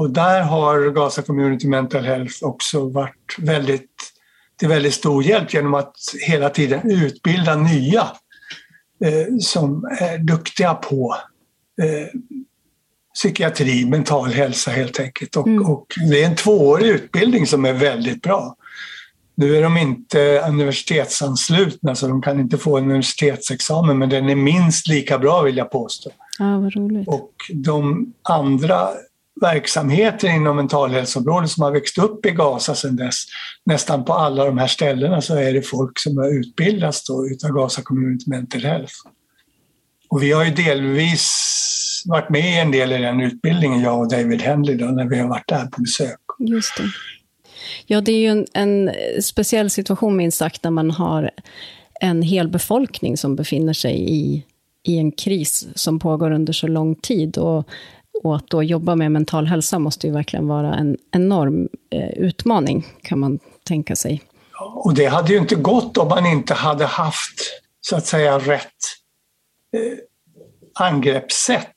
Och 0.00 0.10
där 0.10 0.42
har 0.42 0.90
Gaza 0.90 1.22
Community 1.22 1.68
Mental 1.68 2.04
Health 2.04 2.34
också 2.44 2.88
varit 2.88 3.36
väldigt, 3.38 4.12
till 4.58 4.68
väldigt 4.68 4.94
stor 4.94 5.24
hjälp 5.24 5.54
genom 5.54 5.74
att 5.74 5.94
hela 6.26 6.50
tiden 6.50 6.90
utbilda 6.90 7.56
nya 7.56 8.00
eh, 9.04 9.36
som 9.40 9.84
är 10.00 10.18
duktiga 10.18 10.74
på 10.74 11.16
eh, 11.82 12.20
psykiatri, 13.14 13.86
mental 13.86 14.30
hälsa 14.30 14.70
helt 14.70 15.00
enkelt. 15.00 15.36
Och, 15.36 15.46
mm. 15.46 15.66
och, 15.66 15.86
det 16.10 16.22
är 16.22 16.26
en 16.26 16.36
tvåårig 16.36 16.88
utbildning 16.88 17.46
som 17.46 17.64
är 17.64 17.72
väldigt 17.72 18.22
bra. 18.22 18.56
Nu 19.34 19.56
är 19.56 19.62
de 19.62 19.76
inte 19.76 20.44
universitetsanslutna 20.48 21.94
så 21.94 22.08
de 22.08 22.22
kan 22.22 22.40
inte 22.40 22.58
få 22.58 22.78
en 22.78 22.84
universitetsexamen 22.84 23.98
men 23.98 24.08
den 24.08 24.28
är 24.28 24.34
minst 24.34 24.88
lika 24.88 25.18
bra 25.18 25.42
vill 25.42 25.56
jag 25.56 25.70
påstå. 25.70 26.10
Ja, 26.38 26.58
vad 26.58 26.76
roligt. 26.76 27.08
Och 27.08 27.32
de 27.54 28.12
andra 28.22 28.88
verksamheter 29.42 30.28
inom 30.28 30.56
mentalhälsoområdet 30.56 31.50
som 31.50 31.62
har 31.62 31.72
växt 31.72 31.98
upp 31.98 32.26
i 32.26 32.30
Gaza 32.30 32.74
sedan 32.74 32.96
dess, 32.96 33.24
nästan 33.64 34.04
på 34.04 34.12
alla 34.12 34.44
de 34.44 34.58
här 34.58 34.66
ställena 34.66 35.20
så 35.20 35.34
är 35.36 35.52
det 35.52 35.62
folk 35.62 35.98
som 35.98 36.16
har 36.16 36.38
utbildats 36.38 37.06
då 37.06 37.26
utav 37.26 37.50
Gaza 37.50 37.82
Community 37.82 38.30
Mental 38.30 38.62
Health. 38.62 38.94
Och 40.08 40.22
vi 40.22 40.32
har 40.32 40.44
ju 40.44 40.50
delvis 40.50 41.28
varit 42.06 42.30
med 42.30 42.54
i 42.54 42.58
en 42.58 42.70
del 42.70 42.92
i 42.92 42.98
den 42.98 43.20
utbildningen, 43.20 43.80
jag 43.80 44.00
och 44.00 44.10
David 44.10 44.42
Henley, 44.42 44.76
då, 44.76 44.84
när 44.84 45.04
vi 45.04 45.18
har 45.18 45.28
varit 45.28 45.48
där 45.48 45.66
på 45.66 45.80
besök. 45.80 46.20
Just 46.38 46.76
det. 46.76 46.82
Ja, 47.86 48.00
det 48.00 48.12
är 48.12 48.18
ju 48.18 48.28
en, 48.28 48.46
en 48.54 48.90
speciell 49.22 49.70
situation 49.70 50.16
minst 50.16 50.38
sagt 50.38 50.64
när 50.64 50.70
man 50.70 50.90
har 50.90 51.30
en 52.00 52.22
hel 52.22 52.48
befolkning 52.48 53.16
som 53.16 53.36
befinner 53.36 53.72
sig 53.72 54.10
i, 54.10 54.44
i 54.82 54.98
en 54.98 55.12
kris 55.12 55.68
som 55.74 55.98
pågår 55.98 56.30
under 56.30 56.52
så 56.52 56.66
lång 56.66 56.94
tid. 56.94 57.38
Och, 57.38 57.68
och 58.24 58.36
att 58.36 58.46
då 58.46 58.62
jobba 58.62 58.94
med 58.94 59.12
mental 59.12 59.46
hälsa 59.46 59.78
måste 59.78 60.06
ju 60.06 60.12
verkligen 60.12 60.46
vara 60.46 60.74
en 60.74 60.96
enorm 61.12 61.68
eh, 61.90 62.08
utmaning, 62.08 62.86
kan 63.02 63.18
man 63.18 63.38
tänka 63.64 63.96
sig. 63.96 64.22
Och 64.74 64.94
det 64.94 65.06
hade 65.06 65.32
ju 65.32 65.38
inte 65.38 65.54
gått 65.54 65.98
om 65.98 66.08
man 66.08 66.26
inte 66.26 66.54
hade 66.54 66.86
haft, 66.86 67.40
så 67.80 67.96
att 67.96 68.06
säga, 68.06 68.38
rätt 68.38 68.66
eh, 69.76 69.98
angreppssätt. 70.74 71.76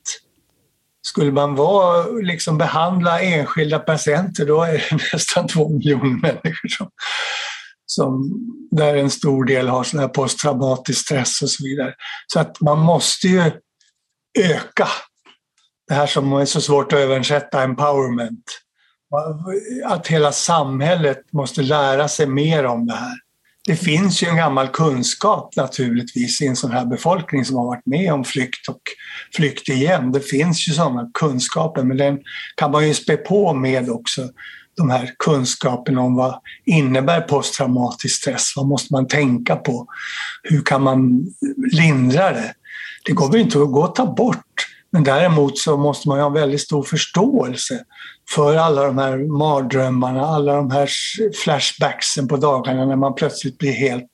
Skulle 1.02 1.32
man 1.32 1.56
vara, 1.56 2.06
liksom 2.06 2.58
behandla 2.58 3.22
enskilda 3.22 3.80
patienter 3.80 4.46
då 4.46 4.64
är 4.64 4.74
det 4.74 4.98
nästan 5.14 5.48
två 5.48 5.70
miljoner 5.70 6.22
människor 6.22 6.68
som, 6.70 6.90
som, 7.86 8.34
där 8.72 8.96
en 8.96 9.10
stor 9.10 9.46
del 9.46 9.68
har 9.68 9.84
sån 9.84 10.00
här 10.00 10.08
posttraumatisk 10.08 11.00
stress 11.00 11.42
och 11.42 11.50
så 11.50 11.64
vidare. 11.64 11.94
Så 12.28 12.40
att 12.40 12.62
man 12.62 12.80
måste 12.80 13.28
ju 13.28 13.52
öka 14.40 14.88
det 15.88 15.94
här 15.94 16.08
som 16.08 16.34
är 16.34 16.46
så 16.46 16.62
svårt 16.62 16.94
att 16.94 17.00
översätta, 17.00 17.64
empowerment. 17.64 18.44
Att 19.86 20.08
hela 20.08 20.32
samhället 20.32 21.34
måste 21.34 21.62
lära 21.62 22.08
sig 22.08 22.28
mer 22.28 22.66
om 22.66 22.86
det 22.86 22.96
här 22.96 23.24
det 23.68 23.76
finns 23.76 24.24
ju 24.24 24.28
en 24.28 24.38
gammal 24.38 24.68
kunskap 24.68 25.56
naturligtvis 25.56 26.42
i 26.42 26.48
en 26.48 26.56
sån 26.56 26.72
här 26.72 26.86
befolkning 26.86 27.46
som 27.46 27.56
har 27.56 27.66
varit 27.66 27.86
med 27.86 28.14
om 28.14 28.24
flykt 28.24 28.70
och 28.70 28.82
flykt 29.36 29.70
igen. 29.70 30.12
Det 30.12 30.20
finns 30.20 30.68
ju 30.68 30.74
sådana 30.74 31.10
kunskaper 31.14 31.84
men 31.84 31.98
den 31.98 32.20
kan 32.56 32.72
man 32.72 32.88
ju 32.88 32.94
spä 32.94 33.18
på 33.18 33.54
med 33.54 33.90
också 33.90 34.30
de 34.78 34.90
här 34.90 35.12
kunskaperna 35.20 36.02
om 36.02 36.16
vad 36.16 36.40
innebär 36.66 37.22
posttraumatisk 37.22 38.16
stress? 38.16 38.54
Vad 38.56 38.68
måste 38.68 38.94
man 38.94 39.08
tänka 39.08 39.56
på? 39.56 39.88
Hur 40.44 40.62
kan 40.62 40.82
man 40.82 41.28
lindra 41.72 42.32
det? 42.32 42.54
Det 43.06 43.12
går 43.12 43.32
väl 43.32 43.42
inte 43.42 43.62
att 43.62 43.72
gå 43.72 43.84
och 43.84 43.96
ta 43.96 44.14
bort 44.14 44.53
men 44.94 45.04
däremot 45.04 45.58
så 45.58 45.78
måste 45.78 46.08
man 46.08 46.20
ha 46.20 46.28
en 46.28 46.34
väldigt 46.34 46.62
stor 46.62 46.84
förståelse 46.84 47.84
för 48.30 48.56
alla 48.56 48.84
de 48.84 48.98
här 48.98 49.18
mardrömmarna, 49.18 50.26
alla 50.26 50.56
de 50.56 50.72
här 50.72 50.90
flashbacksen 51.44 52.28
på 52.28 52.38
dagarna 52.38 52.86
när 52.86 52.96
man 52.96 53.16
plötsligt 53.16 53.58
blir 53.58 53.72
helt 53.72 54.12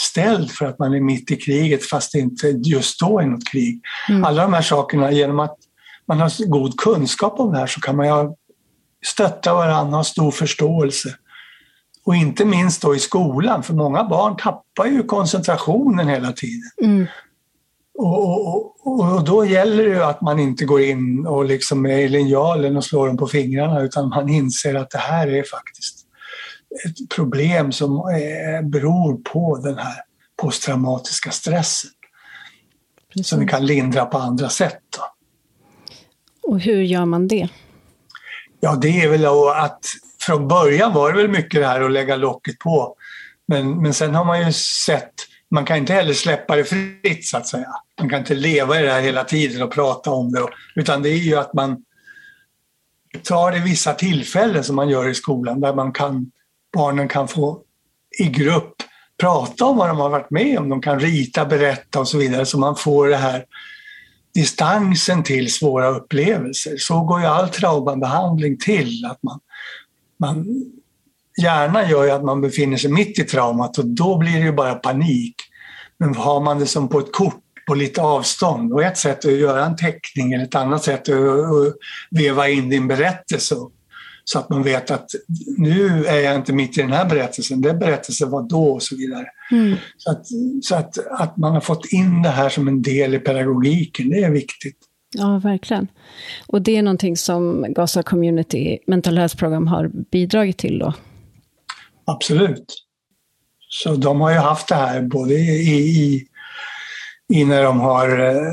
ställd 0.00 0.50
för 0.50 0.66
att 0.66 0.78
man 0.78 0.94
är 0.94 1.00
mitt 1.00 1.30
i 1.30 1.36
kriget 1.36 1.88
fast 1.88 2.12
det 2.12 2.18
inte 2.18 2.48
just 2.48 3.00
då 3.00 3.20
är 3.20 3.26
något 3.26 3.48
krig. 3.48 3.80
Mm. 4.08 4.24
Alla 4.24 4.42
de 4.42 4.52
här 4.52 4.62
sakerna, 4.62 5.12
genom 5.12 5.40
att 5.40 5.56
man 6.08 6.20
har 6.20 6.46
god 6.46 6.76
kunskap 6.76 7.40
om 7.40 7.52
det 7.52 7.58
här 7.58 7.66
så 7.66 7.80
kan 7.80 7.96
man 7.96 8.06
ju 8.06 8.34
stötta 9.06 9.54
varandra, 9.54 9.96
ha 9.96 10.04
stor 10.04 10.30
förståelse. 10.30 11.14
Och 12.06 12.16
inte 12.16 12.44
minst 12.44 12.82
då 12.82 12.94
i 12.94 12.98
skolan, 12.98 13.62
för 13.62 13.74
många 13.74 14.04
barn 14.04 14.36
tappar 14.36 14.86
ju 14.86 15.02
koncentrationen 15.02 16.08
hela 16.08 16.32
tiden. 16.32 16.70
Mm. 16.82 17.06
Och, 18.00 18.46
och, 18.46 18.74
och, 18.84 19.24
då 19.24 19.44
gäller 19.44 19.84
det 19.84 19.90
ju 19.90 20.02
att 20.02 20.20
man 20.20 20.38
inte 20.38 20.64
går 20.64 20.82
in 20.82 21.26
och 21.26 21.44
liksom 21.44 21.82
med 21.82 22.10
linjalen 22.10 22.76
och 22.76 22.84
slår 22.84 23.06
dem 23.06 23.16
på 23.16 23.26
fingrarna 23.26 23.82
utan 23.82 24.08
man 24.08 24.28
inser 24.28 24.74
att 24.74 24.90
det 24.90 24.98
här 24.98 25.28
är 25.28 25.42
faktiskt 25.42 26.06
ett 26.86 27.08
problem 27.08 27.72
som 27.72 27.96
är, 27.96 28.62
beror 28.62 29.16
på 29.16 29.60
den 29.64 29.78
här 29.78 29.94
posttraumatiska 30.42 31.30
stressen. 31.30 31.90
Precis. 33.12 33.28
Som 33.28 33.40
vi 33.40 33.46
kan 33.46 33.66
lindra 33.66 34.06
på 34.06 34.18
andra 34.18 34.48
sätt. 34.48 34.82
Då. 34.96 35.02
Och 36.50 36.60
hur 36.60 36.82
gör 36.82 37.04
man 37.04 37.28
det? 37.28 37.48
Ja, 38.60 38.76
det 38.76 39.00
är 39.00 39.08
väl 39.08 39.26
att 39.64 39.80
från 40.20 40.48
början 40.48 40.92
var 40.92 41.12
det 41.12 41.18
väl 41.18 41.30
mycket 41.30 41.60
det 41.60 41.66
här 41.66 41.80
att 41.80 41.92
lägga 41.92 42.16
locket 42.16 42.58
på. 42.58 42.96
Men, 43.48 43.82
men 43.82 43.94
sen 43.94 44.14
har 44.14 44.24
man 44.24 44.46
ju 44.46 44.52
sett 44.52 45.14
man 45.50 45.64
kan 45.64 45.76
inte 45.76 45.92
heller 45.92 46.14
släppa 46.14 46.56
det 46.56 46.64
fritt 46.64 47.26
så 47.26 47.36
att 47.36 47.46
säga. 47.46 47.68
Man 48.00 48.08
kan 48.08 48.18
inte 48.18 48.34
leva 48.34 48.80
i 48.80 48.82
det 48.82 48.92
här 48.92 49.00
hela 49.00 49.24
tiden 49.24 49.62
och 49.62 49.72
prata 49.72 50.10
om 50.10 50.32
det. 50.32 50.46
Utan 50.74 51.02
det 51.02 51.08
är 51.08 51.16
ju 51.16 51.36
att 51.36 51.54
man 51.54 51.84
tar 53.22 53.52
det 53.52 53.58
vissa 53.58 53.94
tillfällen 53.94 54.64
som 54.64 54.76
man 54.76 54.88
gör 54.88 55.08
i 55.08 55.14
skolan 55.14 55.60
där 55.60 55.74
man 55.74 55.92
kan, 55.92 56.30
barnen 56.74 57.08
kan 57.08 57.28
få 57.28 57.62
i 58.18 58.24
grupp 58.24 58.74
prata 59.20 59.64
om 59.64 59.76
vad 59.76 59.88
de 59.88 59.98
har 59.98 60.10
varit 60.10 60.30
med 60.30 60.58
om. 60.58 60.68
De 60.68 60.80
kan 60.80 61.00
rita, 61.00 61.44
berätta 61.44 62.00
och 62.00 62.08
så 62.08 62.18
vidare 62.18 62.46
så 62.46 62.58
man 62.58 62.76
får 62.76 63.08
det 63.08 63.16
här 63.16 63.44
distansen 64.34 65.22
till 65.22 65.52
svåra 65.52 65.88
upplevelser. 65.88 66.76
Så 66.78 67.00
går 67.00 67.20
ju 67.20 67.26
all 67.26 67.48
traumabehandling 67.48 68.58
till. 68.58 69.04
Att 69.04 69.22
man, 69.22 69.40
man 70.16 70.46
hjärnan 71.38 71.90
gör 71.90 72.04
ju 72.04 72.10
att 72.10 72.24
man 72.24 72.40
befinner 72.40 72.76
sig 72.76 72.90
mitt 72.90 73.18
i 73.18 73.24
traumat 73.24 73.78
och 73.78 73.86
då 73.86 74.18
blir 74.18 74.32
det 74.32 74.44
ju 74.44 74.52
bara 74.52 74.74
panik. 74.74 75.34
Men 75.98 76.14
har 76.14 76.40
man 76.40 76.58
det 76.58 76.66
som 76.66 76.88
på 76.88 76.98
ett 76.98 77.12
kort 77.12 77.42
på 77.66 77.74
lite 77.74 78.00
avstånd 78.02 78.72
och 78.72 78.82
ett 78.82 78.98
sätt 78.98 79.24
är 79.24 79.32
att 79.32 79.38
göra 79.38 79.66
en 79.66 79.76
teckning 79.76 80.32
eller 80.32 80.44
ett 80.44 80.54
annat 80.54 80.84
sätt 80.84 81.08
är 81.08 81.14
att 81.14 81.74
veva 82.10 82.48
in 82.48 82.68
din 82.68 82.88
berättelse 82.88 83.54
så 84.24 84.38
att 84.38 84.48
man 84.48 84.62
vet 84.62 84.90
att 84.90 85.10
nu 85.58 86.06
är 86.06 86.20
jag 86.20 86.34
inte 86.34 86.52
mitt 86.52 86.78
i 86.78 86.80
den 86.80 86.92
här 86.92 87.08
berättelsen, 87.08 87.60
den 87.60 87.78
berättelsen 87.78 88.30
var 88.30 88.42
då 88.48 88.64
och 88.64 88.82
så 88.82 88.96
vidare. 88.96 89.26
Mm. 89.50 89.76
Så, 89.96 90.10
att, 90.10 90.26
så 90.62 90.74
att, 90.74 90.98
att 91.10 91.36
man 91.36 91.52
har 91.52 91.60
fått 91.60 91.92
in 91.92 92.22
det 92.22 92.28
här 92.28 92.48
som 92.48 92.68
en 92.68 92.82
del 92.82 93.14
i 93.14 93.18
pedagogiken, 93.18 94.10
det 94.10 94.22
är 94.22 94.30
viktigt. 94.30 94.76
Ja, 95.16 95.38
verkligen. 95.38 95.88
Och 96.46 96.62
det 96.62 96.76
är 96.76 96.82
någonting 96.82 97.16
som 97.16 97.66
Gaza 97.68 98.02
Community 98.02 98.78
Mental 98.86 99.18
Health 99.18 99.36
Program 99.36 99.66
har 99.66 99.90
bidragit 100.10 100.58
till 100.58 100.78
då? 100.78 100.94
Absolut. 102.08 102.84
Så 103.68 103.94
de 103.94 104.20
har 104.20 104.30
ju 104.30 104.36
haft 104.36 104.68
det 104.68 104.74
här 104.74 105.02
både 105.02 105.34
i, 105.34 105.78
i, 105.78 106.26
i 107.32 107.44
när 107.44 107.62
de 107.62 107.80
har, 107.80 108.18
eh, 108.18 108.52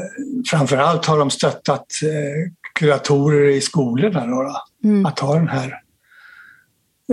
framförallt 0.50 1.06
har 1.06 1.20
de 1.20 1.30
stöttat 1.30 1.86
eh, 2.04 2.52
kuratorer 2.80 3.50
i 3.50 3.62
skolorna 3.62 4.26
då, 4.26 4.58
mm. 4.84 5.06
att 5.06 5.20
ha 5.20 5.40
det 5.40 5.52
här 5.52 5.82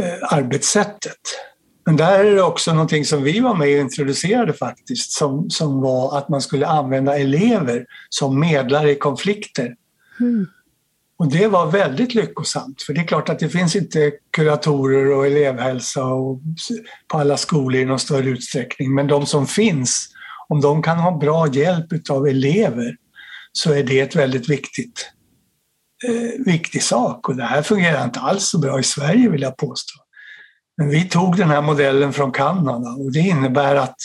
eh, 0.01 0.33
arbetssättet. 0.39 1.21
Men 1.87 1.97
där 1.97 2.25
är 2.25 2.35
det 2.35 2.43
också 2.43 2.73
någonting 2.73 3.05
som 3.05 3.23
vi 3.23 3.41
var 3.41 3.55
med 3.55 3.75
och 3.75 3.81
introducerade 3.81 4.53
faktiskt, 4.53 5.13
som, 5.13 5.51
som 5.51 5.81
var 5.81 6.19
att 6.19 6.29
man 6.29 6.41
skulle 6.41 6.67
använda 6.67 7.19
elever 7.19 7.87
som 8.09 8.41
medlare 8.41 8.91
i 8.91 8.95
konflikter. 8.95 9.75
Mm. 10.21 10.47
Och 11.23 11.29
det 11.29 11.47
var 11.47 11.71
väldigt 11.71 12.15
lyckosamt, 12.15 12.83
för 12.83 12.93
det 12.93 13.01
är 13.01 13.05
klart 13.05 13.29
att 13.29 13.39
det 13.39 13.49
finns 13.49 13.77
inte 13.77 14.13
kuratorer 14.31 15.13
och 15.13 15.27
elevhälsa 15.27 16.05
och 16.05 16.41
på 17.09 17.19
alla 17.19 17.37
skolor 17.37 17.81
i 17.81 17.85
någon 17.85 17.99
större 17.99 18.29
utsträckning, 18.29 18.95
men 18.95 19.07
de 19.07 19.27
som 19.27 19.47
finns, 19.47 20.09
om 20.49 20.61
de 20.61 20.83
kan 20.83 20.99
ha 20.99 21.19
bra 21.19 21.49
hjälp 21.49 22.11
av 22.11 22.27
elever 22.27 22.97
så 23.53 23.73
är 23.73 23.83
det 23.83 24.01
ett 24.01 24.17
väldigt 24.17 24.49
viktigt, 24.49 25.11
eh, 26.09 26.45
viktig 26.47 26.83
sak. 26.83 27.29
Och 27.29 27.37
det 27.37 27.45
här 27.45 27.63
fungerar 27.63 28.05
inte 28.05 28.21
alls 28.21 28.49
så 28.49 28.59
bra 28.59 28.81
i 28.81 28.83
Sverige 28.83 29.29
vill 29.29 29.43
jag 29.43 29.57
påstå. 29.57 29.95
Men 30.77 30.89
vi 30.89 31.05
tog 31.09 31.37
den 31.37 31.51
här 31.51 31.63
modellen 31.63 32.13
från 32.13 32.33
Kanada 32.33 32.91
och 32.91 33.13
det 33.13 33.21
innebär 33.21 33.77
att, 33.77 33.97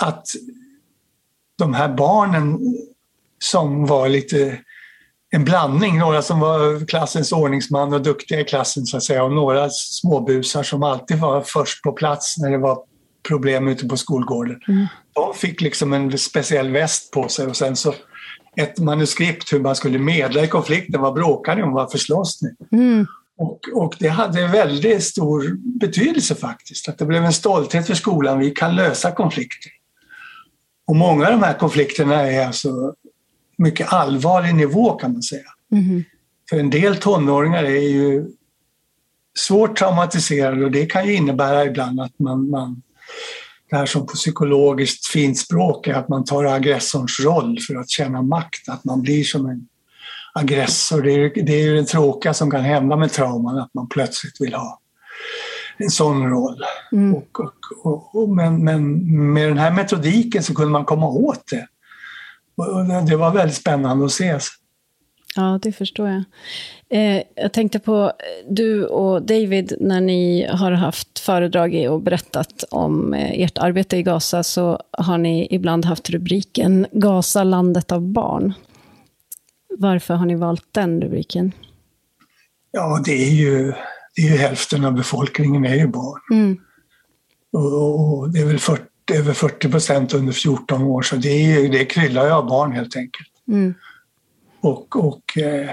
att 0.00 0.26
de 1.58 1.74
här 1.74 1.88
barnen 1.88 2.58
som 3.38 3.86
var 3.86 4.08
lite 4.08 4.58
en 5.30 5.44
blandning, 5.44 5.98
några 5.98 6.22
som 6.22 6.40
var 6.40 6.86
klassens 6.86 7.32
ordningsman 7.32 7.92
och 7.92 8.02
duktiga 8.02 8.40
i 8.40 8.44
klassen 8.44 8.86
så 8.86 8.96
att 8.96 9.02
säga 9.02 9.24
och 9.24 9.32
några 9.32 9.70
småbusar 9.70 10.62
som 10.62 10.82
alltid 10.82 11.18
var 11.18 11.42
först 11.42 11.82
på 11.82 11.92
plats 11.92 12.38
när 12.38 12.50
det 12.50 12.58
var 12.58 12.78
problem 13.28 13.68
ute 13.68 13.86
på 13.86 13.96
skolgården. 13.96 14.60
Mm. 14.68 14.86
De 15.12 15.34
fick 15.34 15.60
liksom 15.60 15.92
en 15.92 16.18
speciell 16.18 16.70
väst 16.70 17.10
på 17.10 17.28
sig 17.28 17.46
och 17.46 17.56
sen 17.56 17.76
så 17.76 17.94
ett 18.56 18.78
manuskript 18.78 19.52
hur 19.52 19.60
man 19.60 19.76
skulle 19.76 19.98
medla 19.98 20.44
i 20.44 20.48
konflikten. 20.48 21.00
Vad 21.00 21.14
bråkar 21.14 21.56
ni 21.56 21.62
om? 21.62 21.72
Varför 21.72 21.98
slåss 21.98 22.38
ni? 22.42 22.78
Mm. 22.78 23.06
Och, 23.38 23.60
och 23.74 23.94
det 23.98 24.08
hade 24.08 24.46
väldigt 24.46 25.04
stor 25.04 25.56
betydelse 25.80 26.34
faktiskt. 26.34 26.88
Att 26.88 26.98
det 26.98 27.04
blev 27.04 27.24
en 27.24 27.32
stolthet 27.32 27.86
för 27.86 27.94
skolan. 27.94 28.38
Vi 28.38 28.50
kan 28.50 28.76
lösa 28.76 29.10
konflikter. 29.10 29.72
Och 30.86 30.96
många 30.96 31.26
av 31.26 31.32
de 31.32 31.42
här 31.42 31.58
konflikterna 31.58 32.14
är 32.14 32.46
alltså 32.46 32.94
mycket 33.58 33.92
allvarlig 33.92 34.54
nivå 34.54 34.92
kan 34.92 35.12
man 35.12 35.22
säga. 35.22 35.48
Mm. 35.72 36.04
För 36.50 36.58
en 36.58 36.70
del 36.70 36.96
tonåringar 36.96 37.64
är 37.64 37.88
ju 37.88 38.26
svårt 39.38 39.78
traumatiserade 39.78 40.64
och 40.64 40.70
det 40.70 40.86
kan 40.86 41.06
ju 41.06 41.14
innebära 41.14 41.64
ibland 41.64 42.00
att 42.00 42.18
man, 42.18 42.50
man 42.50 42.82
det 43.70 43.76
här 43.76 43.86
som 43.86 44.06
på 44.06 44.12
psykologiskt 44.14 45.06
fint 45.06 45.38
språk 45.38 45.86
är 45.86 45.94
att 45.94 46.08
man 46.08 46.24
tar 46.24 46.44
aggressorns 46.44 47.20
roll 47.20 47.58
för 47.60 47.76
att 47.76 47.90
känna 47.90 48.22
makt, 48.22 48.68
att 48.68 48.84
man 48.84 49.02
blir 49.02 49.24
som 49.24 49.46
en 49.46 49.68
aggressor. 50.34 51.02
Det 51.02 51.12
är, 51.12 51.44
det 51.44 51.52
är 51.52 51.62
ju 51.62 51.74
det 51.74 51.84
tråkiga 51.84 52.34
som 52.34 52.50
kan 52.50 52.60
hända 52.60 52.96
med 52.96 53.12
trauman, 53.12 53.58
att 53.58 53.74
man 53.74 53.88
plötsligt 53.88 54.40
vill 54.40 54.54
ha 54.54 54.80
en 55.76 55.90
sån 55.90 56.30
roll. 56.30 56.64
Mm. 56.92 57.14
Och, 57.14 57.40
och, 57.84 58.14
och, 58.14 58.28
men, 58.28 58.64
men 58.64 59.32
med 59.32 59.48
den 59.48 59.58
här 59.58 59.70
metodiken 59.70 60.42
så 60.42 60.54
kunde 60.54 60.72
man 60.72 60.84
komma 60.84 61.06
åt 61.08 61.42
det. 61.50 61.66
Det 63.08 63.16
var 63.16 63.32
väldigt 63.32 63.56
spännande 63.56 64.04
att 64.04 64.12
se. 64.12 64.38
Ja, 65.36 65.58
det 65.62 65.72
förstår 65.72 66.08
jag. 66.08 66.24
Eh, 66.90 67.22
jag 67.34 67.52
tänkte 67.52 67.78
på, 67.78 68.12
du 68.50 68.86
och 68.86 69.22
David, 69.22 69.72
när 69.80 70.00
ni 70.00 70.46
har 70.50 70.72
haft 70.72 71.18
föredrag 71.18 71.86
och 71.90 72.02
berättat 72.02 72.64
om 72.70 73.14
eh, 73.14 73.42
ert 73.42 73.58
arbete 73.58 73.96
i 73.96 74.02
Gaza, 74.02 74.42
så 74.42 74.80
har 74.90 75.18
ni 75.18 75.48
ibland 75.50 75.84
haft 75.84 76.10
rubriken 76.10 76.86
Gaza, 76.92 77.44
landet 77.44 77.92
av 77.92 78.02
barn. 78.02 78.54
Varför 79.78 80.14
har 80.14 80.26
ni 80.26 80.34
valt 80.34 80.66
den 80.72 81.00
rubriken? 81.00 81.52
Ja, 82.70 83.02
det 83.04 83.12
är 83.12 83.30
ju, 83.30 83.72
det 84.14 84.22
är 84.22 84.30
ju 84.32 84.36
hälften 84.36 84.84
av 84.84 84.92
befolkningen 84.92 85.64
är 85.64 85.74
ju 85.74 85.86
barn. 85.86 86.20
Mm. 86.32 86.58
Och, 87.52 88.18
och 88.18 88.30
det 88.30 88.40
är 88.40 88.46
väl 88.46 88.58
40, 88.58 88.82
över 89.12 89.32
40 89.32 89.70
procent 89.70 90.14
under 90.14 90.32
14 90.32 90.82
år, 90.82 91.02
så 91.02 91.16
det, 91.16 91.28
är, 91.28 91.68
det 91.68 91.84
kryllar 91.84 92.24
ju 92.24 92.32
av 92.32 92.46
barn 92.46 92.72
helt 92.72 92.96
enkelt. 92.96 93.28
Mm. 93.48 93.74
Och, 94.60 94.96
och 94.96 95.38
eh, 95.38 95.70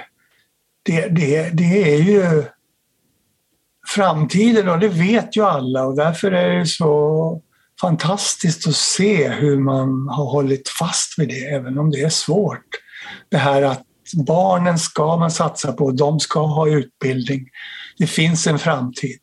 det, 0.83 1.07
det, 1.07 1.49
det 1.49 1.93
är 1.93 2.01
ju 2.01 2.43
framtiden 3.87 4.69
och 4.69 4.79
det 4.79 4.87
vet 4.87 5.37
ju 5.37 5.45
alla 5.45 5.85
och 5.85 5.95
därför 5.95 6.31
är 6.31 6.59
det 6.59 6.65
så 6.65 7.41
fantastiskt 7.81 8.67
att 8.67 8.75
se 8.75 9.29
hur 9.29 9.59
man 9.59 10.07
har 10.07 10.25
hållit 10.25 10.69
fast 10.69 11.19
vid 11.19 11.27
det, 11.27 11.45
även 11.45 11.77
om 11.77 11.91
det 11.91 12.01
är 12.01 12.09
svårt. 12.09 12.65
Det 13.29 13.37
här 13.37 13.61
att 13.61 13.83
barnen 14.27 14.79
ska 14.79 15.17
man 15.17 15.31
satsa 15.31 15.73
på, 15.73 15.91
de 15.91 16.19
ska 16.19 16.45
ha 16.45 16.67
utbildning. 16.67 17.47
Det 17.97 18.07
finns 18.07 18.47
en 18.47 18.59
framtid. 18.59 19.19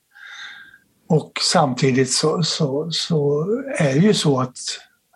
Och 1.12 1.32
samtidigt 1.52 2.12
så, 2.12 2.42
så, 2.42 2.88
så 2.90 3.46
är 3.78 3.94
det 3.94 4.00
ju 4.00 4.14
så 4.14 4.40
att 4.40 4.56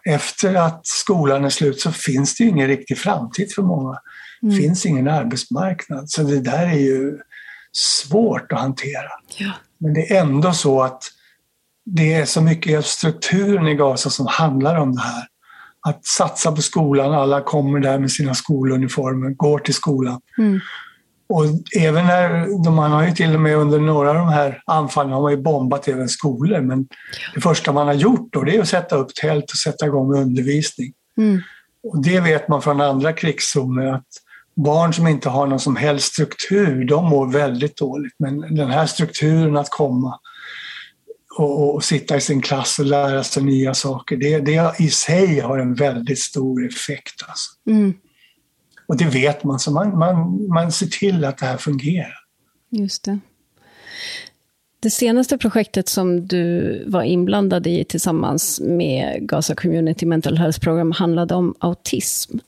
efter 0.04 0.54
att 0.54 0.87
skolan 0.87 1.44
är 1.44 1.50
slut 1.50 1.80
så 1.80 1.92
finns 1.92 2.35
det 2.35 2.44
ju 2.44 2.50
ingen 2.50 2.68
riktig 2.68 2.98
framtid 2.98 3.52
för 3.54 3.62
många. 3.62 3.98
Det 4.40 4.46
Mm. 4.46 4.59
finns 4.59 4.87
ingen 4.87 5.09
arbetsmarknad. 5.09 6.11
Så 6.11 6.22
det 6.22 6.40
där 6.40 6.66
är 6.66 6.78
ju 6.78 7.18
svårt 7.72 8.52
att 8.52 8.61
hantera. 8.61 9.11
Ja. 9.38 9.52
Men 9.78 9.94
det 9.94 10.16
är 10.16 10.20
ändå 10.20 10.52
så 10.52 10.82
att 10.82 11.02
det 11.85 12.14
är 12.14 12.24
så 12.24 12.40
mycket 12.40 12.78
av 12.78 12.82
strukturen 12.82 13.68
i 13.68 13.74
Gaza 13.74 14.11
som 14.11 14.26
handlar 14.26 14.76
om 14.76 14.94
det 14.94 15.02
här. 15.02 15.26
Att 15.80 16.06
satsa 16.06 16.52
på 16.52 16.62
skolan, 16.62 17.12
alla 17.12 17.40
kommer 17.40 17.80
där 17.80 17.98
med 17.98 18.12
sina 18.12 18.35
skoluniformer, 18.35 19.30
går 19.30 19.59
till 19.59 19.74
skolan. 19.74 20.20
Mm. 20.38 20.61
Och 21.29 21.45
även 21.77 22.07
när, 22.07 22.47
de- 22.65 22.75
man 22.75 22.93
har 22.93 23.07
ju 23.07 23.12
till 23.12 23.35
och 23.35 23.41
med 23.41 23.57
under 23.57 23.79
några 23.79 24.11
av 24.11 24.15
de 24.15 24.29
här 24.29 24.62
anfallen 24.67 25.12
har 25.12 25.23
man 25.23 25.31
ju 25.31 25.43
bombat 25.43 25.89
även 25.89 26.09
skolor, 26.09 26.61
men 26.61 26.89
det 27.35 27.41
första 27.41 27.73
man 27.73 27.87
har 27.87 27.95
gjort 27.95 28.33
då 28.33 28.43
det 28.43 28.57
är 28.57 28.61
att 28.61 28.69
sätta 28.69 28.97
upp 28.97 29.15
tält 29.15 29.51
och 29.51 29.59
sätta 29.59 29.87
igång 29.87 30.11
med 30.11 30.21
undervisning. 30.21 30.93
Mm. 31.19 31.41
Och 31.83 32.03
det 32.03 32.21
vet 32.21 32.49
man 32.49 32.62
från 32.62 32.81
andra 32.81 33.12
krigszoner 33.12 33.87
att 33.87 34.07
barn 34.57 34.93
som 34.93 35.07
inte 35.07 35.29
har 35.29 35.47
någon 35.47 35.61
som 35.61 35.77
helst 35.77 36.12
struktur, 36.12 36.85
de 36.85 37.05
mår 37.05 37.33
väldigt 37.33 37.77
dåligt. 37.77 38.15
Men 38.19 38.41
den 38.41 38.71
här 38.71 38.87
strukturen 38.87 39.57
att 39.57 39.71
komma 39.71 40.19
och, 41.39 41.75
och 41.75 41.85
sitta 41.85 42.17
i 42.17 42.21
sin 42.21 42.43
klass 42.43 42.79
och 42.79 42.87
lära 42.87 43.25
sig 43.25 43.43
nya 43.43 43.75
saker, 43.75 44.17
det, 44.17 44.39
det 44.39 44.75
i 44.79 44.91
sig 44.91 45.41
har 45.41 45.59
en 45.59 45.75
väldigt 45.75 46.19
stor 46.19 46.67
effekt. 46.67 47.25
Alltså. 47.29 47.51
Mm. 47.71 47.95
Och 48.87 48.96
det 48.96 49.05
vet 49.05 49.44
man, 49.44 49.59
så 49.59 49.70
man, 49.70 49.99
man, 49.99 50.49
man 50.49 50.72
ser 50.72 50.87
till 50.87 51.25
att 51.25 51.38
det 51.38 51.46
här 51.46 51.57
fungerar. 51.57 52.14
Just 52.70 53.05
det. 53.05 53.18
Det 54.81 54.90
senaste 54.90 55.38
projektet 55.38 55.88
som 55.88 56.27
du 56.27 56.85
var 56.87 57.03
inblandad 57.03 57.66
i 57.66 57.85
tillsammans 57.85 58.61
med 58.61 59.29
Gaza 59.29 59.55
Community 59.55 60.07
Mental 60.07 60.38
Health 60.38 60.61
Program 60.61 60.92
handlade 60.92 61.35
om 61.35 61.55
autism. 61.59 62.38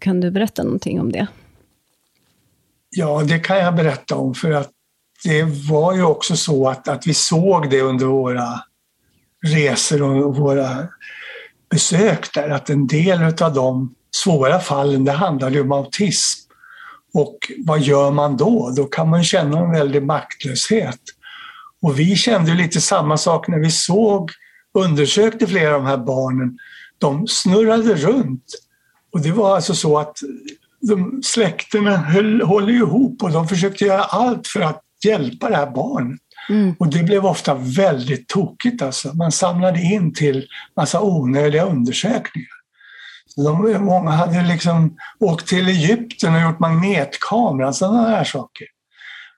Kan 0.00 0.20
du 0.20 0.30
berätta 0.30 0.62
någonting 0.62 1.00
om 1.00 1.12
det? 1.12 1.26
Ja, 2.90 3.22
det 3.22 3.38
kan 3.38 3.58
jag 3.58 3.74
berätta 3.74 4.16
om 4.16 4.34
för 4.34 4.50
att 4.50 4.70
det 5.24 5.42
var 5.70 5.94
ju 5.94 6.02
också 6.02 6.36
så 6.36 6.68
att, 6.68 6.88
att 6.88 7.06
vi 7.06 7.14
såg 7.14 7.70
det 7.70 7.80
under 7.80 8.06
våra 8.06 8.60
resor 9.46 10.02
och 10.02 10.36
våra 10.36 10.88
besök 11.70 12.34
där, 12.34 12.48
att 12.48 12.70
en 12.70 12.86
del 12.86 13.22
av 13.42 13.54
de 13.54 13.94
svåra 14.16 14.60
fallen, 14.60 15.04
det 15.04 15.12
handlade 15.12 15.54
ju 15.54 15.60
om 15.60 15.72
autism. 15.72 16.50
Och 17.14 17.38
vad 17.58 17.80
gör 17.80 18.10
man 18.10 18.36
då? 18.36 18.72
Då 18.76 18.84
kan 18.84 19.08
man 19.08 19.24
känna 19.24 19.58
en 19.58 19.72
väldig 19.72 20.02
maktlöshet. 20.02 21.00
Och 21.82 21.98
vi 21.98 22.16
kände 22.16 22.54
lite 22.54 22.80
samma 22.80 23.16
sak 23.16 23.48
när 23.48 23.58
vi 23.58 23.70
såg, 23.70 24.30
undersökte 24.78 25.46
flera 25.46 25.74
av 25.74 25.82
de 25.82 25.88
här 25.88 25.96
barnen. 25.96 26.58
De 26.98 27.26
snurrade 27.26 27.94
runt. 27.94 28.44
Och 29.12 29.20
det 29.20 29.32
var 29.32 29.54
alltså 29.54 29.74
så 29.74 29.98
att 29.98 30.16
de, 30.80 31.20
släkterna 31.24 31.96
höll, 31.96 32.42
håller 32.42 32.72
ihop 32.72 33.22
och 33.22 33.32
de 33.32 33.48
försökte 33.48 33.84
göra 33.84 34.02
allt 34.02 34.46
för 34.46 34.60
att 34.60 34.82
hjälpa 35.04 35.48
det 35.48 35.56
här 35.56 35.70
barnet. 35.70 36.20
Mm. 36.48 36.74
Och 36.78 36.88
det 36.88 37.02
blev 37.02 37.26
ofta 37.26 37.54
väldigt 37.54 38.28
tokigt. 38.28 38.82
Alltså. 38.82 39.16
Man 39.16 39.32
samlade 39.32 39.80
in 39.80 40.14
till 40.14 40.46
massa 40.76 41.00
onödiga 41.00 41.66
undersökningar. 41.66 42.59
De, 43.44 43.84
många 43.84 44.10
hade 44.10 44.42
liksom 44.42 44.96
åkt 45.20 45.46
till 45.46 45.68
Egypten 45.68 46.34
och 46.34 46.40
gjort 46.40 46.58
magnetkameran, 46.58 47.74
sådana 47.74 48.08
här 48.08 48.24
saker. 48.24 48.66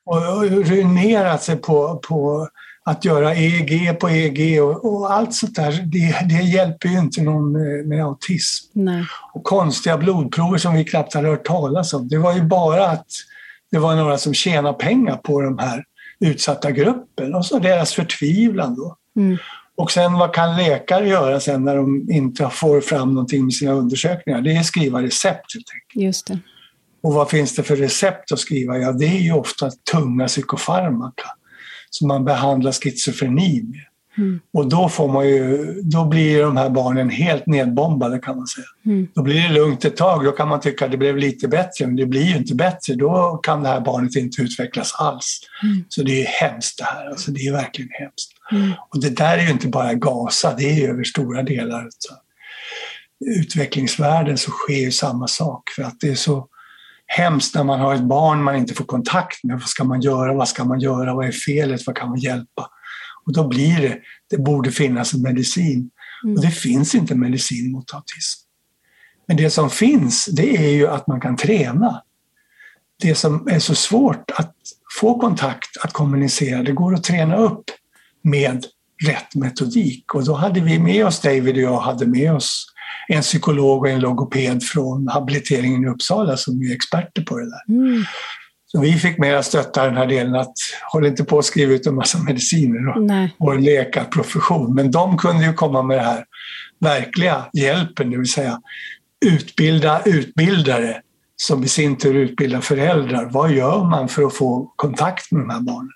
Och, 0.04 0.16
och 0.16 0.42
ruinerat 0.44 1.42
sig 1.42 1.56
på, 1.56 2.00
på 2.08 2.48
att 2.84 3.04
göra 3.04 3.34
EEG 3.34 4.00
på 4.00 4.08
EEG 4.08 4.62
och, 4.62 4.84
och 4.84 5.12
allt 5.12 5.34
sånt 5.34 5.56
där. 5.56 5.72
Det, 5.72 6.34
det 6.36 6.42
hjälper 6.42 6.88
ju 6.88 6.98
inte 6.98 7.22
någon 7.22 7.52
med, 7.52 7.86
med 7.86 8.04
autism 8.04 8.70
Nej. 8.72 9.04
och 9.32 9.44
konstiga 9.44 9.98
blodprover 9.98 10.58
som 10.58 10.74
vi 10.74 10.84
knappt 10.84 11.14
hade 11.14 11.28
hört 11.28 11.44
talas 11.44 11.94
om. 11.94 12.08
Det 12.08 12.18
var 12.18 12.32
ju 12.32 12.42
bara 12.42 12.88
att 12.88 13.06
det 13.70 13.78
var 13.78 13.96
några 13.96 14.18
som 14.18 14.34
tjänade 14.34 14.78
pengar 14.78 15.16
på 15.16 15.40
de 15.40 15.58
här 15.58 15.84
utsatta 16.20 16.70
gruppen 16.70 17.34
och 17.34 17.46
så 17.46 17.58
deras 17.58 17.92
förtvivlan 17.92 18.74
då. 18.74 18.96
Mm. 19.16 19.38
Och 19.82 19.90
sen 19.90 20.12
vad 20.12 20.34
kan 20.34 20.56
läkare 20.56 21.08
göra 21.08 21.40
sen 21.40 21.64
när 21.64 21.76
de 21.76 22.10
inte 22.10 22.48
får 22.52 22.80
fram 22.80 23.14
någonting 23.14 23.44
med 23.44 23.54
sina 23.54 23.72
undersökningar? 23.72 24.40
Det 24.40 24.56
är 24.56 24.62
skriva 24.62 25.02
recept 25.02 25.54
helt 25.54 25.66
enkelt. 25.74 26.04
Just 26.04 26.26
det. 26.26 26.38
Och 27.02 27.12
vad 27.14 27.30
finns 27.30 27.54
det 27.54 27.62
för 27.62 27.76
recept 27.76 28.32
att 28.32 28.38
skriva? 28.38 28.78
Ja, 28.78 28.92
det 28.92 29.04
är 29.04 29.20
ju 29.20 29.32
ofta 29.32 29.70
tunga 29.92 30.26
psykofarmaka 30.26 31.24
som 31.90 32.08
man 32.08 32.24
behandlar 32.24 32.72
schizofreni 32.72 33.62
med. 33.62 33.80
Mm. 34.18 34.40
Och 34.52 34.68
då, 34.68 34.88
får 34.88 35.08
man 35.08 35.28
ju, 35.28 35.72
då 35.82 36.04
blir 36.04 36.42
de 36.42 36.56
här 36.56 36.70
barnen 36.70 37.10
helt 37.10 37.46
nedbombade 37.46 38.18
kan 38.18 38.36
man 38.36 38.46
säga. 38.46 38.66
Mm. 38.86 39.08
Då 39.14 39.22
blir 39.22 39.48
det 39.48 39.54
lugnt 39.54 39.84
ett 39.84 39.96
tag, 39.96 40.24
då 40.24 40.32
kan 40.32 40.48
man 40.48 40.60
tycka 40.60 40.84
att 40.84 40.90
det 40.90 40.96
blev 40.96 41.16
lite 41.16 41.48
bättre, 41.48 41.86
men 41.86 41.96
det 41.96 42.06
blir 42.06 42.24
ju 42.24 42.36
inte 42.36 42.54
bättre. 42.54 42.94
Då 42.94 43.40
kan 43.42 43.62
det 43.62 43.68
här 43.68 43.80
barnet 43.80 44.16
inte 44.16 44.42
utvecklas 44.42 44.94
alls. 44.94 45.40
Mm. 45.62 45.84
Så 45.88 46.02
det 46.02 46.22
är 46.22 46.26
hemskt 46.26 46.78
det 46.78 46.84
här, 46.84 47.10
alltså 47.10 47.30
det 47.30 47.40
är 47.40 47.52
verkligen 47.52 47.90
hemskt. 47.92 48.32
Mm. 48.52 48.72
Och 48.88 49.00
det 49.00 49.10
där 49.10 49.38
är 49.38 49.42
ju 49.42 49.50
inte 49.50 49.68
bara 49.68 49.94
Gaza, 49.94 50.54
det 50.54 50.64
är 50.64 50.88
över 50.88 51.04
stora 51.04 51.42
delar 51.42 51.78
av 51.78 51.88
utvecklingsvärlden 53.26 54.38
så 54.38 54.50
sker 54.50 54.78
ju 54.78 54.90
samma 54.90 55.28
sak. 55.28 55.70
För 55.76 55.82
att 55.82 56.00
det 56.00 56.08
är 56.08 56.14
så 56.14 56.48
hemskt 57.06 57.54
när 57.54 57.64
man 57.64 57.80
har 57.80 57.94
ett 57.94 58.04
barn 58.04 58.42
man 58.42 58.56
inte 58.56 58.74
får 58.74 58.84
kontakt 58.84 59.44
med. 59.44 59.60
Vad 59.60 59.68
ska 59.68 59.84
man 59.84 60.00
göra? 60.00 60.34
Vad 60.34 60.48
ska 60.48 60.64
man 60.64 60.80
göra? 60.80 61.14
Vad 61.14 61.26
är 61.26 61.32
felet? 61.32 61.86
Vad 61.86 61.96
kan 61.96 62.08
man 62.08 62.18
hjälpa? 62.18 62.70
Och 63.24 63.32
då 63.32 63.48
blir 63.48 63.80
det, 63.80 63.98
det 64.30 64.38
borde 64.38 64.70
finnas 64.70 65.14
en 65.14 65.22
medicin. 65.22 65.90
Mm. 66.24 66.36
Och 66.36 66.42
det 66.42 66.50
finns 66.50 66.94
inte 66.94 67.14
medicin 67.14 67.72
mot 67.72 67.94
autism. 67.94 68.40
Men 69.28 69.36
det 69.36 69.50
som 69.50 69.70
finns, 69.70 70.26
det 70.26 70.56
är 70.56 70.70
ju 70.70 70.88
att 70.88 71.06
man 71.06 71.20
kan 71.20 71.36
träna. 71.36 72.02
Det 73.00 73.14
som 73.14 73.48
är 73.48 73.58
så 73.58 73.74
svårt 73.74 74.30
att 74.30 74.54
få 75.00 75.18
kontakt, 75.18 75.76
att 75.84 75.92
kommunicera, 75.92 76.62
det 76.62 76.72
går 76.72 76.94
att 76.94 77.04
träna 77.04 77.36
upp 77.36 77.64
med 78.22 78.64
rätt 79.06 79.34
metodik. 79.34 80.14
Och 80.14 80.24
då 80.24 80.34
hade 80.34 80.60
vi 80.60 80.78
med 80.78 81.06
oss, 81.06 81.20
David 81.20 81.54
och 81.54 81.62
jag 81.62 81.80
hade 81.80 82.06
med 82.06 82.34
oss 82.34 82.66
en 83.08 83.22
psykolog 83.22 83.80
och 83.80 83.88
en 83.88 84.00
logoped 84.00 84.62
från 84.62 85.08
habiliteringen 85.08 85.84
i 85.84 85.88
Uppsala 85.88 86.36
som 86.36 86.62
är 86.62 86.74
experter 86.74 87.22
på 87.22 87.38
det 87.38 87.50
där. 87.50 87.74
Mm. 87.74 88.04
Så 88.66 88.80
vi 88.80 88.92
fick 88.92 89.18
mera 89.18 89.42
stötta 89.42 89.84
den 89.84 89.96
här 89.96 90.06
delen 90.06 90.34
att 90.34 90.54
håll 90.92 91.06
inte 91.06 91.24
på 91.24 91.38
att 91.38 91.44
skriva 91.44 91.72
ut 91.72 91.86
en 91.86 91.94
massa 91.94 92.18
mediciner 92.18 92.88
och, 92.88 93.02
Nej. 93.02 93.36
och 93.38 93.60
leka 93.60 94.04
profession. 94.04 94.74
Men 94.74 94.90
de 94.90 95.18
kunde 95.18 95.46
ju 95.46 95.52
komma 95.52 95.82
med 95.82 95.98
det 95.98 96.02
här 96.02 96.24
verkliga 96.80 97.44
hjälpen, 97.52 98.10
det 98.10 98.16
vill 98.18 98.32
säga 98.32 98.60
utbilda 99.26 100.02
utbildare 100.04 101.00
som 101.36 101.64
i 101.64 101.68
sin 101.68 101.96
tur 101.96 102.14
utbildar 102.14 102.60
föräldrar. 102.60 103.28
Vad 103.30 103.52
gör 103.52 103.84
man 103.84 104.08
för 104.08 104.22
att 104.22 104.34
få 104.34 104.72
kontakt 104.76 105.32
med 105.32 105.42
de 105.42 105.50
här 105.50 105.60
barnen? 105.60 105.92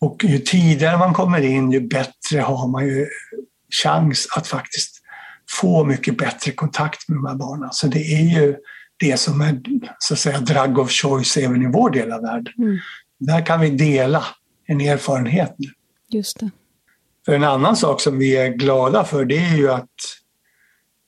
Och 0.00 0.24
ju 0.24 0.38
tidigare 0.38 0.98
man 0.98 1.14
kommer 1.14 1.40
in, 1.40 1.72
ju 1.72 1.80
bättre 1.80 2.40
har 2.40 2.68
man 2.68 2.86
ju 2.86 3.06
chans 3.82 4.28
att 4.36 4.46
faktiskt 4.46 4.96
få 5.50 5.84
mycket 5.84 6.18
bättre 6.18 6.52
kontakt 6.52 7.08
med 7.08 7.18
de 7.18 7.26
här 7.26 7.34
barnen. 7.34 7.68
Så 7.72 7.86
det 7.86 7.98
är 7.98 8.40
ju 8.40 8.56
det 8.96 9.16
som 9.16 9.40
är 9.40 9.60
så 9.98 10.14
att 10.14 10.20
säga 10.20 10.40
drug 10.40 10.78
of 10.78 10.90
choice 10.90 11.36
även 11.36 11.62
i 11.62 11.66
vår 11.72 11.90
del 11.90 12.12
av 12.12 12.22
världen. 12.22 12.54
Mm. 12.58 12.78
Där 13.18 13.46
kan 13.46 13.60
vi 13.60 13.70
dela 13.70 14.24
en 14.66 14.80
erfarenhet 14.80 15.54
nu. 15.58 15.68
Just 16.08 16.40
det. 16.40 16.50
För 17.26 17.32
en 17.32 17.44
annan 17.44 17.76
sak 17.76 18.00
som 18.00 18.18
vi 18.18 18.36
är 18.36 18.48
glada 18.48 19.04
för 19.04 19.24
det 19.24 19.38
är 19.38 19.56
ju 19.56 19.70
att 19.70 19.90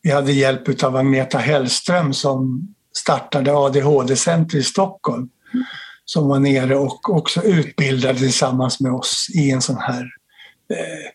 vi 0.02 0.10
hade 0.10 0.32
hjälp 0.32 0.82
av 0.84 0.96
Agneta 0.96 1.38
Hellström 1.38 2.12
som 2.12 2.68
startade 2.96 3.52
ADHD-center 3.52 4.58
i 4.58 4.62
Stockholm. 4.62 5.28
Mm. 5.54 5.66
Som 6.12 6.28
var 6.28 6.38
nere 6.38 6.76
och 6.76 7.10
också 7.10 7.42
utbildade 7.42 8.18
tillsammans 8.18 8.80
med 8.80 8.92
oss 8.92 9.28
i 9.34 9.50
en 9.50 9.62
sån 9.62 9.76
här 9.76 10.02
eh, 10.70 11.10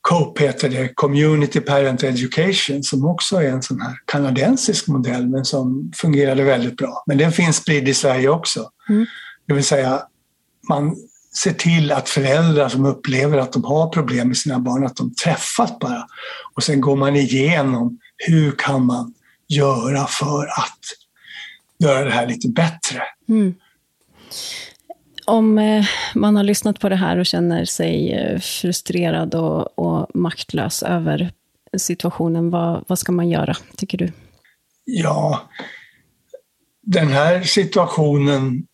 COPE 0.00 0.46
heter 0.46 0.68
det, 0.68 0.88
Community 0.94 1.60
Parent 1.60 2.02
Education, 2.02 2.82
som 2.82 3.04
också 3.04 3.36
är 3.36 3.48
en 3.48 3.62
sån 3.62 3.80
här 3.80 3.94
kanadensisk 4.04 4.86
modell 4.86 5.28
men 5.28 5.44
som 5.44 5.92
fungerade 5.96 6.44
väldigt 6.44 6.76
bra. 6.76 7.02
Men 7.06 7.18
den 7.18 7.32
finns 7.32 7.56
spridd 7.56 7.88
i 7.88 7.94
Sverige 7.94 8.28
också. 8.28 8.70
Mm. 8.88 9.06
Det 9.46 9.54
vill 9.54 9.64
säga, 9.64 10.02
man 10.68 10.96
ser 11.36 11.52
till 11.52 11.92
att 11.92 12.08
föräldrar 12.08 12.68
som 12.68 12.84
upplever 12.84 13.38
att 13.38 13.52
de 13.52 13.64
har 13.64 13.88
problem 13.88 14.28
med 14.28 14.36
sina 14.36 14.58
barn, 14.58 14.86
att 14.86 14.96
de 14.96 15.14
träffas 15.14 15.78
bara. 15.78 16.06
Och 16.54 16.62
sen 16.62 16.80
går 16.80 16.96
man 16.96 17.16
igenom 17.16 17.98
hur 18.16 18.52
kan 18.58 18.86
man 18.86 19.14
göra 19.48 20.06
för 20.06 20.46
att 20.46 20.80
göra 21.78 22.04
det 22.04 22.10
här 22.10 22.26
lite 22.26 22.48
bättre. 22.48 23.02
Mm. 23.28 23.54
Om 25.24 25.58
eh, 25.58 25.84
man 26.14 26.36
har 26.36 26.44
lyssnat 26.44 26.80
på 26.80 26.88
det 26.88 26.96
här 26.96 27.18
och 27.18 27.26
känner 27.26 27.64
sig 27.64 28.12
eh, 28.12 28.40
frustrerad 28.40 29.34
och, 29.34 29.78
och 29.78 30.06
maktlös 30.14 30.82
över 30.82 31.32
situationen, 31.78 32.50
vad, 32.50 32.84
vad 32.86 32.98
ska 32.98 33.12
man 33.12 33.28
göra, 33.28 33.56
tycker 33.76 33.98
du? 33.98 34.12
Ja, 34.84 35.48
den 36.82 37.08
här 37.08 37.42
situationen 37.42 38.66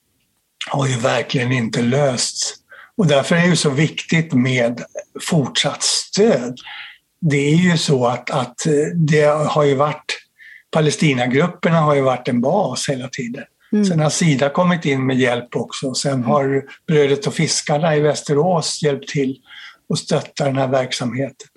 har 0.71 0.87
ju 0.87 0.97
verkligen 0.97 1.53
inte 1.53 1.83
lösts. 1.83 2.55
Och 2.97 3.07
därför 3.07 3.37
är 3.37 3.51
det 3.51 3.57
så 3.57 3.71
viktigt 3.71 4.33
med 4.33 4.83
fortsatt 5.21 5.83
stöd. 5.83 6.57
Det 7.21 7.37
är 7.53 7.57
ju 7.57 7.79
så 7.79 8.07
att, 8.07 8.31
att 8.31 8.67
eh, 8.67 8.73
det 8.95 9.25
har 9.25 9.65
ju 9.65 9.75
varit, 9.75 10.19
Palestinagrupperna 10.71 11.81
har 11.81 11.95
ju 11.95 12.01
varit 12.01 12.29
en 12.29 12.41
bas 12.41 12.89
hela 12.89 13.09
tiden. 13.09 13.45
Mm. 13.73 13.85
Sen 13.85 14.01
har 14.01 14.11
Sida 14.11 14.49
kommit 14.49 14.85
in 14.85 15.07
med 15.07 15.17
hjälp 15.17 15.57
också. 15.57 15.95
Sen 15.95 16.13
mm. 16.13 16.25
har 16.25 16.65
Brödet 16.87 17.27
och 17.27 17.35
fiskarna 17.35 17.97
i 17.97 18.01
Västerås 18.01 18.83
hjälpt 18.83 19.09
till 19.09 19.39
och 19.89 19.99
stötta 19.99 20.45
den 20.45 20.57
här 20.57 20.69
verksamheten. 20.69 21.49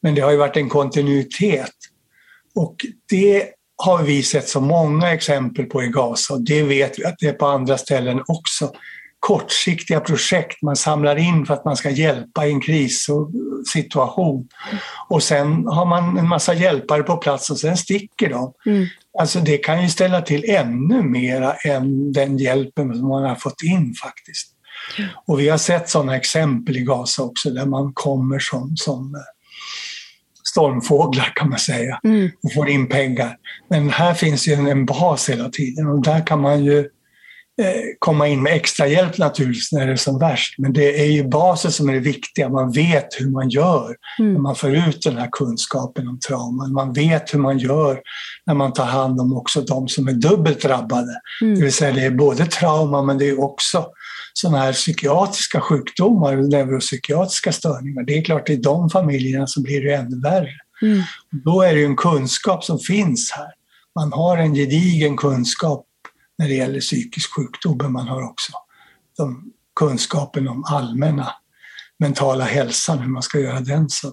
Men 0.00 0.14
det 0.14 0.20
har 0.20 0.30
ju 0.30 0.36
varit 0.36 0.56
en 0.56 0.68
kontinuitet. 0.68 1.74
Och 2.54 2.76
det 3.10 3.44
har 3.76 4.02
vi 4.02 4.22
sett 4.22 4.48
så 4.48 4.60
många 4.60 5.12
exempel 5.12 5.64
på 5.64 5.82
i 5.82 5.88
Gaza 5.88 6.34
och 6.34 6.40
det 6.40 6.62
vet 6.62 6.98
vi 6.98 7.04
att 7.04 7.18
det 7.18 7.26
är 7.26 7.32
på 7.32 7.46
andra 7.46 7.78
ställen 7.78 8.22
också. 8.26 8.72
Kortsiktiga 9.18 10.00
projekt 10.00 10.62
man 10.62 10.76
samlar 10.76 11.16
in 11.16 11.46
för 11.46 11.54
att 11.54 11.64
man 11.64 11.76
ska 11.76 11.90
hjälpa 11.90 12.46
i 12.46 12.50
en 12.50 12.60
krissituation. 12.60 14.48
Och 15.08 15.22
sen 15.22 15.66
har 15.66 15.86
man 15.86 16.18
en 16.18 16.28
massa 16.28 16.54
hjälpare 16.54 17.02
på 17.02 17.16
plats 17.16 17.50
och 17.50 17.58
sen 17.58 17.76
sticker 17.76 18.28
de. 18.28 18.52
Mm. 18.66 18.86
Alltså 19.18 19.40
det 19.40 19.58
kan 19.58 19.82
ju 19.82 19.88
ställa 19.88 20.22
till 20.22 20.50
ännu 20.50 21.02
mera 21.02 21.54
än 21.54 22.12
den 22.12 22.38
hjälpen 22.38 22.94
som 22.94 23.08
man 23.08 23.24
har 23.24 23.34
fått 23.34 23.62
in 23.62 23.94
faktiskt. 23.94 24.48
Och 25.26 25.40
vi 25.40 25.48
har 25.48 25.58
sett 25.58 25.88
sådana 25.88 26.16
exempel 26.16 26.76
i 26.76 26.80
Gaza 26.80 27.22
också 27.22 27.50
där 27.50 27.66
man 27.66 27.92
kommer 27.92 28.38
som, 28.38 28.76
som 28.76 29.14
eh, 29.14 29.20
stormfåglar 30.50 31.32
kan 31.36 31.50
man 31.50 31.58
säga 31.58 32.00
mm. 32.04 32.30
och 32.42 32.52
får 32.52 32.68
in 32.68 32.88
pengar. 32.88 33.36
Men 33.70 33.90
här 33.90 34.14
finns 34.14 34.48
ju 34.48 34.52
en, 34.52 34.66
en 34.66 34.86
bas 34.86 35.28
hela 35.28 35.48
tiden 35.48 35.86
och 35.86 36.02
där 36.02 36.26
kan 36.26 36.40
man 36.40 36.64
ju 36.64 36.88
komma 37.98 38.28
in 38.28 38.42
med 38.42 38.52
extra 38.52 38.86
hjälp 38.86 39.18
naturligtvis 39.18 39.72
när 39.72 39.86
det 39.86 39.92
är 39.92 39.96
som 39.96 40.18
värst. 40.18 40.58
Men 40.58 40.72
det 40.72 41.00
är 41.00 41.06
ju 41.06 41.28
basen 41.28 41.72
som 41.72 41.88
är 41.88 41.92
det 41.92 42.00
viktiga. 42.00 42.48
Man 42.48 42.72
vet 42.72 43.08
hur 43.20 43.30
man 43.30 43.48
gör 43.48 43.96
mm. 44.18 44.32
när 44.32 44.40
man 44.40 44.56
får 44.56 44.70
ut 44.70 45.02
den 45.02 45.16
här 45.16 45.28
kunskapen 45.32 46.08
om 46.08 46.18
trauman. 46.18 46.72
Man 46.72 46.92
vet 46.92 47.34
hur 47.34 47.38
man 47.38 47.58
gör 47.58 48.00
när 48.46 48.54
man 48.54 48.72
tar 48.72 48.84
hand 48.84 49.20
om 49.20 49.36
också 49.36 49.60
de 49.60 49.88
som 49.88 50.08
är 50.08 50.12
dubbelt 50.12 50.62
drabbade. 50.62 51.20
Mm. 51.42 51.54
Det 51.54 51.62
vill 51.62 51.72
säga 51.72 51.92
det 51.92 52.04
är 52.04 52.10
både 52.10 52.46
trauma 52.46 53.02
men 53.02 53.18
det 53.18 53.28
är 53.28 53.40
också 53.40 53.86
sådana 54.32 54.58
här 54.58 54.72
psykiatriska 54.72 55.60
sjukdomar, 55.60 56.36
neuropsykiatriska 56.36 57.52
störningar. 57.52 58.02
Det 58.02 58.18
är 58.18 58.24
klart, 58.24 58.50
i 58.50 58.56
de 58.56 58.90
familjerna 58.90 59.46
så 59.46 59.62
blir 59.62 59.84
det 59.84 59.94
ännu 59.94 60.20
värre. 60.20 60.52
Mm. 60.82 61.02
Då 61.44 61.62
är 61.62 61.74
det 61.74 61.84
en 61.84 61.96
kunskap 61.96 62.64
som 62.64 62.78
finns 62.78 63.32
här. 63.36 63.50
Man 63.94 64.12
har 64.12 64.36
en 64.36 64.54
gedigen 64.54 65.16
kunskap 65.16 65.86
när 66.40 66.48
det 66.48 66.54
gäller 66.54 66.80
psykisk 66.80 67.34
sjukdom, 67.34 67.78
men 67.82 67.92
man 67.92 68.08
har 68.08 68.22
också 68.22 68.52
de 69.16 69.52
kunskapen 69.76 70.48
om 70.48 70.64
allmänna 70.64 71.32
mentala 71.98 72.44
hälsan, 72.44 72.98
hur 72.98 73.08
man 73.08 73.22
ska 73.22 73.38
göra 73.38 73.60
den 73.60 73.90
så 73.90 74.12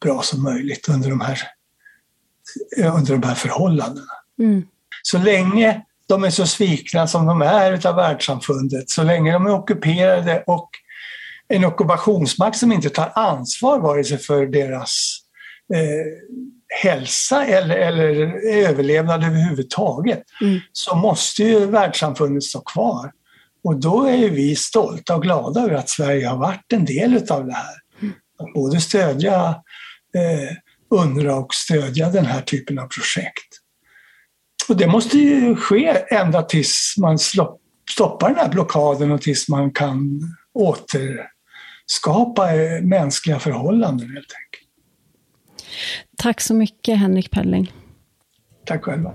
bra 0.00 0.22
som 0.22 0.42
möjligt 0.42 0.88
under 0.88 1.10
de 1.10 1.20
här, 1.20 1.38
under 2.76 3.16
de 3.18 3.26
här 3.26 3.34
förhållandena. 3.34 4.12
Mm. 4.38 4.62
Så 5.02 5.18
länge 5.18 5.82
de 6.06 6.24
är 6.24 6.30
så 6.30 6.46
svikna 6.46 7.06
som 7.06 7.26
de 7.26 7.42
är 7.42 7.86
av 7.86 7.96
världssamfundet, 7.96 8.90
så 8.90 9.02
länge 9.02 9.32
de 9.32 9.46
är 9.46 9.54
ockuperade 9.54 10.44
och 10.46 10.70
en 11.48 11.64
ockupationsmakt 11.64 12.56
som 12.56 12.72
inte 12.72 12.90
tar 12.90 13.12
ansvar 13.14 13.78
vare 13.78 14.04
sig 14.04 14.18
för 14.18 14.46
deras 14.46 15.18
eh, 15.74 16.32
hälsa 16.80 17.46
eller, 17.46 17.76
eller 17.76 18.10
överlevnad 18.48 19.24
överhuvudtaget 19.24 20.22
mm. 20.40 20.60
så 20.72 20.96
måste 20.96 21.42
ju 21.42 21.66
världssamfundet 21.66 22.42
stå 22.42 22.60
kvar. 22.60 23.12
Och 23.64 23.76
då 23.76 24.06
är 24.06 24.30
vi 24.30 24.56
stolta 24.56 25.16
och 25.16 25.22
glada 25.22 25.60
över 25.60 25.74
att 25.74 25.90
Sverige 25.90 26.26
har 26.26 26.36
varit 26.36 26.72
en 26.72 26.84
del 26.84 27.14
av 27.30 27.46
det 27.46 27.52
här. 27.52 27.74
Mm. 28.02 28.14
Att 28.38 28.52
både 28.54 28.80
stödja 28.80 29.48
eh, 30.16 30.56
UNRWA 30.90 31.34
och 31.34 31.54
stödja 31.54 32.10
den 32.10 32.26
här 32.26 32.40
typen 32.40 32.78
av 32.78 32.86
projekt. 32.86 33.48
Och 34.68 34.76
det 34.76 34.86
måste 34.86 35.18
ju 35.18 35.56
ske 35.56 36.04
ända 36.10 36.42
tills 36.42 36.94
man 36.98 37.18
stoppar 37.90 38.28
den 38.28 38.38
här 38.38 38.48
blockaden 38.48 39.10
och 39.10 39.22
tills 39.22 39.48
man 39.48 39.70
kan 39.70 40.20
återskapa 40.54 42.54
eh, 42.54 42.82
mänskliga 42.82 43.38
förhållanden 43.38 44.10
helt 44.10 44.16
enkelt. 44.16 44.51
Tack 46.16 46.40
så 46.40 46.54
mycket 46.54 46.98
Henrik 46.98 47.30
Pelling. 47.30 47.72
Tack 48.64 48.84
själva. 48.84 49.12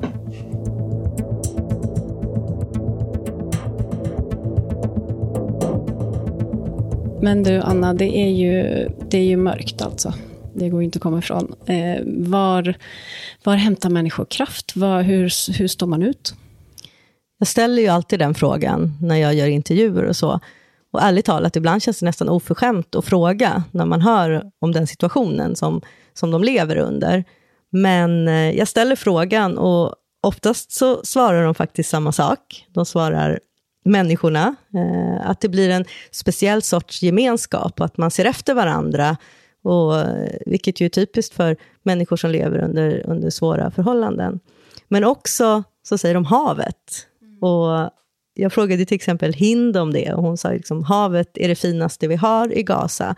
Men 7.22 7.43
du 7.43 7.60
Anna, 7.62 7.93
det 7.93 8.18
är 8.18 8.30
ju, 8.30 8.88
det 9.10 9.18
är 9.18 9.26
ju 9.26 9.38
mörkt 9.38 9.82
alltså. 9.82 10.14
Det 10.53 10.70
går 10.70 10.84
inte 10.84 10.97
att 10.97 11.03
komma 11.03 11.20
ifrån. 11.20 11.55
Eh, 11.66 11.97
var, 12.05 12.74
var 13.43 13.55
hämtar 13.55 13.89
människor 13.89 14.26
kraft? 14.26 14.76
Var, 14.76 15.01
hur, 15.01 15.58
hur 15.58 15.68
står 15.68 15.88
man 15.88 16.03
ut? 16.03 16.34
Jag 17.38 17.47
ställer 17.47 17.82
ju 17.82 17.88
alltid 17.88 18.20
den 18.20 18.34
frågan 18.34 18.97
när 19.01 19.16
jag 19.16 19.34
gör 19.34 19.47
intervjuer 19.47 20.03
och 20.03 20.16
så. 20.16 20.39
Och 20.91 21.01
ärligt 21.01 21.26
talat, 21.26 21.55
ibland 21.55 21.84
känns 21.84 21.99
det 21.99 22.05
nästan 22.05 22.30
oförskämt 22.30 22.95
att 22.95 23.05
fråga 23.05 23.64
när 23.72 23.86
man 23.86 24.01
hör 24.01 24.51
om 24.60 24.72
den 24.72 24.88
situationen 24.88 25.55
som 25.55 25.82
som 26.18 26.32
de 26.32 26.43
lever 26.43 26.78
under. 26.78 27.24
Men 27.70 28.28
eh, 28.28 28.51
jag 28.51 28.68
ställer 28.68 28.95
frågan 28.95 29.57
och 29.57 29.95
oftast 30.22 30.72
så 30.72 31.01
svarar 31.03 31.43
de 31.43 31.55
faktiskt 31.55 31.89
samma 31.89 32.11
sak. 32.11 32.65
De 32.74 32.86
svarar 32.86 33.39
människorna, 33.86 34.55
eh, 34.74 35.30
att 35.30 35.41
det 35.41 35.49
blir 35.49 35.70
en 35.70 35.86
speciell 36.11 36.61
sorts 36.61 37.03
gemenskap 37.03 37.80
och 37.80 37.86
att 37.86 37.97
man 37.97 38.11
ser 38.11 38.26
efter 38.26 38.53
varandra. 38.53 39.18
Och, 39.63 39.99
eh, 39.99 40.38
vilket 40.45 40.82
ju 40.82 40.86
är 40.86 40.89
typiskt 40.89 41.36
för 41.36 41.57
människor 41.84 42.15
som 42.18 42.32
lever 42.32 42.59
under, 42.59 43.09
under 43.09 43.30
svåra 43.30 43.72
förhållanden. 43.72 44.39
Men 44.88 45.03
också 45.03 45.63
så 45.84 45.97
säger 45.97 46.15
de 46.15 46.26
havet. 46.26 47.07
Mm. 47.22 47.43
Och 47.43 47.91
jag 48.34 48.53
frågade 48.53 48.86
till 48.86 48.95
exempel 48.95 49.34
Hind 49.34 49.78
om 49.78 49.93
det 49.93 50.13
och 50.13 50.24
hon 50.24 50.38
sa 50.38 50.49
liksom 50.49 50.84
havet 50.84 51.38
är 51.38 51.47
det 51.47 51.55
finaste 51.55 52.07
vi 52.07 52.15
har 52.15 52.57
i 52.57 52.63
Gaza. 52.63 53.15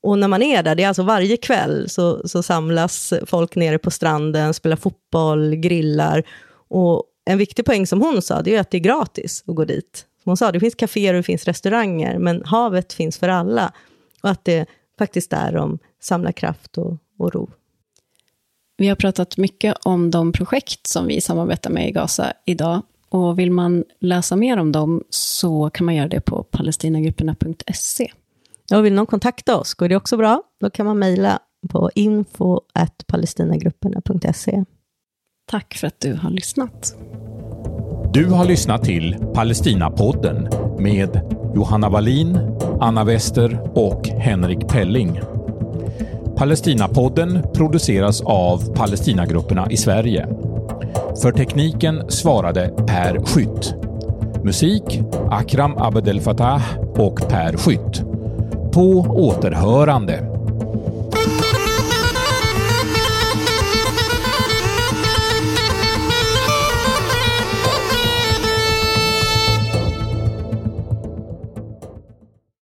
Och 0.00 0.18
när 0.18 0.28
man 0.28 0.42
är 0.42 0.62
där, 0.62 0.74
det 0.74 0.82
är 0.82 0.88
alltså 0.88 1.02
varje 1.02 1.36
kväll, 1.36 1.88
så, 1.88 2.28
så 2.28 2.42
samlas 2.42 3.12
folk 3.26 3.56
nere 3.56 3.78
på 3.78 3.90
stranden, 3.90 4.54
spelar 4.54 4.76
fotboll, 4.76 5.54
grillar. 5.54 6.22
Och 6.68 7.04
en 7.24 7.38
viktig 7.38 7.64
poäng 7.64 7.86
som 7.86 8.00
hon 8.00 8.22
sa, 8.22 8.42
det 8.42 8.56
är 8.56 8.60
att 8.60 8.70
det 8.70 8.78
är 8.78 8.80
gratis 8.80 9.44
att 9.46 9.54
gå 9.54 9.64
dit. 9.64 10.06
Som 10.22 10.30
hon 10.30 10.36
sa, 10.36 10.52
det 10.52 10.60
finns 10.60 10.74
kaféer 10.74 11.14
och 11.14 11.18
det 11.18 11.22
finns 11.22 11.44
restauranger, 11.44 12.18
men 12.18 12.42
havet 12.44 12.92
finns 12.92 13.18
för 13.18 13.28
alla. 13.28 13.72
Och 14.22 14.30
att 14.30 14.44
det 14.44 14.66
faktiskt 14.98 15.32
är 15.32 15.52
de 15.52 15.78
samlar 16.02 16.32
kraft 16.32 16.78
och, 16.78 16.96
och 17.18 17.34
ro. 17.34 17.50
Vi 18.76 18.88
har 18.88 18.96
pratat 18.96 19.36
mycket 19.36 19.74
om 19.82 20.10
de 20.10 20.32
projekt 20.32 20.86
som 20.86 21.06
vi 21.06 21.20
samarbetar 21.20 21.70
med 21.70 21.88
i 21.88 21.92
Gaza 21.92 22.32
idag. 22.44 22.82
Och 23.08 23.38
vill 23.38 23.50
man 23.50 23.84
läsa 24.00 24.36
mer 24.36 24.56
om 24.56 24.72
dem 24.72 25.04
så 25.10 25.70
kan 25.70 25.86
man 25.86 25.94
göra 25.94 26.08
det 26.08 26.20
på 26.20 26.42
palestinagrupperna.se. 26.42 28.12
Och 28.74 28.84
vill 28.84 28.94
någon 28.94 29.06
kontakta 29.06 29.56
oss 29.56 29.74
går 29.74 29.88
det 29.88 29.96
också 29.96 30.16
bra. 30.16 30.42
Då 30.60 30.70
kan 30.70 30.86
man 30.86 30.98
mejla 30.98 31.38
på 31.68 31.90
info.palestinagrupperna.se. 31.94 34.64
Tack 35.50 35.74
för 35.74 35.86
att 35.86 36.00
du 36.00 36.14
har 36.14 36.30
lyssnat. 36.30 36.96
Du 38.12 38.26
har 38.26 38.44
lyssnat 38.44 38.84
till 38.84 39.16
Palestinapodden 39.34 40.48
med 40.78 41.20
Johanna 41.54 41.88
Wallin, 41.88 42.38
Anna 42.80 43.04
Wester 43.04 43.70
och 43.74 44.08
Henrik 44.08 44.68
Pelling. 44.68 45.20
Palestinapodden 46.36 47.42
produceras 47.54 48.20
av 48.20 48.74
Palestinagrupperna 48.74 49.70
i 49.70 49.76
Sverige. 49.76 50.28
För 51.22 51.32
tekniken 51.32 52.10
svarade 52.10 52.74
Per 52.86 53.24
Skytt. 53.24 53.74
Musik 54.44 55.00
Akram 55.30 55.74
Abdel 55.76 56.20
Fattah 56.20 56.78
och 56.78 57.28
Per 57.28 57.56
Skytt. 57.56 58.02
På 58.78 59.00
återhörande. 59.00 60.37